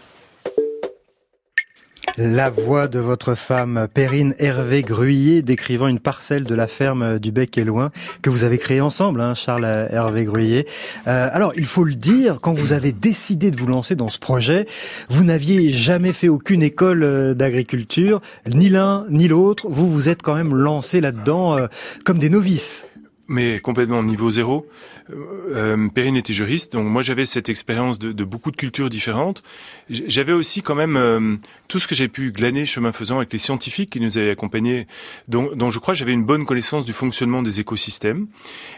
La 2.17 2.49
voix 2.49 2.87
de 2.87 3.01
votre 3.01 3.35
femme, 3.35 3.89
Perrine 3.93 4.37
Hervé 4.39 4.83
Gruyé, 4.83 5.43
décrivant 5.43 5.89
une 5.89 5.99
parcelle 5.99 6.45
de 6.45 6.55
la 6.55 6.69
ferme 6.69 7.19
du 7.19 7.33
Bec 7.33 7.59
et 7.59 7.65
Loin 7.65 7.91
que 8.23 8.31
vous 8.31 8.45
avez 8.45 8.57
créée 8.57 8.81
ensemble, 8.81 9.21
hein, 9.21 9.35
Charles 9.35 9.65
Hervé 9.65 10.23
Gruyé. 10.23 10.65
Euh, 11.09 11.29
alors, 11.33 11.53
il 11.57 11.67
faut 11.67 11.83
le 11.83 11.97
dire, 11.97 12.39
quand 12.41 12.53
vous 12.53 12.73
avez 12.73 12.93
décidé 12.93 13.51
de 13.51 13.57
vous 13.57 13.67
lancer 13.67 13.97
dans 13.97 14.11
ce 14.11 14.21
projet, 14.21 14.67
vous 15.09 15.25
n'aviez 15.25 15.71
jamais 15.71 16.13
fait 16.13 16.29
aucune 16.29 16.63
école 16.63 17.03
euh, 17.03 17.35
d'agriculture, 17.35 18.21
ni 18.49 18.69
l'un 18.69 19.07
ni 19.11 19.27
l'autre. 19.27 19.67
Vous 19.69 19.91
vous 19.91 20.09
êtes 20.09 20.23
quand 20.23 20.37
même 20.37 20.55
lancé 20.55 21.01
là-dedans 21.01 21.59
euh, 21.59 21.67
comme 22.05 22.21
des 22.21 22.31
novices. 22.31 22.85
Mais 23.27 23.59
complètement 23.61 24.03
niveau 24.03 24.31
zéro. 24.31 24.67
Euh, 25.11 25.89
Perrine 25.89 26.17
était 26.17 26.35
juriste, 26.35 26.75
donc 26.75 26.87
moi 26.87 27.01
j'avais 27.01 27.25
cette 27.25 27.49
expérience 27.49 27.99
de, 27.99 28.13
de, 28.13 28.25
beaucoup 28.25 28.51
de 28.51 28.57
cultures 28.57 28.91
différentes. 28.91 29.43
J'avais 29.89 30.33
aussi 30.33 30.61
quand 30.61 30.75
même 30.75 30.97
euh, 30.97 31.37
tout 31.69 31.79
ce 31.79 31.89
que 31.89 31.95
j'ai 31.95 32.09
pu 32.09 32.33
glaner 32.33 32.67
chemin 32.67 32.93
faisant 32.93 33.17
avec 33.17 33.33
les 33.33 33.39
scientifiques 33.39 33.91
qui 33.91 34.01
nous 34.01 34.19
avaient 34.19 34.31
accompagnés, 34.31 34.87
dont, 35.29 35.51
dont 35.55 35.71
je 35.71 35.79
crois 35.79 35.95
j'avais 35.95 36.13
une 36.13 36.25
bonne 36.25 36.45
connaissance 36.45 36.85
du 36.85 36.93
fonctionnement 36.93 37.43
des 37.43 37.61
écosystèmes. 37.61 38.27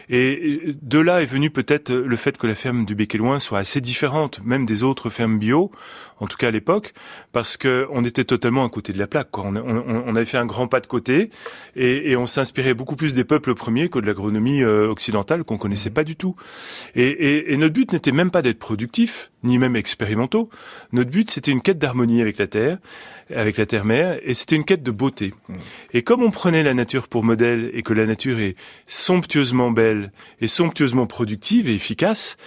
Et 0.09 0.75
de 0.81 0.99
là 0.99 1.21
est 1.21 1.25
venu 1.25 1.49
peut-être 1.49 1.93
le 1.93 2.15
fait 2.15 2.37
que 2.37 2.47
la 2.47 2.55
ferme 2.55 2.85
du 2.85 2.95
Bec 2.95 3.15
et 3.15 3.17
Loin 3.17 3.39
soit 3.39 3.59
assez 3.59 3.81
différente, 3.81 4.39
même 4.45 4.65
des 4.65 4.83
autres 4.83 5.09
fermes 5.09 5.39
bio, 5.39 5.71
en 6.19 6.27
tout 6.27 6.37
cas 6.37 6.47
à 6.47 6.51
l'époque, 6.51 6.93
parce 7.31 7.57
que 7.57 7.87
on 7.91 8.03
était 8.03 8.23
totalement 8.23 8.65
à 8.65 8.69
côté 8.69 8.93
de 8.93 8.99
la 8.99 9.07
plaque. 9.07 9.31
Quoi. 9.31 9.43
On, 9.45 9.55
on, 9.55 10.03
on 10.07 10.15
avait 10.15 10.25
fait 10.25 10.37
un 10.37 10.45
grand 10.45 10.67
pas 10.67 10.79
de 10.79 10.87
côté 10.87 11.31
et, 11.75 12.11
et 12.11 12.15
on 12.15 12.25
s'inspirait 12.25 12.73
beaucoup 12.73 12.95
plus 12.95 13.13
des 13.13 13.23
peuples 13.23 13.53
premiers 13.53 13.89
que 13.89 13.99
de 13.99 14.05
l'agronomie 14.05 14.36
euh, 14.63 14.89
occidentale 14.89 15.43
qu'on 15.43 15.57
connaissait 15.57 15.89
pas 15.89 16.03
du 16.03 16.15
tout. 16.15 16.35
Et, 16.95 17.07
et, 17.07 17.53
et 17.53 17.57
notre 17.57 17.73
but 17.73 17.91
n'était 17.93 18.11
même 18.11 18.31
pas 18.31 18.41
d'être 18.41 18.59
productif, 18.59 19.31
ni 19.43 19.57
même 19.57 19.75
expérimentaux. 19.75 20.49
Notre 20.91 21.09
but, 21.09 21.29
c'était 21.29 21.51
une 21.51 21.61
quête 21.61 21.79
d'harmonie 21.79 22.21
avec 22.21 22.37
la 22.37 22.47
Terre, 22.47 22.77
avec 23.35 23.57
la 23.57 23.65
Terre-Mère, 23.65 24.19
et 24.23 24.33
c'était 24.33 24.55
une 24.55 24.63
quête 24.63 24.83
de 24.83 24.91
beauté. 24.91 25.33
Mmh. 25.49 25.53
Et 25.93 26.01
comme 26.01 26.23
on 26.23 26.31
prenait 26.31 26.63
la 26.63 26.73
nature 26.73 27.07
pour 27.07 27.23
modèle, 27.23 27.69
et 27.73 27.81
que 27.81 27.93
la 27.93 28.05
nature 28.05 28.39
est 28.39 28.55
somptueusement 28.87 29.71
belle, 29.71 30.11
et 30.41 30.47
somptueusement 30.47 31.07
productive 31.07 31.67
et 31.67 31.75
efficace, 31.75 32.37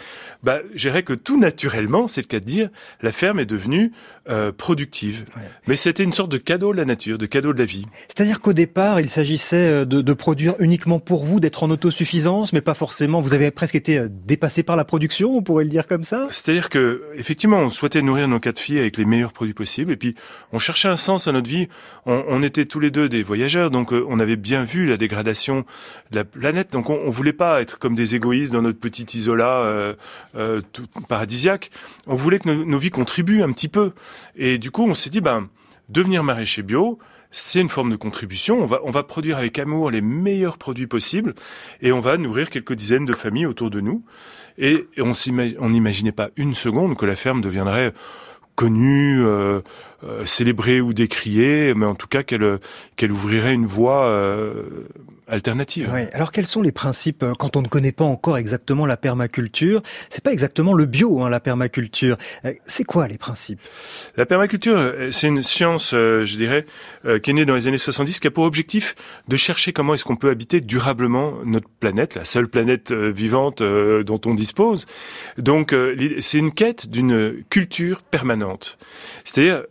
bah, 0.43 0.61
je 0.75 0.89
dirais 0.89 1.03
que 1.03 1.13
tout 1.13 1.39
naturellement, 1.39 2.09
c'est 2.09 2.23
le 2.23 2.27
cas 2.27 2.41
de 2.41 2.45
dire, 2.45 2.71
la 3.03 3.13
ferme 3.13 3.41
est 3.41 3.47
devenue 3.47 3.93
euh, 4.29 4.53
productive. 4.53 5.25
Ouais. 5.37 5.43
Mais 5.67 5.77
c'était 5.77 6.03
une 6.03 6.13
sorte 6.13 6.33
de 6.33 6.39
cadeau 6.39 6.73
de 6.73 6.79
la 6.79 6.85
nature, 6.85 7.19
de 7.19 7.27
cadeau 7.27 7.53
de 7.53 7.59
la 7.59 7.67
vie. 7.67 7.85
C'est-à-dire 8.09 8.41
qu'au 8.41 8.53
départ, 8.53 9.01
il 9.01 9.11
s'agissait 9.11 9.85
de, 9.85 10.01
de, 10.01 10.13
produire 10.13 10.55
uniquement 10.59 10.99
pour 10.99 11.25
vous, 11.25 11.41
d'être 11.41 11.63
en 11.63 11.71
autosuffisance, 11.71 12.53
mais 12.53 12.61
pas 12.61 12.75
forcément. 12.75 13.21
Vous 13.21 13.35
avez 13.35 13.51
presque 13.51 13.75
été 13.75 13.99
euh, 13.99 14.09
dépassé 14.11 14.63
par 14.63 14.77
la 14.77 14.85
production, 14.85 15.37
on 15.37 15.43
pourrait 15.43 15.65
le 15.65 15.71
dire 15.71 15.87
comme 15.87 16.05
ça? 16.05 16.27
C'est-à-dire 16.31 16.69
que, 16.69 16.90
effectivement, 17.15 17.59
on 17.59 17.71
souhaitait 17.71 18.03
nourrir 18.03 18.29
nos 18.29 18.41
quatre 18.41 18.59
filles 18.59 18.79
avec 18.79 18.97
les 18.97 19.05
meilleurs 19.05 19.33
produits 19.33 19.55
possibles, 19.55 19.93
et 19.93 19.97
puis 19.97 20.15
on 20.53 20.59
cherchait 20.59 20.89
un 20.89 20.97
sens 20.97 21.29
à 21.29 21.33
notre 21.33 21.49
vie. 21.49 21.69
On, 22.07 22.43
était 22.43 22.65
tous 22.65 22.81
les 22.81 22.91
deux 22.91 23.09
des 23.09 23.23
voyageurs, 23.23 23.71
donc 23.71 23.93
euh, 23.93 24.05
on 24.09 24.19
avait 24.19 24.37
bien 24.37 24.65
vu 24.65 24.87
la 24.87 24.97
dégradation 24.97 25.65
de 26.11 26.17
la 26.17 26.25
planète. 26.25 26.73
Donc 26.73 26.91
on, 26.91 27.01
on 27.05 27.11
voulait 27.11 27.33
pas 27.33 27.61
être 27.61 27.79
comme 27.79 27.95
des 27.95 28.15
égoïstes 28.15 28.53
dans 28.53 28.63
notre 28.63 28.79
petit 28.79 29.07
isolat. 29.17 29.63
Euh, 29.65 29.95
euh, 30.37 30.61
paradisiaque. 31.09 31.71
On 32.07 32.15
voulait 32.15 32.39
que 32.39 32.49
nos, 32.49 32.65
nos, 32.65 32.79
vies 32.79 32.91
contribuent 32.91 33.43
un 33.43 33.53
petit 33.53 33.69
peu. 33.69 33.93
Et 34.37 34.59
du 34.59 34.71
coup, 34.71 34.87
on 34.89 34.95
s'est 34.95 35.11
dit, 35.11 35.21
ben, 35.21 35.49
devenir 35.89 36.25
maraîcher 36.25 36.63
bio, 36.63 36.99
c'est 37.31 37.61
une 37.61 37.69
forme 37.69 37.91
de 37.91 37.97
contribution. 37.97 38.61
On 38.61 38.67
va, 38.67 38.81
on 38.85 38.91
va 38.91 39.03
produire 39.03 39.39
avec 39.39 39.59
amour 39.59 39.91
les 39.91 40.01
meilleurs 40.01 40.59
produits 40.59 40.87
possibles 40.87 41.35
et 41.81 41.93
on 41.93 42.01
va 42.01 42.17
nourrir 42.17 42.51
quelques 42.51 42.75
dizaines 42.75 43.05
de 43.05 43.15
familles 43.15 43.47
autour 43.47 43.71
de 43.71 43.81
nous. 43.81 44.05
Et, 44.59 44.87
et 44.97 45.03
on 45.03 45.69
n'imaginait 45.71 46.13
pas 46.13 46.31
une 46.37 46.55
seconde 46.55 46.97
que 46.97 47.07
la 47.07 47.17
ferme 47.17 47.41
deviendrait 47.41 47.93
connue, 48.57 49.25
euh, 49.25 49.63
euh, 50.05 50.25
célébrée 50.27 50.81
ou 50.81 50.93
décriée, 50.93 51.75
mais 51.75 51.87
en 51.87 51.95
tout 51.95 52.09
cas 52.09 52.23
qu'elle 52.23 52.59
qu'elle 52.97 53.13
ouvrirait 53.13 53.55
une 53.55 53.67
voie 53.67 54.07
euh, 54.07 54.87
alternative. 55.31 55.91
Oui. 55.93 56.03
Alors 56.13 56.33
quels 56.33 56.47
sont 56.47 56.63
les 56.63 56.73
principes 56.73 57.23
euh, 57.23 57.33
quand 57.39 57.57
on 57.57 57.63
ne 57.63 57.69
connaît 57.69 57.93
pas 57.93 58.05
encore 58.05 58.37
exactement 58.37 58.87
la 58.87 58.97
permaculture? 58.97 59.83
C'est 60.11 60.23
pas 60.23 60.33
exactement 60.33 60.75
le 60.75 60.87
bio, 60.87 61.23
hein, 61.23 61.31
la 61.31 61.41
permaculture. 61.41 62.17
Euh, 62.45 62.53
c'est 62.65 62.85
quoi 62.85 63.09
les 63.09 63.19
principes? 63.19 63.61
La 64.17 64.27
permaculture, 64.27 64.77
euh, 64.77 65.11
c'est 65.11 65.29
une 65.29 65.43
science, 65.43 65.93
euh, 65.95 66.25
je 66.25 66.37
dirais, 66.37 66.67
euh, 67.05 67.19
qui 67.19 67.31
est 67.31 67.35
née 67.35 67.45
dans 67.45 67.55
les 67.55 67.67
années 67.67 67.79
70, 67.79 68.21
qui 68.21 68.27
a 68.27 68.31
pour 68.31 68.45
objectif 68.45 68.95
de 69.29 69.37
chercher 69.37 69.73
comment 69.73 69.95
est-ce 69.95 70.05
qu'on 70.05 70.17
peut 70.17 70.31
habiter 70.31 70.61
durablement 70.61 71.35
notre 71.45 71.69
planète, 71.69 72.17
la 72.17 72.25
seule 72.25 72.49
planète 72.49 72.93
vivante 72.93 73.63
dont 73.63 74.21
on 74.27 74.35
dispose. 74.35 74.87
Donc 75.39 75.75
c'est 76.21 76.39
une 76.39 76.53
quête 76.53 76.89
d'une 76.89 77.43
culture 77.49 78.03
permanente. 78.03 78.79
C'est-à-dire, 79.25 79.65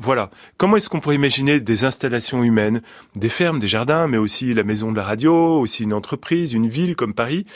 voilà, 0.00 0.30
comment 0.56 0.76
est-ce 0.76 0.88
qu'on 0.88 1.00
pourrait 1.00 1.14
imaginer 1.14 1.60
des 1.60 1.84
installations 1.84 2.42
humaines, 2.42 2.82
des 3.16 3.28
fermes, 3.28 3.58
des 3.58 3.68
jardins, 3.68 4.06
mais 4.08 4.18
aussi 4.18 4.54
la 4.54 4.64
maison 4.64 4.92
de 4.92 4.96
la 4.96 5.04
radio, 5.04 5.60
aussi 5.60 5.84
une 5.84 5.92
entreprise, 5.92 6.52
une 6.52 6.68
ville 6.68 6.96
comme 6.96 7.14
Paris, 7.14 7.46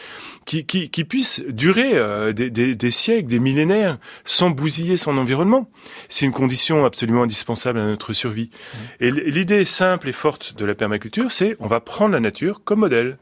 qui, 0.45 0.65
qui, 0.65 0.91
qui 0.91 1.05
puisse 1.05 1.43
durer 1.49 1.93
euh, 1.95 2.33
des, 2.33 2.51
des, 2.51 2.75
des, 2.75 2.91
siècles, 2.91 3.29
des 3.29 3.41
millénaires, 3.41 3.99
sans 4.25 4.51
bousiller 4.51 4.97
son 4.97 5.19
environnement? 5.19 5.71
C'est 6.09 6.27
une 6.27 6.33
condition 6.33 6.85
absolument 6.85 7.23
indispensable 7.23 7.79
à 7.79 7.87
notre 7.87 8.13
survie. 8.13 8.51
Mmh. 8.51 8.77
Et 9.01 9.11
l'idée 9.11 9.65
simple 9.65 10.09
et 10.09 10.13
forte 10.13 10.57
de 10.57 10.65
la 10.65 10.75
permaculture, 10.75 11.31
c'est 11.31 11.57
on 11.61 11.67
va 11.67 11.81
prendre 11.81 12.13
la 12.13 12.21
nature 12.21 12.63
comme 12.65 12.81
modèle. 12.81 13.19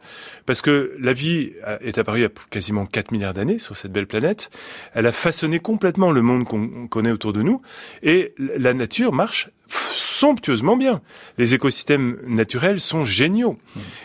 Parce 0.47 0.63
que 0.63 0.95
la 1.01 1.13
vie 1.13 1.53
est 1.81 1.99
apparue 1.99 2.21
il 2.21 2.23
y 2.23 2.27
a 2.27 2.31
quasiment 2.51 2.87
4 2.87 3.11
milliards 3.11 3.35
d'années 3.35 3.59
sur 3.59 3.77
cette 3.77 3.93
belle 3.93 4.07
planète. 4.07 4.51
Elle 4.95 5.07
a 5.07 5.13
façonné 5.13 5.59
complètement 5.59 6.13
le 6.13 6.23
monde 6.23 6.45
qu'on 6.45 6.87
connaît 6.87 7.11
autour 7.11 7.33
de 7.33 7.43
nous. 7.43 7.61
Et 8.03 8.35
la 8.39 8.73
nature 8.77 9.11
marche 9.13 9.51
somptueusement 9.69 10.77
bien. 10.77 11.01
Les 11.39 11.55
écosystèmes 11.55 12.19
naturels 12.27 12.81
sont 12.81 13.05
géniaux. 13.05 13.59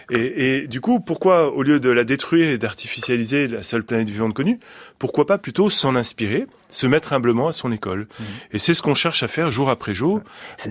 Et, 0.09 0.57
et, 0.57 0.67
du 0.67 0.81
coup, 0.81 0.99
pourquoi, 0.99 1.53
au 1.53 1.63
lieu 1.63 1.79
de 1.79 1.89
la 1.89 2.03
détruire 2.03 2.49
et 2.49 2.57
d'artificialiser 2.57 3.47
la 3.47 3.63
seule 3.63 3.83
planète 3.83 4.09
vivante 4.09 4.33
connue, 4.33 4.59
pourquoi 4.99 5.25
pas 5.25 5.37
plutôt 5.37 5.69
s'en 5.69 5.95
inspirer, 5.95 6.45
se 6.69 6.85
mettre 6.85 7.13
humblement 7.13 7.47
à 7.47 7.51
son 7.51 7.71
école 7.71 8.01
mmh. 8.01 8.23
Et 8.53 8.59
c'est 8.59 8.73
ce 8.73 8.81
qu'on 8.81 8.93
cherche 8.93 9.23
à 9.23 9.27
faire 9.27 9.51
jour 9.51 9.69
après 9.69 9.93
jour 9.93 10.19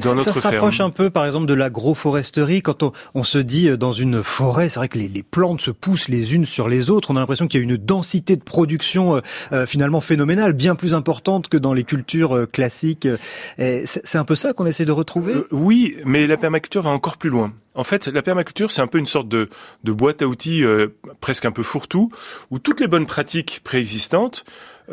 dans 0.02 0.14
notre 0.14 0.24
ferme. 0.24 0.34
Ça 0.34 0.40
se 0.40 0.40
rapproche 0.40 0.80
un 0.80 0.90
peu, 0.90 1.10
par 1.10 1.26
exemple, 1.26 1.46
de 1.46 1.54
l'agroforesterie. 1.54 2.62
Quand 2.62 2.82
on, 2.82 2.92
on, 3.14 3.22
se 3.22 3.38
dit 3.38 3.68
euh, 3.68 3.76
dans 3.76 3.92
une 3.92 4.22
forêt, 4.22 4.68
c'est 4.68 4.78
vrai 4.78 4.88
que 4.88 4.98
les, 4.98 5.08
les, 5.08 5.22
plantes 5.22 5.60
se 5.60 5.70
poussent 5.70 6.08
les 6.08 6.34
unes 6.34 6.44
sur 6.44 6.68
les 6.68 6.90
autres. 6.90 7.10
On 7.10 7.16
a 7.16 7.20
l'impression 7.20 7.48
qu'il 7.48 7.60
y 7.60 7.62
a 7.62 7.64
une 7.64 7.76
densité 7.76 8.36
de 8.36 8.42
production 8.42 9.16
euh, 9.16 9.20
euh, 9.52 9.66
finalement 9.66 10.00
phénoménale, 10.00 10.52
bien 10.52 10.74
plus 10.74 10.94
importante 10.94 11.48
que 11.48 11.56
dans 11.56 11.72
les 11.72 11.84
cultures 11.84 12.46
classiques. 12.52 13.08
C'est 13.58 14.18
un 14.18 14.24
peu 14.24 14.34
ça 14.34 14.52
qu'on 14.52 14.66
essaie 14.66 14.79
de 14.84 14.92
retrouver? 14.92 15.34
Euh, 15.34 15.48
Oui, 15.50 15.96
mais 16.04 16.26
la 16.26 16.36
permaculture 16.36 16.82
va 16.82 16.90
encore 16.90 17.16
plus 17.16 17.30
loin. 17.30 17.52
En 17.74 17.84
fait, 17.84 18.08
la 18.08 18.22
permaculture, 18.22 18.70
c'est 18.70 18.82
un 18.82 18.86
peu 18.86 18.98
une 18.98 19.06
sorte 19.06 19.28
de, 19.28 19.48
boîte 19.84 20.22
à 20.22 20.26
outils 20.26 20.64
euh, 20.64 20.88
presque 21.20 21.44
un 21.44 21.52
peu 21.52 21.62
fourre-tout, 21.62 22.10
où 22.50 22.58
toutes 22.58 22.80
les 22.80 22.88
bonnes 22.88 23.06
pratiques 23.06 23.60
préexistantes 23.64 24.44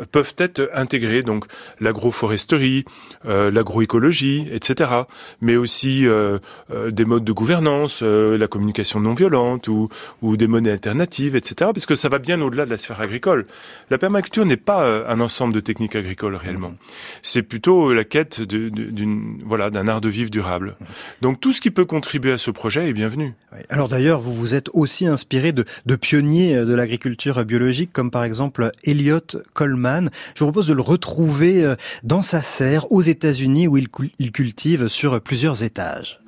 peuvent 0.04 0.34
être 0.38 0.70
intégrées, 0.74 1.22
donc 1.22 1.44
l'agroforesterie, 1.80 2.84
euh, 3.26 3.50
l'agroécologie, 3.50 4.46
etc. 4.52 4.92
Mais 5.40 5.56
aussi 5.56 6.06
euh, 6.06 6.38
euh, 6.70 6.90
des 6.90 7.04
modes 7.04 7.24
de 7.24 7.32
gouvernance, 7.32 8.02
la 8.02 8.46
communication 8.48 9.00
non 9.00 9.14
violente 9.14 9.68
ou, 9.68 9.88
des 10.22 10.46
monnaies 10.46 10.70
alternatives, 10.70 11.36
etc. 11.36 11.70
Parce 11.74 11.86
que 11.86 11.94
ça 11.94 12.08
va 12.08 12.18
bien 12.18 12.40
au-delà 12.40 12.64
de 12.64 12.70
la 12.70 12.76
sphère 12.76 13.00
agricole. 13.00 13.46
La 13.90 13.98
permaculture 13.98 14.44
n'est 14.44 14.56
pas 14.56 14.86
un 15.08 15.20
ensemble 15.20 15.54
de 15.54 15.60
techniques 15.60 15.96
agricoles 15.96 16.36
réellement. 16.36 16.74
C'est 17.22 17.42
plutôt 17.42 17.92
la 17.92 18.04
quête 18.04 18.40
d'un 18.40 19.88
art 19.88 20.00
de 20.00 20.08
vivre 20.08 20.30
durable. 20.30 20.76
Donc 21.22 21.40
tout 21.40 21.52
ce 21.52 21.60
qui 21.60 21.70
peut 21.70 21.84
contribuer 21.84 22.32
à 22.32 22.38
ce 22.38 22.50
projet 22.50 22.88
est 22.88 22.92
bienvenu. 22.92 23.34
Alors 23.68 23.88
d'ailleurs, 23.88 24.20
vous 24.20 24.34
vous 24.34 24.54
êtes 24.54 24.68
aussi 24.74 25.06
inspiré 25.06 25.52
de, 25.52 25.64
de 25.86 25.96
pionniers 25.96 26.64
de 26.64 26.74
l'agriculture 26.74 27.44
biologique, 27.44 27.92
comme 27.92 28.10
par 28.10 28.24
exemple 28.24 28.70
Elliot 28.84 29.20
Coleman. 29.54 29.87
Je 30.34 30.44
vous 30.44 30.46
propose 30.50 30.68
de 30.68 30.74
le 30.74 30.82
retrouver 30.82 31.74
dans 32.02 32.22
sa 32.22 32.42
serre 32.42 32.90
aux 32.92 33.02
États-Unis, 33.02 33.68
où 33.68 33.76
il, 33.76 33.88
il 34.18 34.32
cultive 34.32 34.88
sur 34.88 35.20
plusieurs 35.20 35.62
étages. 35.62 36.20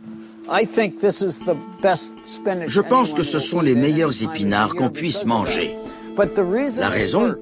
Je 2.66 2.80
pense 2.80 3.14
que 3.14 3.22
ce 3.22 3.38
sont 3.38 3.61
les 3.61 3.74
meilleurs 3.74 4.22
épinards 4.22 4.74
qu'on 4.74 4.88
puisse 4.88 5.24
manger. 5.24 5.76
La 6.78 6.88
raison, 6.88 7.36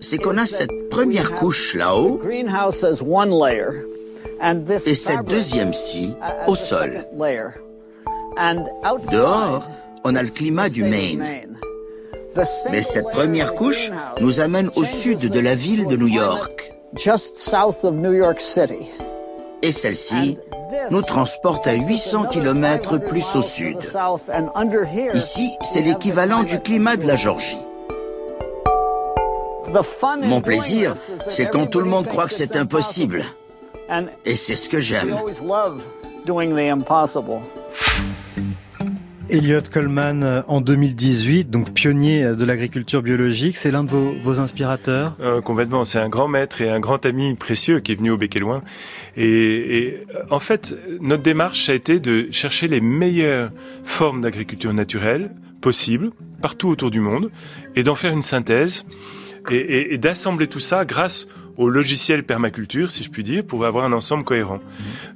c'est 0.00 0.18
qu'on 0.18 0.38
a 0.38 0.46
cette 0.46 0.88
première 0.88 1.34
couche 1.34 1.74
là-haut 1.74 2.20
et 4.86 4.94
cette 4.94 5.24
deuxième-ci 5.26 6.14
au 6.46 6.54
sol. 6.56 7.04
Dehors, 9.12 9.68
on 10.04 10.14
a 10.14 10.22
le 10.22 10.30
climat 10.30 10.68
du 10.68 10.84
Maine. 10.84 11.48
Mais 12.70 12.82
cette 12.82 13.10
première 13.10 13.54
couche 13.54 13.90
nous 14.20 14.40
amène 14.40 14.70
au 14.76 14.84
sud 14.84 15.30
de 15.30 15.40
la 15.40 15.54
ville 15.54 15.86
de 15.86 15.96
New 15.96 16.08
York. 16.08 16.72
Et 19.62 19.72
celle-ci 19.72 20.38
nous 20.90 21.02
transporte 21.02 21.66
à 21.66 21.74
800 21.74 22.26
km 22.26 22.98
plus 22.98 23.36
au 23.36 23.42
sud. 23.42 23.78
Ici, 25.14 25.50
c'est 25.62 25.80
l'équivalent 25.80 26.42
du 26.42 26.60
climat 26.60 26.96
de 26.96 27.06
la 27.06 27.16
Georgie. 27.16 27.58
Mon 30.22 30.40
plaisir, 30.40 30.94
c'est 31.28 31.46
quand 31.46 31.66
tout 31.66 31.80
le 31.80 31.86
monde 31.86 32.06
croit 32.06 32.26
que 32.26 32.32
c'est 32.34 32.56
impossible. 32.56 33.24
Et 34.24 34.36
c'est 34.36 34.54
ce 34.54 34.68
que 34.68 34.80
j'aime. 34.80 35.16
Elliot 39.28 39.62
Coleman 39.72 40.22
euh, 40.22 40.42
en 40.46 40.60
2018, 40.60 41.50
donc 41.50 41.72
pionnier 41.72 42.36
de 42.36 42.44
l'agriculture 42.44 43.02
biologique, 43.02 43.56
c'est 43.56 43.72
l'un 43.72 43.82
de 43.82 43.90
vos, 43.90 44.38
inspirateurs? 44.38 45.16
Euh, 45.20 45.40
Complètement, 45.40 45.84
c'est 45.84 45.98
un 45.98 46.08
grand 46.08 46.28
maître 46.28 46.60
et 46.60 46.70
un 46.70 46.78
grand 46.78 47.04
ami 47.04 47.34
précieux 47.34 47.80
qui 47.80 47.92
est 47.92 47.96
venu 47.96 48.12
au 48.12 48.16
Bec 48.16 48.36
et 48.36 48.38
Loin. 48.38 48.62
Et, 49.16 49.78
et 49.78 50.00
en 50.30 50.38
fait, 50.38 50.76
notre 51.00 51.24
démarche 51.24 51.68
a 51.68 51.74
été 51.74 51.98
de 51.98 52.28
chercher 52.30 52.68
les 52.68 52.80
meilleures 52.80 53.50
formes 53.82 54.20
d'agriculture 54.20 54.72
naturelle 54.72 55.32
possibles 55.60 56.10
partout 56.40 56.68
autour 56.68 56.92
du 56.92 57.00
monde 57.00 57.30
et 57.74 57.82
d'en 57.82 57.96
faire 57.96 58.12
une 58.12 58.22
synthèse 58.22 58.84
et, 59.50 59.94
et 59.94 59.98
d'assembler 59.98 60.46
tout 60.46 60.60
ça 60.60 60.84
grâce 60.84 61.26
au 61.56 61.68
logiciel 61.68 62.24
permaculture, 62.24 62.90
si 62.90 63.04
je 63.04 63.10
puis 63.10 63.22
dire, 63.22 63.44
pour 63.44 63.64
avoir 63.64 63.84
un 63.84 63.92
ensemble 63.92 64.24
cohérent. 64.24 64.60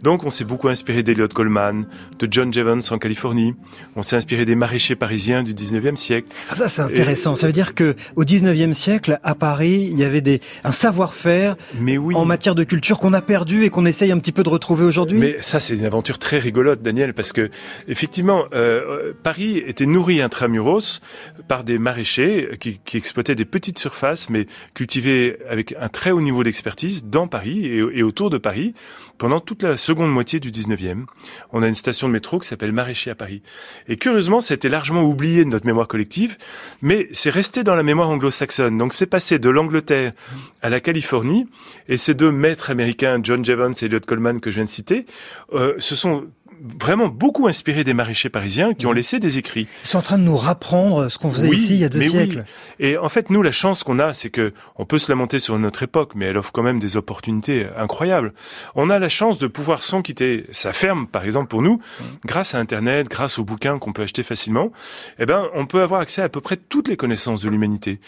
Donc 0.02 0.24
on 0.24 0.30
s'est 0.30 0.44
beaucoup 0.44 0.68
inspiré 0.68 1.02
d'Eliot 1.02 1.28
Coleman, 1.28 1.86
de 2.18 2.28
John 2.30 2.52
Jevons 2.52 2.80
en 2.90 2.98
Californie, 2.98 3.54
on 3.96 4.02
s'est 4.02 4.16
inspiré 4.16 4.44
des 4.44 4.54
maraîchers 4.54 4.96
parisiens 4.96 5.42
du 5.42 5.54
19e 5.54 5.96
siècle. 5.96 6.28
Ah 6.50 6.54
ça 6.54 6.68
c'est 6.68 6.82
intéressant, 6.82 7.34
ça 7.34 7.46
veut 7.46 7.52
dire 7.52 7.74
que 7.74 7.94
au 8.16 8.24
19e 8.24 8.72
siècle, 8.72 9.18
à 9.22 9.34
Paris, 9.34 9.88
il 9.90 9.98
y 9.98 10.04
avait 10.04 10.20
des, 10.20 10.40
un 10.64 10.72
savoir-faire 10.72 11.56
oui. 11.78 12.14
en 12.14 12.24
matière 12.24 12.54
de 12.54 12.64
culture 12.64 12.98
qu'on 12.98 13.12
a 13.12 13.22
perdu 13.22 13.64
et 13.64 13.70
qu'on 13.70 13.84
essaye 13.84 14.12
un 14.12 14.18
petit 14.18 14.32
peu 14.32 14.42
de 14.42 14.48
retrouver 14.48 14.84
aujourd'hui 14.84 15.18
Mais 15.18 15.36
ça 15.40 15.60
c'est 15.60 15.74
une 15.74 15.84
aventure 15.84 16.18
très 16.18 16.38
rigolote, 16.38 16.82
Daniel, 16.82 17.14
parce 17.14 17.32
que 17.32 17.50
effectivement, 17.88 18.44
euh, 18.54 19.12
Paris 19.22 19.58
était 19.58 19.86
nourri 19.86 20.22
intramuros 20.22 21.00
par 21.48 21.64
des 21.64 21.78
maraîchers 21.78 22.56
qui, 22.60 22.80
qui 22.84 22.96
exploitaient 22.96 23.34
des 23.34 23.44
petites 23.44 23.78
surfaces, 23.78 24.30
mais 24.30 24.46
cultivées 24.74 25.38
avec 25.48 25.74
un 25.78 25.88
très 25.88 26.10
haut 26.10 26.20
niveau 26.20 26.29
niveau 26.30 26.44
d'expertise 26.44 27.04
dans 27.04 27.28
Paris 27.28 27.66
et, 27.66 28.02
autour 28.02 28.30
de 28.30 28.38
Paris 28.38 28.74
pendant 29.18 29.40
toute 29.40 29.62
la 29.62 29.76
seconde 29.76 30.10
moitié 30.10 30.40
du 30.40 30.50
19e. 30.50 31.04
On 31.52 31.62
a 31.62 31.68
une 31.68 31.74
station 31.74 32.08
de 32.08 32.12
métro 32.12 32.38
qui 32.38 32.48
s'appelle 32.48 32.72
Maraîcher 32.72 33.10
à 33.10 33.14
Paris. 33.14 33.42
Et 33.88 33.96
curieusement, 33.96 34.40
c'était 34.40 34.68
largement 34.68 35.02
oublié 35.02 35.44
de 35.44 35.50
notre 35.50 35.66
mémoire 35.66 35.88
collective, 35.88 36.38
mais 36.82 37.08
c'est 37.12 37.30
resté 37.30 37.64
dans 37.64 37.74
la 37.74 37.82
mémoire 37.82 38.08
anglo-saxonne. 38.08 38.78
Donc 38.78 38.92
c'est 38.94 39.06
passé 39.06 39.38
de 39.38 39.50
l'Angleterre 39.50 40.12
à 40.62 40.70
la 40.70 40.80
Californie, 40.80 41.48
et 41.88 41.96
ces 41.96 42.14
deux 42.14 42.30
maîtres 42.30 42.70
américains, 42.70 43.20
John 43.22 43.44
Jevons 43.44 43.72
et 43.72 43.84
Elliot 43.84 44.00
Coleman, 44.06 44.40
que 44.40 44.50
je 44.50 44.56
viens 44.56 44.64
de 44.64 44.68
citer, 44.68 45.06
euh, 45.52 45.74
se 45.78 45.96
sont 45.96 46.26
vraiment 46.80 47.08
beaucoup 47.08 47.46
inspiré 47.48 47.84
des 47.84 47.94
maraîchers 47.94 48.28
parisiens 48.28 48.74
qui 48.74 48.86
ont 48.86 48.92
laissé 48.92 49.18
des 49.18 49.38
écrits. 49.38 49.66
Ils 49.84 49.88
sont 49.88 49.98
en 49.98 50.02
train 50.02 50.18
de 50.18 50.22
nous 50.22 50.36
rapprendre 50.36 51.10
ce 51.10 51.18
qu'on 51.18 51.30
faisait 51.30 51.48
ici 51.48 51.74
il 51.74 51.80
y 51.80 51.84
a 51.84 51.88
deux 51.88 52.02
siècles. 52.02 52.44
Et 52.78 52.96
en 52.96 53.08
fait, 53.08 53.30
nous, 53.30 53.42
la 53.42 53.52
chance 53.52 53.82
qu'on 53.84 53.98
a, 53.98 54.12
c'est 54.12 54.30
que 54.30 54.52
on 54.76 54.84
peut 54.84 54.98
se 54.98 55.10
lamenter 55.10 55.38
sur 55.38 55.58
notre 55.58 55.82
époque, 55.82 56.12
mais 56.14 56.26
elle 56.26 56.36
offre 56.36 56.52
quand 56.52 56.62
même 56.62 56.78
des 56.78 56.96
opportunités 56.96 57.66
incroyables. 57.76 58.32
On 58.74 58.90
a 58.90 58.98
la 58.98 59.08
chance 59.08 59.38
de 59.38 59.46
pouvoir, 59.46 59.82
sans 59.82 60.02
quitter 60.02 60.44
sa 60.52 60.72
ferme, 60.72 61.06
par 61.06 61.24
exemple 61.24 61.48
pour 61.48 61.62
nous, 61.62 61.80
grâce 62.24 62.54
à 62.54 62.58
Internet, 62.58 63.08
grâce 63.08 63.38
aux 63.38 63.44
bouquins 63.44 63.78
qu'on 63.78 63.92
peut 63.92 64.02
acheter 64.02 64.22
facilement, 64.22 64.72
eh 65.18 65.26
ben, 65.26 65.48
on 65.54 65.66
peut 65.66 65.82
avoir 65.82 66.00
accès 66.00 66.22
à, 66.22 66.26
à 66.26 66.28
peu 66.28 66.40
près 66.40 66.56
toutes 66.56 66.88
les 66.88 66.96
connaissances 66.96 67.42
de 67.42 67.48
l'humanité. 67.48 68.00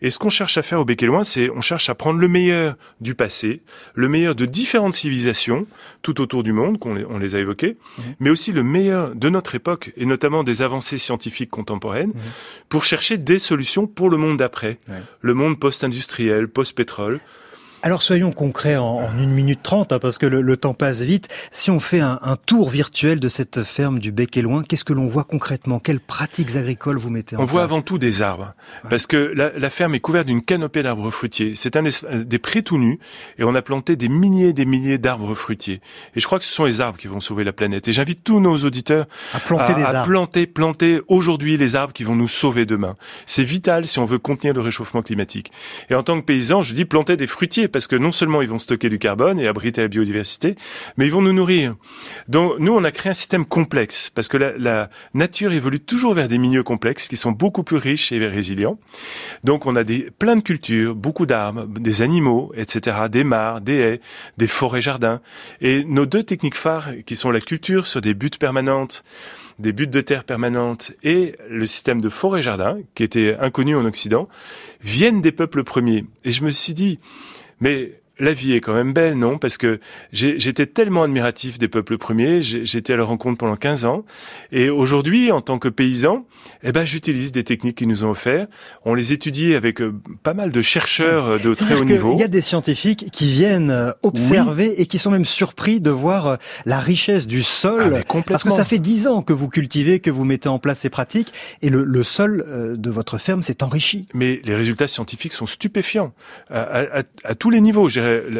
Et 0.00 0.10
ce 0.10 0.18
qu'on 0.18 0.30
cherche 0.30 0.58
à 0.58 0.62
faire 0.62 0.80
au 0.80 0.84
Bec 0.84 1.02
et 1.02 1.06
Loin, 1.06 1.24
c'est 1.24 1.50
on 1.50 1.60
cherche 1.60 1.88
à 1.90 1.94
prendre 1.94 2.20
le 2.20 2.28
meilleur 2.28 2.76
du 3.00 3.14
passé, 3.14 3.62
le 3.94 4.08
meilleur 4.08 4.34
de 4.34 4.46
différentes 4.46 4.94
civilisations 4.94 5.66
tout 6.02 6.20
autour 6.20 6.42
du 6.42 6.52
monde, 6.52 6.78
qu'on 6.78 6.96
on 7.08 7.18
les 7.18 7.34
a 7.34 7.38
évoquées, 7.38 7.76
mhm. 7.98 8.14
mais 8.20 8.30
aussi 8.30 8.52
le 8.52 8.62
meilleur 8.62 9.14
de 9.14 9.28
notre 9.28 9.54
époque 9.54 9.92
et 9.96 10.06
notamment 10.06 10.44
des 10.44 10.62
avancées 10.62 10.98
scientifiques 10.98 11.50
contemporaines 11.50 12.10
mhm. 12.10 12.22
pour 12.68 12.84
chercher 12.84 13.18
des 13.18 13.38
solutions 13.38 13.86
pour 13.86 14.10
le 14.10 14.16
monde 14.16 14.38
d'après, 14.38 14.78
le 15.20 15.34
monde 15.34 15.58
post-industriel, 15.58 16.48
post-pétrole. 16.48 17.20
Alors 17.82 18.02
soyons 18.02 18.32
concrets 18.32 18.76
en, 18.76 19.08
une 19.18 19.30
minute 19.30 19.62
trente, 19.62 19.92
hein, 19.92 20.00
parce 20.00 20.18
que 20.18 20.26
le, 20.26 20.56
temps 20.56 20.74
passe 20.74 21.00
vite. 21.02 21.28
Si 21.52 21.70
on 21.70 21.78
fait 21.78 22.00
un, 22.00 22.18
tour 22.44 22.70
virtuel 22.70 23.20
de 23.20 23.28
cette 23.28 23.62
ferme 23.62 24.00
du 24.00 24.10
Bec 24.10 24.36
et 24.36 24.42
Loin, 24.42 24.64
qu'est-ce 24.64 24.84
que 24.84 24.92
l'on 24.92 25.06
voit 25.06 25.24
concrètement? 25.24 25.78
Quelles 25.78 26.00
pratiques 26.00 26.56
agricoles 26.56 26.98
vous 26.98 27.10
mettez 27.10 27.36
en 27.36 27.40
On 27.40 27.44
voit 27.44 27.62
avant 27.62 27.80
tout 27.80 27.98
des 27.98 28.22
arbres, 28.22 28.54
parce 28.90 29.06
que 29.06 29.16
la, 29.16 29.70
ferme 29.70 29.94
est 29.94 30.00
couverte 30.00 30.26
d'une 30.26 30.42
canopée 30.42 30.82
d'arbres 30.82 31.10
fruitiers. 31.10 31.52
C'est 31.54 31.76
un 31.76 31.84
des 31.84 32.38
prés 32.38 32.62
tout 32.62 32.78
nus, 32.78 32.98
et 33.38 33.44
on 33.44 33.54
a 33.54 33.62
planté 33.62 33.94
des 33.94 34.08
milliers 34.08 34.48
et 34.48 34.52
des 34.52 34.64
milliers 34.64 34.98
d'arbres 34.98 35.34
fruitiers. 35.34 35.80
Et 36.16 36.20
je 36.20 36.26
crois 36.26 36.38
que 36.38 36.44
ce 36.44 36.52
sont 36.52 36.64
les 36.64 36.80
arbres 36.80 36.98
qui 36.98 37.06
vont 37.06 37.20
sauver 37.20 37.44
la 37.44 37.52
planète. 37.52 37.86
Et 37.86 37.92
j'invite 37.92 38.24
tous 38.24 38.40
nos 38.40 38.56
auditeurs 38.56 39.06
à 39.34 39.40
planter 39.40 39.74
des 39.74 39.82
arbres. 39.82 40.08
planter, 40.08 40.46
planter 40.46 41.00
aujourd'hui 41.06 41.56
les 41.56 41.76
arbres 41.76 41.92
qui 41.92 42.02
vont 42.02 42.16
nous 42.16 42.28
sauver 42.28 42.66
demain. 42.66 42.96
C'est 43.26 43.44
vital 43.44 43.86
si 43.86 43.98
on 44.00 44.04
veut 44.04 44.18
contenir 44.18 44.54
le 44.54 44.60
réchauffement 44.62 45.02
climatique. 45.02 45.52
Et 45.90 45.94
en 45.94 46.02
tant 46.02 46.18
que 46.20 46.24
paysan, 46.24 46.62
je 46.62 46.74
dis 46.74 46.84
planter 46.84 47.16
des 47.16 47.26
fruitiers 47.26 47.67
parce 47.68 47.86
que 47.86 47.96
non 47.96 48.12
seulement 48.12 48.42
ils 48.42 48.48
vont 48.48 48.58
stocker 48.58 48.88
du 48.88 48.98
carbone 48.98 49.38
et 49.38 49.46
abriter 49.46 49.82
la 49.82 49.88
biodiversité, 49.88 50.56
mais 50.96 51.06
ils 51.06 51.12
vont 51.12 51.22
nous 51.22 51.32
nourrir. 51.32 51.76
Donc 52.28 52.58
nous, 52.58 52.72
on 52.72 52.84
a 52.84 52.90
créé 52.90 53.10
un 53.10 53.14
système 53.14 53.46
complexe 53.46 54.10
parce 54.14 54.28
que 54.28 54.36
la, 54.36 54.90
nature 55.14 55.52
évolue 55.52 55.80
toujours 55.80 56.14
vers 56.14 56.28
des 56.28 56.38
milieux 56.38 56.62
complexes 56.62 57.08
qui 57.08 57.16
sont 57.16 57.32
beaucoup 57.32 57.62
plus 57.62 57.76
riches 57.76 58.12
et 58.12 58.26
résilients. 58.26 58.78
Donc 59.44 59.66
on 59.66 59.76
a 59.76 59.84
des 59.84 60.10
plein 60.18 60.36
de 60.36 60.42
cultures, 60.42 60.94
beaucoup 60.94 61.26
d'arbres, 61.26 61.66
des 61.66 62.02
animaux, 62.02 62.52
etc., 62.56 62.96
des 63.10 63.24
mares, 63.24 63.60
des 63.60 63.76
haies, 63.76 64.00
des 64.36 64.46
forêts 64.46 64.80
jardins. 64.80 65.20
Et 65.60 65.84
nos 65.84 66.06
deux 66.06 66.22
techniques 66.22 66.56
phares, 66.56 66.90
qui 67.06 67.16
sont 67.16 67.30
la 67.30 67.40
culture 67.40 67.86
sur 67.86 68.00
des 68.00 68.14
buttes 68.14 68.38
permanentes, 68.38 69.04
des 69.58 69.72
buttes 69.72 69.90
de 69.90 70.00
terre 70.00 70.24
permanentes 70.24 70.92
et 71.02 71.34
le 71.48 71.66
système 71.66 72.00
de 72.00 72.08
forêt-jardin, 72.08 72.78
qui 72.94 73.02
était 73.02 73.36
inconnu 73.40 73.74
en 73.74 73.84
Occident, 73.84 74.28
viennent 74.80 75.20
des 75.20 75.32
peuples 75.32 75.64
premiers. 75.64 76.04
Et 76.24 76.30
je 76.30 76.44
me 76.44 76.50
suis 76.50 76.74
dit, 76.74 76.98
mais 77.60 77.92
la 78.18 78.32
vie 78.32 78.52
est 78.52 78.60
quand 78.60 78.74
même 78.74 78.92
belle, 78.92 79.18
non? 79.18 79.38
Parce 79.38 79.58
que 79.58 79.80
j'étais 80.12 80.66
tellement 80.66 81.04
admiratif 81.04 81.58
des 81.58 81.68
peuples 81.68 81.98
premiers, 81.98 82.42
j'étais 82.42 82.92
à 82.92 82.96
leur 82.96 83.08
rencontre 83.08 83.38
pendant 83.38 83.56
15 83.56 83.84
ans, 83.84 84.04
et 84.52 84.70
aujourd'hui, 84.70 85.30
en 85.32 85.40
tant 85.40 85.58
que 85.58 85.68
paysan, 85.68 86.26
eh 86.62 86.72
ben, 86.72 86.84
j'utilise 86.84 87.32
des 87.32 87.44
techniques 87.44 87.78
qu'ils 87.78 87.88
nous 87.88 88.04
ont 88.04 88.10
offertes. 88.10 88.50
On 88.84 88.94
les 88.94 89.12
étudie 89.12 89.54
avec 89.54 89.80
euh, 89.80 89.94
pas 90.22 90.34
mal 90.34 90.50
de 90.50 90.62
chercheurs 90.62 91.26
euh, 91.26 91.38
de 91.38 91.54
très 91.54 91.76
haut 91.76 91.84
niveau. 91.84 92.12
Il 92.14 92.20
y 92.20 92.24
a 92.24 92.28
des 92.28 92.40
scientifiques 92.40 93.10
qui 93.10 93.30
viennent 93.30 93.70
euh, 93.70 93.92
observer 94.02 94.80
et 94.80 94.86
qui 94.86 94.98
sont 94.98 95.10
même 95.10 95.24
surpris 95.24 95.80
de 95.80 95.90
voir 95.90 96.38
la 96.66 96.80
richesse 96.80 97.26
du 97.26 97.42
sol, 97.42 98.02
ah, 98.04 98.22
parce 98.26 98.44
que 98.44 98.50
ça 98.50 98.64
fait 98.64 98.78
10 98.78 99.06
ans 99.08 99.22
que 99.22 99.32
vous 99.32 99.48
cultivez, 99.48 100.00
que 100.00 100.10
vous 100.10 100.24
mettez 100.24 100.48
en 100.48 100.58
place 100.58 100.80
ces 100.80 100.90
pratiques, 100.90 101.32
et 101.62 101.70
le, 101.70 102.02
sol 102.02 102.76
de 102.76 102.90
votre 102.90 103.18
ferme 103.18 103.42
s'est 103.42 103.62
enrichi. 103.62 104.06
Mais 104.14 104.40
les 104.44 104.54
résultats 104.54 104.86
scientifiques 104.86 105.32
sont 105.32 105.46
stupéfiants. 105.46 106.12
À, 106.50 107.02
à 107.24 107.34
tous 107.34 107.50
les 107.50 107.60
niveaux 107.60 107.88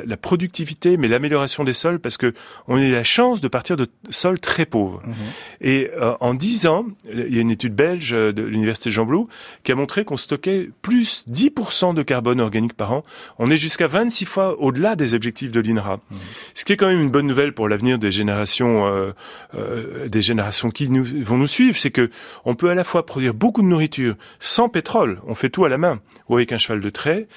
la, 0.06 0.16
productivité, 0.16 0.96
mais 0.96 1.08
l'amélioration 1.08 1.64
des 1.64 1.72
sols, 1.72 1.98
parce 1.98 2.16
que 2.16 2.34
on 2.66 2.76
a 2.76 2.82
eu 2.82 2.90
la 2.90 3.04
chance 3.04 3.40
de 3.40 3.48
partir 3.48 3.76
de 3.76 3.86
sols 4.10 4.40
très 4.40 4.66
pauvres. 4.66 5.02
Mhm. 5.04 5.14
Et 5.60 5.90
euh, 5.96 6.14
en 6.20 6.34
10 6.34 6.66
ans, 6.66 6.86
il 7.10 7.34
y 7.34 7.38
a 7.38 7.40
une 7.40 7.50
étude 7.50 7.74
belge 7.74 8.10
de 8.10 8.42
l'université 8.42 8.90
Jean 8.90 9.06
Blou 9.06 9.28
qui 9.64 9.72
a 9.72 9.74
montré 9.74 10.04
qu'on 10.04 10.16
stockait 10.16 10.70
plus 10.82 11.26
10% 11.28 11.94
de 11.94 12.02
carbone 12.02 12.40
organique 12.40 12.74
par 12.74 12.92
an. 12.92 13.02
On 13.38 13.50
est 13.50 13.56
jusqu'à 13.56 13.86
26 13.86 14.24
fois 14.24 14.60
au-delà 14.60 14.96
des 14.96 15.14
objectifs 15.14 15.50
de 15.50 15.60
l'INRA. 15.60 15.96
Mhm. 16.10 16.18
Ce 16.54 16.64
qui 16.64 16.72
est 16.72 16.76
quand 16.76 16.88
même 16.88 17.00
une 17.00 17.10
bonne 17.10 17.26
nouvelle 17.26 17.52
pour 17.52 17.68
l'avenir 17.68 17.98
des 17.98 18.10
générations, 18.10 18.86
euh, 18.86 19.12
euh, 19.54 20.08
des 20.08 20.22
générations 20.22 20.70
qui 20.70 20.90
nous, 20.90 21.04
vont 21.04 21.38
nous 21.38 21.46
suivre, 21.46 21.76
c'est 21.76 21.90
que 21.90 22.10
on 22.44 22.54
peut 22.54 22.70
à 22.70 22.74
la 22.74 22.84
fois 22.84 23.06
produire 23.06 23.34
beaucoup 23.34 23.62
de 23.62 23.66
nourriture 23.66 24.16
sans 24.40 24.68
pétrole, 24.68 25.20
on 25.26 25.34
fait 25.34 25.50
tout 25.50 25.64
à 25.64 25.68
la 25.68 25.78
main, 25.78 26.00
ou 26.28 26.36
avec 26.36 26.52
un 26.52 26.58
cheval 26.58 26.80
de 26.80 26.90
trait. 26.90 27.28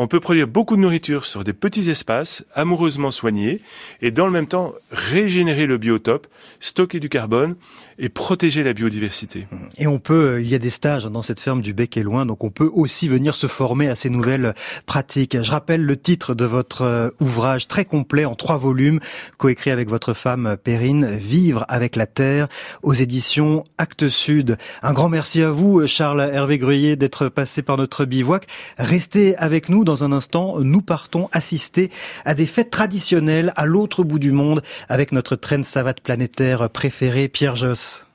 On 0.00 0.06
peut 0.06 0.20
produire 0.20 0.46
beaucoup 0.46 0.76
de 0.76 0.80
nourriture 0.80 1.26
sur 1.26 1.42
des 1.42 1.52
petits 1.52 1.90
espaces 1.90 2.44
amoureusement 2.54 3.10
soignés 3.10 3.60
et 4.00 4.12
dans 4.12 4.26
le 4.26 4.30
même 4.30 4.46
temps 4.46 4.74
régénérer 4.92 5.66
le 5.66 5.76
biotope, 5.76 6.28
stocker 6.60 7.00
du 7.00 7.08
carbone 7.08 7.56
et 7.98 8.08
protéger 8.08 8.62
la 8.62 8.74
biodiversité. 8.74 9.48
Et 9.76 9.88
on 9.88 9.98
peut, 9.98 10.34
euh, 10.34 10.40
il 10.40 10.48
y 10.48 10.54
a 10.54 10.60
des 10.60 10.70
stages 10.70 11.06
dans 11.06 11.22
cette 11.22 11.40
ferme 11.40 11.62
du 11.62 11.74
Bec 11.74 11.96
et 11.96 12.04
Loin, 12.04 12.26
donc 12.26 12.44
on 12.44 12.50
peut 12.50 12.70
aussi 12.72 13.08
venir 13.08 13.34
se 13.34 13.48
former 13.48 13.88
à 13.88 13.96
ces 13.96 14.08
nouvelles 14.08 14.54
pratiques. 14.86 15.36
Je 15.42 15.50
rappelle 15.50 15.84
le 15.84 15.96
titre 15.96 16.36
de 16.36 16.44
votre 16.44 16.82
euh, 16.82 17.08
ouvrage 17.18 17.66
très 17.66 17.84
complet 17.84 18.24
en 18.24 18.36
trois 18.36 18.56
volumes, 18.56 19.00
coécrit 19.36 19.72
avec 19.72 19.88
votre 19.88 20.14
femme 20.14 20.56
Perrine, 20.62 21.06
Vivre 21.06 21.64
avec 21.68 21.96
la 21.96 22.06
terre, 22.06 22.46
aux 22.84 22.94
éditions 22.94 23.64
Actes 23.78 24.08
Sud. 24.08 24.58
Un 24.82 24.92
grand 24.92 25.08
merci 25.08 25.42
à 25.42 25.50
vous, 25.50 25.84
Charles 25.88 26.20
Hervé 26.20 26.58
Gruyer, 26.58 26.94
d'être 26.94 27.28
passé 27.28 27.62
par 27.62 27.76
notre 27.76 28.04
bivouac. 28.04 28.46
Restez 28.78 29.36
avec 29.38 29.68
nous 29.68 29.87
dans 29.88 30.04
un 30.04 30.12
instant. 30.12 30.60
Nous 30.60 30.82
partons 30.82 31.28
assister 31.32 31.90
à 32.24 32.34
des 32.34 32.46
fêtes 32.46 32.70
traditionnelles 32.70 33.52
à 33.56 33.66
l'autre 33.66 34.04
bout 34.04 34.18
du 34.18 34.32
monde 34.32 34.62
avec 34.88 35.12
notre 35.12 35.34
traîne 35.34 35.64
savate 35.64 36.00
planétaire 36.00 36.70
préférée, 36.70 37.28
Pierre 37.28 37.56
Josse. 37.56 38.07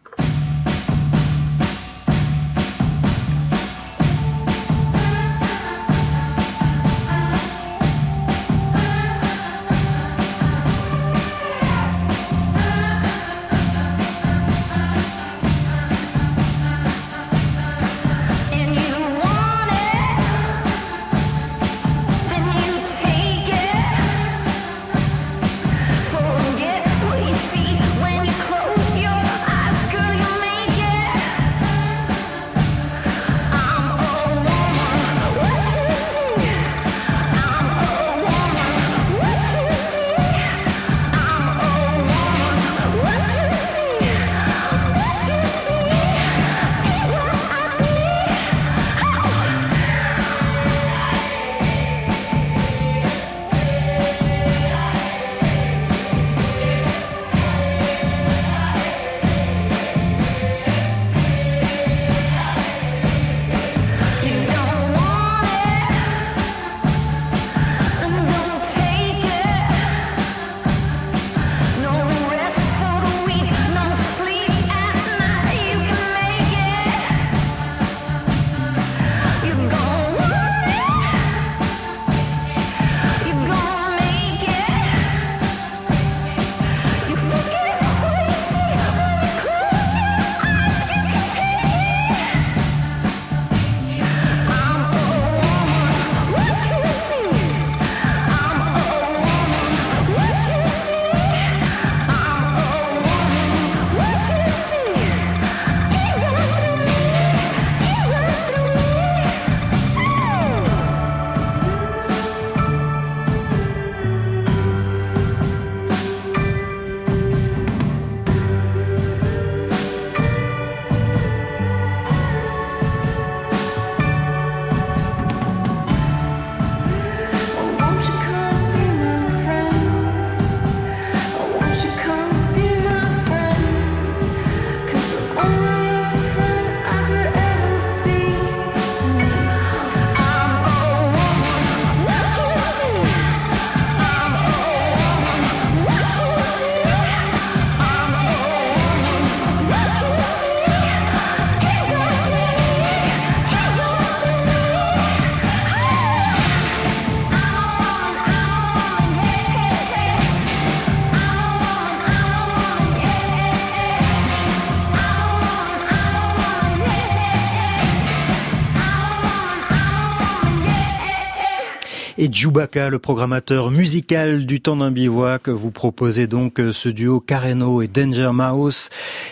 Et 172.23 172.29
Djoubaka, 172.31 172.89
le 172.89 172.99
programmateur 172.99 173.69
musical 173.69 174.45
du 174.45 174.61
temps 174.61 174.77
d'un 174.77 174.91
bivouac. 174.91 175.49
Vous 175.49 175.71
proposez 175.71 176.25
donc 176.25 176.61
ce 176.71 176.87
duo 176.87 177.19
Carreno 177.19 177.81
et 177.81 177.87
Danger 177.87 178.29
Mouse 178.31 178.89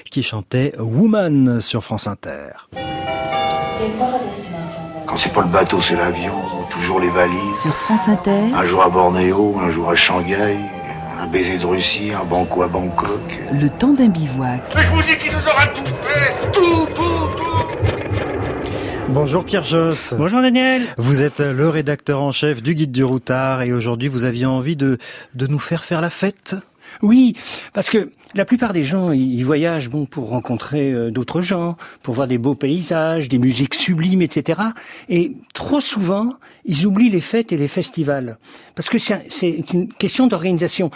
qui 0.09 0.23
chantait 0.23 0.73
Woman 0.77 1.61
sur 1.61 1.85
France 1.85 2.07
Inter. 2.07 2.49
Quand 5.07 5.15
c'est 5.15 5.31
pas 5.31 5.41
le 5.41 5.47
bateau, 5.47 5.79
c'est 5.81 5.95
l'avion, 5.95 6.33
toujours 6.69 6.99
les 6.99 7.09
valises. 7.11 7.61
Sur 7.61 7.73
France 7.73 8.09
Inter? 8.09 8.51
Un 8.53 8.65
jour 8.65 8.83
à 8.83 8.89
Bornéo, 8.89 9.55
un 9.57 9.71
jour 9.71 9.89
à 9.89 9.95
Shanghai, 9.95 10.57
un 11.17 11.27
baiser 11.27 11.59
de 11.59 11.65
Russie, 11.65 12.11
un 12.13 12.25
banco 12.25 12.61
à 12.61 12.67
Bangkok. 12.67 13.21
Le 13.53 13.69
temps 13.69 13.93
d'un 13.93 14.09
bivouac. 14.09 14.63
Mais 14.75 14.81
je 14.81 14.89
vous 14.89 15.01
dis 15.01 15.17
qu'il 15.17 15.31
nous 15.31 15.47
aura 15.47 15.65
tout 15.67 15.83
fait 16.01 16.51
Tout, 16.51 16.85
tout, 16.93 17.27
tout 17.37 17.60
Bonjour 19.13 19.43
Pierre 19.43 19.65
Josse. 19.65 20.13
Bonjour 20.17 20.41
Daniel. 20.41 20.83
Vous 20.97 21.21
êtes 21.21 21.41
le 21.41 21.67
rédacteur 21.67 22.21
en 22.21 22.31
chef 22.31 22.63
du 22.63 22.75
Guide 22.75 22.93
du 22.93 23.03
Routard 23.03 23.61
et 23.61 23.73
aujourd'hui 23.73 24.07
vous 24.07 24.23
aviez 24.23 24.45
envie 24.45 24.77
de, 24.77 24.99
de 25.35 25.47
nous 25.47 25.59
faire 25.59 25.83
faire 25.83 25.99
la 25.99 26.09
fête? 26.09 26.55
Oui, 27.01 27.35
parce 27.73 27.89
que 27.89 28.11
la 28.35 28.45
plupart 28.45 28.71
des 28.71 28.85
gens, 28.85 29.11
ils 29.11 29.43
voyagent 29.43 29.89
bon 29.89 30.05
pour 30.05 30.29
rencontrer 30.29 30.91
euh, 30.91 31.11
d'autres 31.11 31.41
gens, 31.41 31.75
pour 32.03 32.13
voir 32.13 32.27
des 32.27 32.37
beaux 32.37 32.55
paysages, 32.55 33.27
des 33.27 33.37
musiques 33.37 33.75
sublimes, 33.75 34.21
etc. 34.21 34.61
Et 35.09 35.33
trop 35.53 35.81
souvent, 35.81 36.35
ils 36.63 36.85
oublient 36.85 37.09
les 37.09 37.21
fêtes 37.21 37.51
et 37.51 37.57
les 37.57 37.67
festivals. 37.67 38.37
Parce 38.75 38.89
que 38.89 38.97
c'est 38.97 39.63
une 39.73 39.91
question 39.91 40.27
d'organisation 40.27 40.89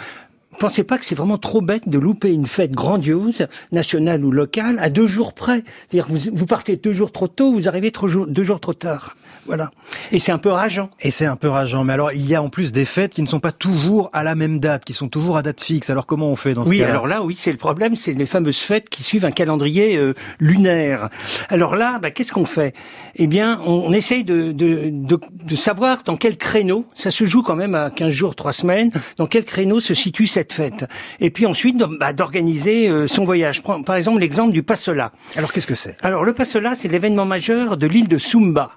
pensez 0.58 0.84
pas 0.84 0.98
que 0.98 1.04
c'est 1.04 1.14
vraiment 1.14 1.38
trop 1.38 1.60
bête 1.60 1.88
de 1.88 1.98
louper 1.98 2.30
une 2.30 2.46
fête 2.46 2.72
grandiose, 2.72 3.46
nationale 3.72 4.24
ou 4.24 4.30
locale, 4.30 4.78
à 4.80 4.90
deux 4.90 5.06
jours 5.06 5.32
près? 5.32 5.62
C'est-à-dire 5.88 6.06
vous, 6.08 6.30
vous 6.32 6.46
partez 6.46 6.76
deux 6.76 6.92
jours 6.92 7.12
trop 7.12 7.28
tôt, 7.28 7.52
vous 7.52 7.68
arrivez 7.68 7.90
trois 7.90 8.08
jours, 8.08 8.26
deux 8.26 8.42
jours 8.42 8.60
trop 8.60 8.74
tard. 8.74 9.16
Voilà. 9.46 9.70
Et 10.12 10.18
c'est 10.18 10.32
un 10.32 10.38
peu 10.38 10.50
rageant. 10.50 10.90
Et 11.00 11.10
c'est 11.10 11.26
un 11.26 11.36
peu 11.36 11.48
rageant. 11.48 11.84
Mais 11.84 11.92
alors, 11.92 12.12
il 12.12 12.26
y 12.26 12.34
a 12.34 12.42
en 12.42 12.48
plus 12.48 12.72
des 12.72 12.84
fêtes 12.84 13.14
qui 13.14 13.22
ne 13.22 13.28
sont 13.28 13.40
pas 13.40 13.52
toujours 13.52 14.10
à 14.12 14.24
la 14.24 14.34
même 14.34 14.58
date, 14.58 14.84
qui 14.84 14.92
sont 14.92 15.08
toujours 15.08 15.36
à 15.36 15.42
date 15.42 15.62
fixe. 15.62 15.88
Alors, 15.90 16.06
comment 16.06 16.30
on 16.30 16.36
fait 16.36 16.54
dans 16.54 16.64
ce 16.64 16.70
oui, 16.70 16.78
cas-là? 16.78 16.88
Oui, 16.88 16.92
alors 16.92 17.06
là, 17.06 17.22
oui, 17.22 17.36
c'est 17.38 17.52
le 17.52 17.56
problème, 17.58 17.96
c'est 17.96 18.12
les 18.12 18.26
fameuses 18.26 18.58
fêtes 18.58 18.88
qui 18.88 19.02
suivent 19.02 19.24
un 19.24 19.30
calendrier 19.30 19.96
euh, 19.96 20.14
lunaire. 20.40 21.10
Alors 21.48 21.76
là, 21.76 21.98
bah, 22.00 22.10
qu'est-ce 22.10 22.32
qu'on 22.32 22.44
fait? 22.44 22.74
Eh 23.14 23.26
bien, 23.26 23.60
on, 23.64 23.84
on 23.86 23.92
essaye 23.92 24.24
de, 24.24 24.52
de, 24.52 24.90
de, 24.90 25.18
de, 25.30 25.56
savoir 25.56 26.02
dans 26.04 26.16
quel 26.16 26.36
créneau, 26.36 26.86
ça 26.92 27.10
se 27.10 27.24
joue 27.24 27.42
quand 27.42 27.56
même 27.56 27.74
à 27.74 27.90
15 27.90 28.10
jours, 28.10 28.34
3 28.34 28.52
semaines, 28.52 28.90
dans 29.16 29.26
quel 29.26 29.44
créneau 29.44 29.80
se 29.80 29.94
situe 29.94 30.26
cette 30.26 30.45
fête. 30.52 30.86
Et 31.20 31.30
puis 31.30 31.46
ensuite, 31.46 31.76
bah, 31.98 32.12
d'organiser 32.12 32.88
euh, 32.88 33.06
son 33.06 33.24
voyage. 33.24 33.62
Par 33.62 33.96
exemple, 33.96 34.20
l'exemple 34.20 34.52
du 34.52 34.62
Passola. 34.62 35.12
Alors, 35.36 35.52
qu'est-ce 35.52 35.66
que 35.66 35.74
c'est? 35.74 35.96
Alors, 36.02 36.24
le 36.24 36.32
Passola, 36.32 36.74
c'est 36.74 36.88
l'événement 36.88 37.24
majeur 37.24 37.76
de 37.76 37.86
l'île 37.86 38.08
de 38.08 38.18
Sumba. 38.18 38.72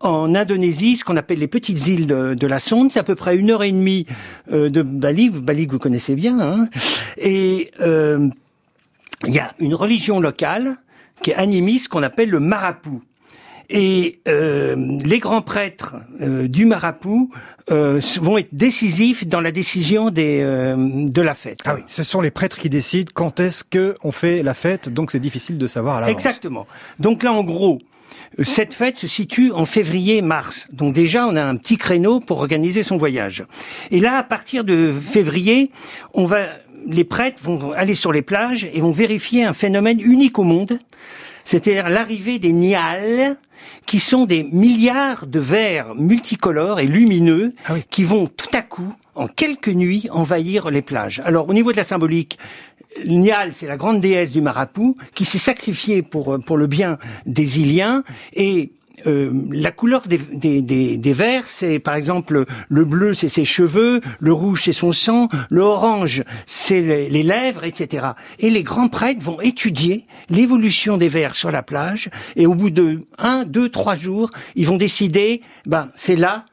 en 0.00 0.34
Indonésie, 0.34 0.96
ce 0.96 1.04
qu'on 1.04 1.16
appelle 1.16 1.38
les 1.38 1.48
petites 1.48 1.86
îles 1.86 2.06
de, 2.06 2.46
la 2.46 2.58
Sonde. 2.58 2.90
C'est 2.90 3.00
à 3.00 3.04
peu 3.04 3.14
près 3.14 3.36
une 3.36 3.50
heure 3.50 3.62
et 3.62 3.72
demie 3.72 4.06
euh, 4.52 4.68
de 4.68 4.82
Bali. 4.82 5.30
Bali, 5.30 5.66
vous 5.66 5.78
connaissez 5.78 6.14
bien. 6.14 6.40
Hein 6.40 6.68
et 7.16 7.70
euh, 7.80 8.28
il 9.26 9.32
y 9.32 9.38
a 9.38 9.52
une 9.58 9.74
religion 9.74 10.20
locale 10.20 10.76
qui 11.22 11.30
est 11.30 11.34
animiste 11.34 11.88
qu'on 11.88 12.02
appelle 12.02 12.30
le 12.30 12.40
Marapu. 12.40 13.00
Et 13.70 14.20
euh, 14.28 14.98
les 15.04 15.18
grands 15.18 15.42
prêtres 15.42 15.96
euh, 16.20 16.48
du 16.48 16.64
Marapu 16.64 17.28
euh, 17.70 18.00
vont 18.20 18.38
être 18.38 18.54
décisifs 18.54 19.26
dans 19.26 19.40
la 19.40 19.52
décision 19.52 20.10
des, 20.10 20.42
de 20.76 21.22
la 21.22 21.34
fête. 21.34 21.60
Ah 21.64 21.76
oui, 21.76 21.82
ce 21.86 22.02
sont 22.02 22.20
les 22.20 22.30
prêtres 22.30 22.58
qui 22.58 22.68
décident 22.68 23.10
quand 23.14 23.40
est-ce 23.40 23.64
qu'on 23.64 24.12
fait 24.12 24.42
la 24.42 24.54
fête, 24.54 24.88
donc 24.88 25.10
c'est 25.10 25.20
difficile 25.20 25.56
de 25.56 25.66
savoir 25.66 25.96
à 25.96 26.00
l'avance. 26.00 26.14
Exactement. 26.14 26.66
Donc 26.98 27.22
là, 27.22 27.32
en 27.32 27.42
gros, 27.42 27.78
cette 28.42 28.74
fête 28.74 28.96
se 28.96 29.06
situe 29.06 29.50
en 29.52 29.64
février-mars. 29.64 30.68
Donc 30.72 30.92
déjà, 30.92 31.26
on 31.26 31.36
a 31.36 31.42
un 31.42 31.56
petit 31.56 31.76
créneau 31.76 32.20
pour 32.20 32.38
organiser 32.38 32.82
son 32.82 32.96
voyage. 32.96 33.44
Et 33.90 34.00
là, 34.00 34.16
à 34.16 34.22
partir 34.22 34.64
de 34.64 34.92
février, 34.92 35.70
on 36.12 36.26
va, 36.26 36.48
les 36.86 37.04
prêtres 37.04 37.42
vont 37.42 37.72
aller 37.72 37.94
sur 37.94 38.12
les 38.12 38.22
plages 38.22 38.68
et 38.72 38.80
vont 38.80 38.90
vérifier 38.90 39.44
un 39.44 39.52
phénomène 39.52 40.00
unique 40.00 40.38
au 40.38 40.42
monde 40.42 40.78
c'est-à-dire 41.44 41.88
l'arrivée 41.88 42.38
des 42.38 42.52
nials, 42.52 43.36
qui 43.86 44.00
sont 44.00 44.24
des 44.24 44.42
milliards 44.42 45.26
de 45.26 45.40
vers 45.40 45.94
multicolores 45.94 46.80
et 46.80 46.86
lumineux, 46.86 47.52
ah 47.66 47.74
qui 47.90 48.04
vont 48.04 48.26
tout 48.26 48.48
à 48.52 48.62
coup, 48.62 48.92
en 49.14 49.28
quelques 49.28 49.68
nuits, 49.68 50.08
envahir 50.10 50.70
les 50.70 50.82
plages. 50.82 51.22
Alors, 51.24 51.48
au 51.48 51.54
niveau 51.54 51.72
de 51.72 51.76
la 51.76 51.84
symbolique, 51.84 52.38
Nial, 53.04 53.54
c'est 53.54 53.66
la 53.66 53.76
grande 53.76 54.00
déesse 54.00 54.30
du 54.32 54.40
Marapu, 54.40 54.94
qui 55.14 55.24
s'est 55.24 55.38
sacrifiée 55.38 56.02
pour, 56.02 56.38
pour 56.44 56.56
le 56.56 56.66
bien 56.66 56.98
des 57.26 57.60
Iliens, 57.60 58.04
et 58.34 58.70
euh, 59.06 59.32
la 59.50 59.70
couleur 59.70 60.06
des, 60.06 60.18
des, 60.18 60.62
des, 60.98 61.12
vers, 61.12 61.48
c'est 61.48 61.78
par 61.78 61.94
exemple 61.94 62.44
le 62.68 62.84
bleu, 62.84 63.14
c'est 63.14 63.28
ses 63.28 63.44
cheveux, 63.44 64.00
le 64.20 64.32
rouge, 64.32 64.62
c'est 64.64 64.72
son 64.72 64.92
sang, 64.92 65.28
l'orange, 65.50 66.22
c'est 66.46 66.80
les, 66.80 67.22
lèvres, 67.22 67.64
etc. 67.64 68.08
Et 68.38 68.50
les 68.50 68.62
grands 68.62 68.88
prêtres 68.88 69.22
vont 69.22 69.40
étudier 69.40 70.04
l'évolution 70.28 70.96
des 70.96 71.08
vers 71.08 71.34
sur 71.34 71.50
la 71.50 71.62
plage, 71.62 72.10
et 72.36 72.46
au 72.46 72.54
bout 72.54 72.70
de 72.70 73.00
un, 73.18 73.44
deux, 73.44 73.68
trois 73.68 73.94
jours, 73.94 74.30
ils 74.54 74.66
vont 74.66 74.76
décider, 74.76 75.42
ben 75.66 75.90
c'est 75.94 76.16
là 76.16 76.44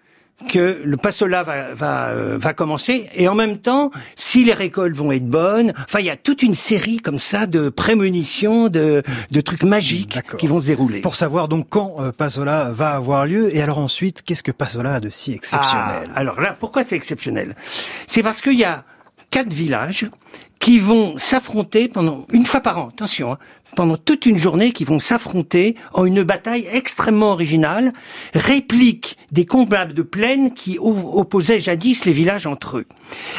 que 0.49 0.81
le 0.83 0.97
passola 0.97 1.43
va, 1.43 1.73
va, 1.73 2.07
euh, 2.09 2.37
va 2.37 2.53
commencer. 2.53 3.09
Et 3.15 3.27
en 3.27 3.35
même 3.35 3.57
temps, 3.57 3.91
si 4.15 4.43
les 4.43 4.53
récoltes 4.53 4.95
vont 4.95 5.11
être 5.11 5.27
bonnes, 5.27 5.73
enfin 5.83 5.99
il 5.99 6.05
y 6.05 6.09
a 6.09 6.15
toute 6.15 6.43
une 6.43 6.55
série 6.55 6.97
comme 6.97 7.19
ça 7.19 7.45
de 7.45 7.69
prémonitions, 7.69 8.67
de, 8.69 9.03
de 9.29 9.41
trucs 9.41 9.63
magiques 9.63 10.19
qui 10.37 10.47
vont 10.47 10.61
se 10.61 10.67
dérouler. 10.67 11.01
Pour 11.01 11.15
savoir 11.15 11.47
donc 11.47 11.67
quand 11.69 11.95
euh, 11.99 12.11
Passola 12.11 12.71
va 12.71 12.91
avoir 12.91 13.25
lieu 13.25 13.55
et 13.55 13.61
alors 13.61 13.77
ensuite, 13.79 14.21
qu'est-ce 14.23 14.43
que 14.43 14.51
Passola 14.51 14.95
a 14.95 14.99
de 14.99 15.09
si 15.09 15.33
exceptionnel? 15.33 16.09
Ah, 16.15 16.19
Alors 16.19 16.41
là, 16.41 16.55
pourquoi 16.59 16.83
c'est 16.83 16.95
exceptionnel? 16.95 17.55
C'est 18.07 18.23
parce 18.23 18.41
qu'il 18.41 18.57
y 18.57 18.63
a 18.65 18.83
quatre 19.29 19.53
villages 19.53 20.09
qui 20.59 20.77
vont 20.77 21.17
s'affronter 21.17 21.87
pendant 21.87 22.27
une 22.31 22.45
fois 22.45 22.59
par 22.59 22.77
an. 22.77 22.89
Attention, 22.89 23.33
hein, 23.33 23.37
pendant 23.75 23.97
toute 23.97 24.25
une 24.25 24.37
journée 24.37 24.71
qui 24.71 24.83
vont 24.83 24.99
s'affronter 24.99 25.75
en 25.93 26.05
une 26.05 26.23
bataille 26.23 26.67
extrêmement 26.71 27.31
originale, 27.31 27.93
réplique 28.33 29.17
des 29.31 29.45
combats 29.45 29.85
de 29.85 30.01
plaine 30.01 30.53
qui 30.53 30.77
opposaient 30.79 31.59
jadis 31.59 32.05
les 32.05 32.13
villages 32.13 32.47
entre 32.47 32.77
eux. 32.77 32.85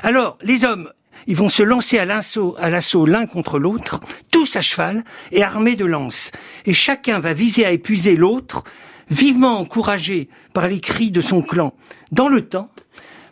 Alors, 0.02 0.38
les 0.42 0.64
hommes 0.64 0.90
ils 1.26 1.36
vont 1.36 1.48
se 1.48 1.62
lancer 1.62 1.98
à 1.98 2.04
l'assaut, 2.04 2.56
à 2.58 2.70
l'assaut 2.70 3.06
l'un 3.06 3.26
contre 3.26 3.58
l'autre, 3.58 4.00
tous 4.30 4.56
à 4.56 4.60
cheval 4.60 5.04
et 5.30 5.42
armés 5.42 5.76
de 5.76 5.84
lances. 5.84 6.32
Et 6.66 6.72
chacun 6.72 7.20
va 7.20 7.32
viser 7.32 7.64
à 7.64 7.70
épuiser 7.70 8.16
l'autre, 8.16 8.64
vivement 9.10 9.58
encouragé 9.58 10.28
par 10.52 10.66
les 10.66 10.80
cris 10.80 11.10
de 11.10 11.20
son 11.20 11.42
clan. 11.42 11.74
Dans 12.10 12.28
le 12.28 12.42
temps, 12.42 12.70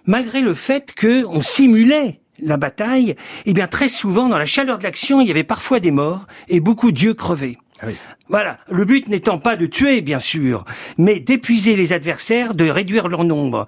malgré 0.07 0.41
le 0.41 0.55
fait 0.55 0.95
qu'on 0.99 1.43
simulait 1.43 2.20
la 2.43 2.57
bataille, 2.57 3.16
eh 3.47 3.53
bien 3.53 3.66
très 3.66 3.88
souvent 3.88 4.28
dans 4.28 4.38
la 4.38 4.47
chaleur 4.47 4.78
de 4.78 4.84
l'action, 4.84 5.20
il 5.20 5.28
y 5.28 5.30
avait 5.30 5.45
parfois 5.45 5.80
des 5.80 5.91
morts 5.91 6.26
et 6.49 6.61
beaucoup 6.61 6.93
d'yeux 6.93 7.14
crevés. 7.14 7.59
Ah 7.82 7.86
voilà, 8.28 8.59
le 8.70 8.84
but 8.84 9.09
n'étant 9.09 9.38
pas 9.38 9.57
de 9.57 9.66
tuer, 9.66 10.03
bien 10.03 10.20
sûr, 10.20 10.64
mais 10.99 11.18
d'épuiser 11.18 11.74
les 11.74 11.93
adversaires, 11.93 12.55
de 12.55 12.68
réduire 12.68 13.09
leur 13.09 13.24
nombre. 13.24 13.66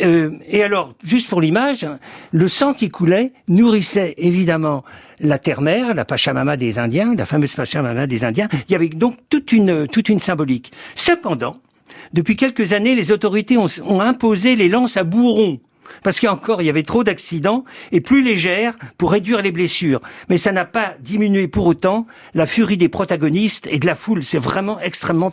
Euh, 0.00 0.32
et 0.48 0.64
alors, 0.64 0.94
juste 1.04 1.28
pour 1.28 1.40
l'image, 1.40 1.86
le 2.32 2.48
sang 2.48 2.72
qui 2.72 2.88
coulait 2.88 3.32
nourrissait 3.46 4.14
évidemment 4.16 4.82
la 5.20 5.38
terre-mère, 5.38 5.94
la 5.94 6.04
Pachamama 6.04 6.56
des 6.56 6.78
Indiens, 6.80 7.14
la 7.14 7.26
fameuse 7.26 7.52
Pachamama 7.52 8.08
des 8.08 8.24
Indiens. 8.24 8.48
Il 8.68 8.72
y 8.72 8.74
avait 8.74 8.88
donc 8.88 9.16
toute 9.28 9.52
une, 9.52 9.86
toute 9.86 10.08
une 10.08 10.18
symbolique. 10.18 10.72
Cependant, 10.96 11.58
depuis 12.12 12.34
quelques 12.34 12.72
années, 12.72 12.96
les 12.96 13.12
autorités 13.12 13.58
ont, 13.58 13.68
ont 13.84 14.00
imposé 14.00 14.56
les 14.56 14.68
lances 14.68 14.96
à 14.96 15.04
bourron 15.04 15.60
parce 16.02 16.20
qu'encore 16.20 16.62
il 16.62 16.66
y 16.66 16.70
avait 16.70 16.82
trop 16.82 17.04
d'accidents 17.04 17.64
et 17.92 18.00
plus 18.00 18.22
légères 18.22 18.76
pour 18.98 19.12
réduire 19.12 19.42
les 19.42 19.52
blessures. 19.52 20.00
Mais 20.28 20.38
ça 20.38 20.52
n'a 20.52 20.64
pas 20.64 20.94
diminué 21.00 21.48
pour 21.48 21.66
autant 21.66 22.06
la 22.34 22.46
furie 22.46 22.76
des 22.76 22.88
protagonistes 22.88 23.66
et 23.70 23.78
de 23.78 23.86
la 23.86 23.94
foule. 23.94 24.22
C'est 24.22 24.38
vraiment 24.38 24.80
extrêmement 24.80 25.32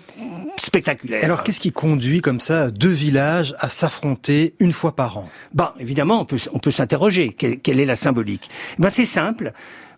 spectaculaire. 0.58 1.24
Alors 1.24 1.44
qu'est-ce 1.44 1.60
qui 1.60 1.72
conduit 1.72 2.22
comme 2.22 2.40
ça 2.40 2.72
deux 2.72 2.90
villages 2.90 3.56
à 3.60 3.70
s'affronter 3.70 4.56
une 4.60 4.74
fois 4.74 4.96
par 4.96 5.18
an? 5.18 5.30
Bon, 5.54 5.68
évidemment, 5.80 6.22
on 6.22 6.26
peut, 6.26 6.38
on 6.54 6.60
peut 6.60 6.72
s'interroger. 6.72 7.34
Quelle, 7.34 7.80
est 7.80 7.86
la 7.86 7.96
symbolique? 7.96 8.50
Ben, 8.80 8.90
C'est 8.90 9.06
simple. 9.06 9.54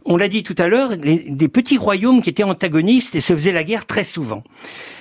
On 0.05 0.17
l'a 0.17 0.27
dit 0.27 0.43
tout 0.43 0.55
à 0.57 0.67
l'heure, 0.67 0.95
des 0.97 1.47
petits 1.49 1.77
royaumes 1.77 2.21
qui 2.21 2.29
étaient 2.29 2.43
antagonistes 2.43 3.15
et 3.15 3.19
se 3.19 3.35
faisaient 3.35 3.51
la 3.51 3.63
guerre 3.63 3.85
très 3.85 4.03
souvent. 4.03 4.43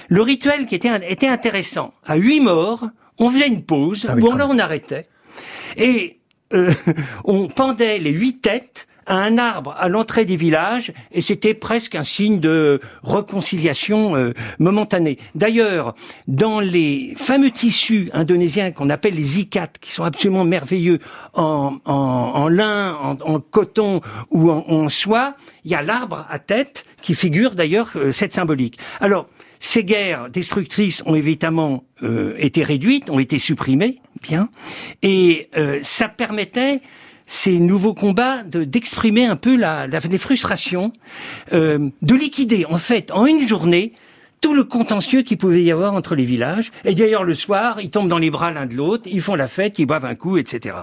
Le 0.09 0.23
rituel 0.23 0.67
qui 0.67 0.75
était, 0.75 0.91
était 1.09 1.29
intéressant. 1.29 1.95
À 2.05 2.17
huit 2.17 2.41
morts, 2.41 2.89
on 3.19 3.31
faisait 3.31 3.47
une 3.47 3.63
pause, 3.63 4.07
ah 4.09 4.17
bon 4.17 4.35
là 4.35 4.47
on 4.51 4.59
arrêtait. 4.59 5.07
Et 5.79 6.19
euh, 6.53 6.73
on 7.25 7.49
pendait 7.49 7.99
les 7.99 8.11
huit 8.11 8.43
têtes 8.43 8.87
à 9.07 9.17
un 9.17 9.39
arbre 9.39 9.75
à 9.79 9.89
l'entrée 9.89 10.27
des 10.27 10.37
villages 10.37 10.93
et 11.13 11.23
c'était 11.23 11.55
presque 11.55 11.95
un 11.95 12.05
signe 12.05 12.41
de 12.41 12.81
réconciliation 13.03 14.17
euh, 14.17 14.35
momentanée. 14.59 15.19
D'ailleurs, 15.35 15.95
dans 16.27 16.61
les 16.61 17.15
fameux 17.17 17.51
tissus 17.51 18.11
indonésiens 18.13 18.71
qu'on 18.71 18.91
appelle 18.91 19.15
les 19.15 19.41
ikat, 19.41 19.71
qui 19.81 19.93
sont 19.93 20.05
absolument 20.05 20.45
merveilleux 20.45 20.99
en 21.33 22.49
lin, 22.51 23.17
en, 23.25 23.41
coton 23.41 24.03
ou 24.31 24.51
en, 24.51 24.89
soie, 24.91 25.37
il 25.65 25.71
y 25.71 25.75
a 25.75 25.81
l'arbre 25.81 26.27
à 26.29 26.39
tête 26.39 26.85
qui 27.01 27.15
figure 27.15 27.55
d'ailleurs 27.55 27.93
euh, 27.97 28.11
cette 28.11 28.35
symbolique. 28.35 28.79
Alors, 29.01 29.27
ces 29.61 29.85
guerres 29.85 30.29
destructrices 30.31 31.03
ont 31.07 31.15
évidemment 31.15 31.85
euh, 32.03 32.35
été 32.39 32.63
réduites, 32.63 33.11
ont 33.11 33.19
été 33.19 33.39
supprimées, 33.39 34.01
bien, 34.23 34.49
et 35.03 35.49
euh, 35.57 35.81
ça 35.83 36.09
permettait 36.09 36.81
ces 37.27 37.59
nouveaux 37.59 37.95
combats 37.95 38.43
d'exprimer 38.43 39.27
un 39.27 39.37
peu 39.37 39.55
la, 39.55 39.87
la, 39.87 40.01
frustrations, 40.01 40.93
euh, 41.53 41.91
de 42.01 42.15
liquider 42.15 42.65
en 42.65 42.79
fait 42.79 43.11
en 43.11 43.27
une 43.27 43.47
journée 43.47 43.93
tout 44.41 44.55
le 44.55 44.65
contentieux 44.65 45.23
qu'il 45.23 45.39
pouvait 45.39 45.63
y 45.63 45.71
avoir 45.71 45.95
entre 45.95 46.15
les 46.15 46.25
villages. 46.25 46.71
Et 46.85 46.95
d'ailleurs, 46.95 47.25
le 47.25 47.35
soir, 47.35 47.81
ils 47.81 47.91
tombent 47.91 48.09
dans 48.09 48.19
les 48.19 48.31
bras 48.31 48.51
l'un 48.51 48.67
de 48.67 48.75
l'autre, 48.75 49.05
ils 49.07 49.21
font 49.21 49.35
la 49.35 49.49
fête, 49.49 49.79
ils 49.79 49.87
boivent 49.87 50.05
un 50.05 50.15
coup, 50.15 50.37
etc. 50.37 50.77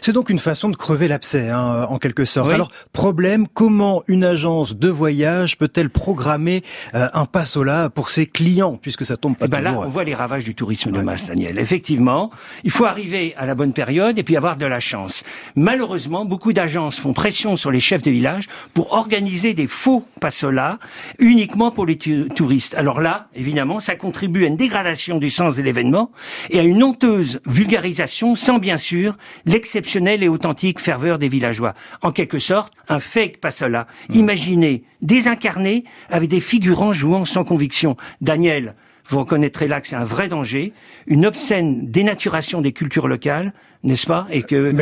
C'est 0.00 0.12
donc 0.12 0.30
une 0.30 0.38
façon 0.38 0.68
de 0.68 0.76
crever 0.76 1.08
l'abcès, 1.08 1.50
hein, 1.50 1.86
en 1.88 1.98
quelque 1.98 2.24
sorte. 2.24 2.52
Alors, 2.52 2.70
problème, 2.92 3.46
comment 3.48 4.02
une 4.08 4.24
agence 4.24 4.76
de 4.76 4.88
voyage 4.88 5.58
peut-elle 5.58 5.90
programmer 5.90 6.62
euh, 6.94 7.08
un 7.12 7.26
passola 7.26 7.90
pour 7.90 8.08
ses 8.08 8.26
clients, 8.26 8.78
puisque 8.80 9.04
ça 9.04 9.16
tombe 9.16 9.36
pas 9.36 9.46
eh 9.46 9.48
ben 9.48 9.60
Là, 9.60 9.74
on 9.76 9.88
voit 9.88 10.04
les 10.04 10.14
ravages 10.14 10.44
du 10.44 10.54
tourisme 10.54 10.90
de 10.90 11.00
masse, 11.00 11.26
Daniel. 11.26 11.58
Effectivement, 11.58 12.30
il 12.64 12.70
faut 12.70 12.84
arriver 12.84 13.34
à 13.36 13.46
la 13.46 13.54
bonne 13.54 13.72
période 13.72 14.18
et 14.18 14.22
puis 14.22 14.36
avoir 14.36 14.56
de 14.56 14.66
la 14.66 14.80
chance. 14.80 15.24
Malheureusement, 15.56 16.24
beaucoup 16.24 16.52
d'agences 16.52 16.98
font 16.98 17.12
pression 17.12 17.56
sur 17.56 17.70
les 17.70 17.80
chefs 17.80 18.02
de 18.02 18.10
village 18.10 18.48
pour 18.74 18.92
organiser 18.92 19.54
des 19.54 19.66
faux 19.66 20.04
passolas 20.20 20.78
uniquement 21.18 21.70
pour 21.70 21.86
les 21.86 21.96
touristes. 21.96 22.74
Alors 22.74 23.00
là, 23.02 23.28
évidemment, 23.34 23.80
ça 23.80 23.96
contribue 23.96 24.44
à 24.44 24.48
une 24.48 24.56
dégradation 24.56 25.18
du 25.18 25.30
sens 25.30 25.56
de 25.56 25.62
l'événement 25.62 26.10
et 26.50 26.58
à 26.58 26.62
une 26.62 26.82
honteuse 26.82 27.40
vulgarisation 27.46 28.36
sans 28.36 28.58
bien 28.58 28.76
sûr 28.76 29.16
l'exceptionnelle 29.44 30.22
et 30.22 30.28
authentique 30.28 30.80
ferveur 30.80 31.18
des 31.18 31.28
villageois. 31.28 31.74
En 32.00 32.12
quelque 32.12 32.38
sorte, 32.38 32.72
un 32.88 33.00
fake 33.00 33.38
passola. 33.38 33.86
Mmh. 34.08 34.14
Imaginez, 34.14 34.84
désincarné, 35.02 35.84
avec 36.08 36.28
des 36.28 36.40
figurants 36.40 36.92
jouant 36.92 37.24
sans 37.24 37.44
conviction. 37.44 37.96
Daniel, 38.20 38.74
vous 39.08 39.20
reconnaîtrez 39.20 39.68
là 39.68 39.80
que 39.80 39.88
c'est 39.88 39.96
un 39.96 40.04
vrai 40.04 40.28
danger, 40.28 40.72
une 41.06 41.26
obscène 41.26 41.90
dénaturation 41.90 42.60
des 42.60 42.72
cultures 42.72 43.08
locales, 43.08 43.52
n'est-ce 43.84 44.06
pas 44.06 44.26
Et 44.30 44.42
que 44.42 44.72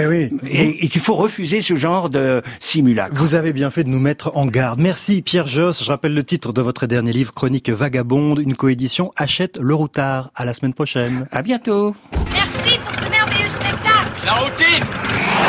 et, 0.46 0.88
qu'il 0.88 1.00
faut 1.00 1.14
refuser 1.14 1.60
ce 1.60 1.74
genre 1.74 2.10
de 2.10 2.42
simulacre. 2.58 3.14
Vous 3.16 3.34
avez 3.34 3.52
bien 3.52 3.70
fait 3.70 3.84
de 3.84 3.88
nous 3.88 3.98
mettre 3.98 4.36
en 4.36 4.46
garde. 4.46 4.80
Merci 4.80 5.22
Pierre 5.22 5.46
Josse. 5.46 5.84
Je 5.84 5.90
rappelle 5.90 6.14
le 6.14 6.24
titre 6.24 6.52
de 6.52 6.60
votre 6.60 6.86
dernier 6.86 7.12
livre, 7.12 7.32
Chronique 7.32 7.70
vagabonde, 7.70 8.40
une 8.40 8.54
coédition. 8.54 9.12
Achète 9.16 9.58
le 9.58 9.74
routard. 9.74 10.30
À 10.34 10.44
la 10.44 10.54
semaine 10.54 10.74
prochaine. 10.74 11.26
À 11.32 11.42
bientôt. 11.42 11.94
Merci 12.32 12.78
pour 12.84 12.94
ce 12.94 13.10
merveilleux 13.10 13.48
spectacle. 13.58 14.10
La 14.24 14.34
routine 14.34 15.39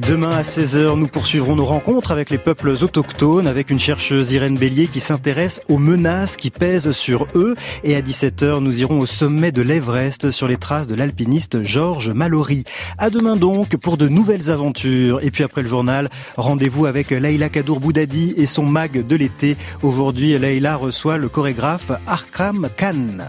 Demain 0.00 0.30
à 0.30 0.40
16h, 0.40 0.96
nous 0.96 1.06
poursuivrons 1.06 1.54
nos 1.54 1.66
rencontres 1.66 2.12
avec 2.12 2.30
les 2.30 2.38
peuples 2.38 2.70
autochtones, 2.70 3.46
avec 3.46 3.68
une 3.68 3.78
chercheuse 3.78 4.32
Irène 4.32 4.56
Bélier 4.56 4.86
qui 4.86 5.00
s'intéresse 5.00 5.60
aux 5.68 5.76
menaces 5.76 6.38
qui 6.38 6.50
pèsent 6.50 6.92
sur 6.92 7.26
eux. 7.34 7.54
Et 7.84 7.94
à 7.94 8.00
17h, 8.00 8.60
nous 8.60 8.80
irons 8.80 9.00
au 9.00 9.06
sommet 9.06 9.52
de 9.52 9.60
l'Everest 9.60 10.30
sur 10.30 10.48
les 10.48 10.56
traces 10.56 10.86
de 10.86 10.94
l'alpiniste 10.94 11.62
Georges 11.62 12.08
Mallory. 12.08 12.64
À 12.96 13.10
demain 13.10 13.36
donc 13.36 13.76
pour 13.76 13.98
de 13.98 14.08
nouvelles 14.08 14.50
aventures. 14.50 15.22
Et 15.22 15.30
puis 15.30 15.44
après 15.44 15.62
le 15.62 15.68
journal, 15.68 16.08
rendez-vous 16.38 16.86
avec 16.86 17.10
Leïla 17.10 17.50
Kadour 17.50 17.78
Boudadi 17.78 18.32
et 18.38 18.46
son 18.46 18.64
mag 18.64 19.06
de 19.06 19.16
l'été. 19.16 19.58
Aujourd'hui, 19.82 20.38
Leïla 20.38 20.76
reçoit 20.76 21.18
le 21.18 21.28
chorégraphe 21.28 21.92
Arkram 22.06 22.68
Khan. 22.78 23.28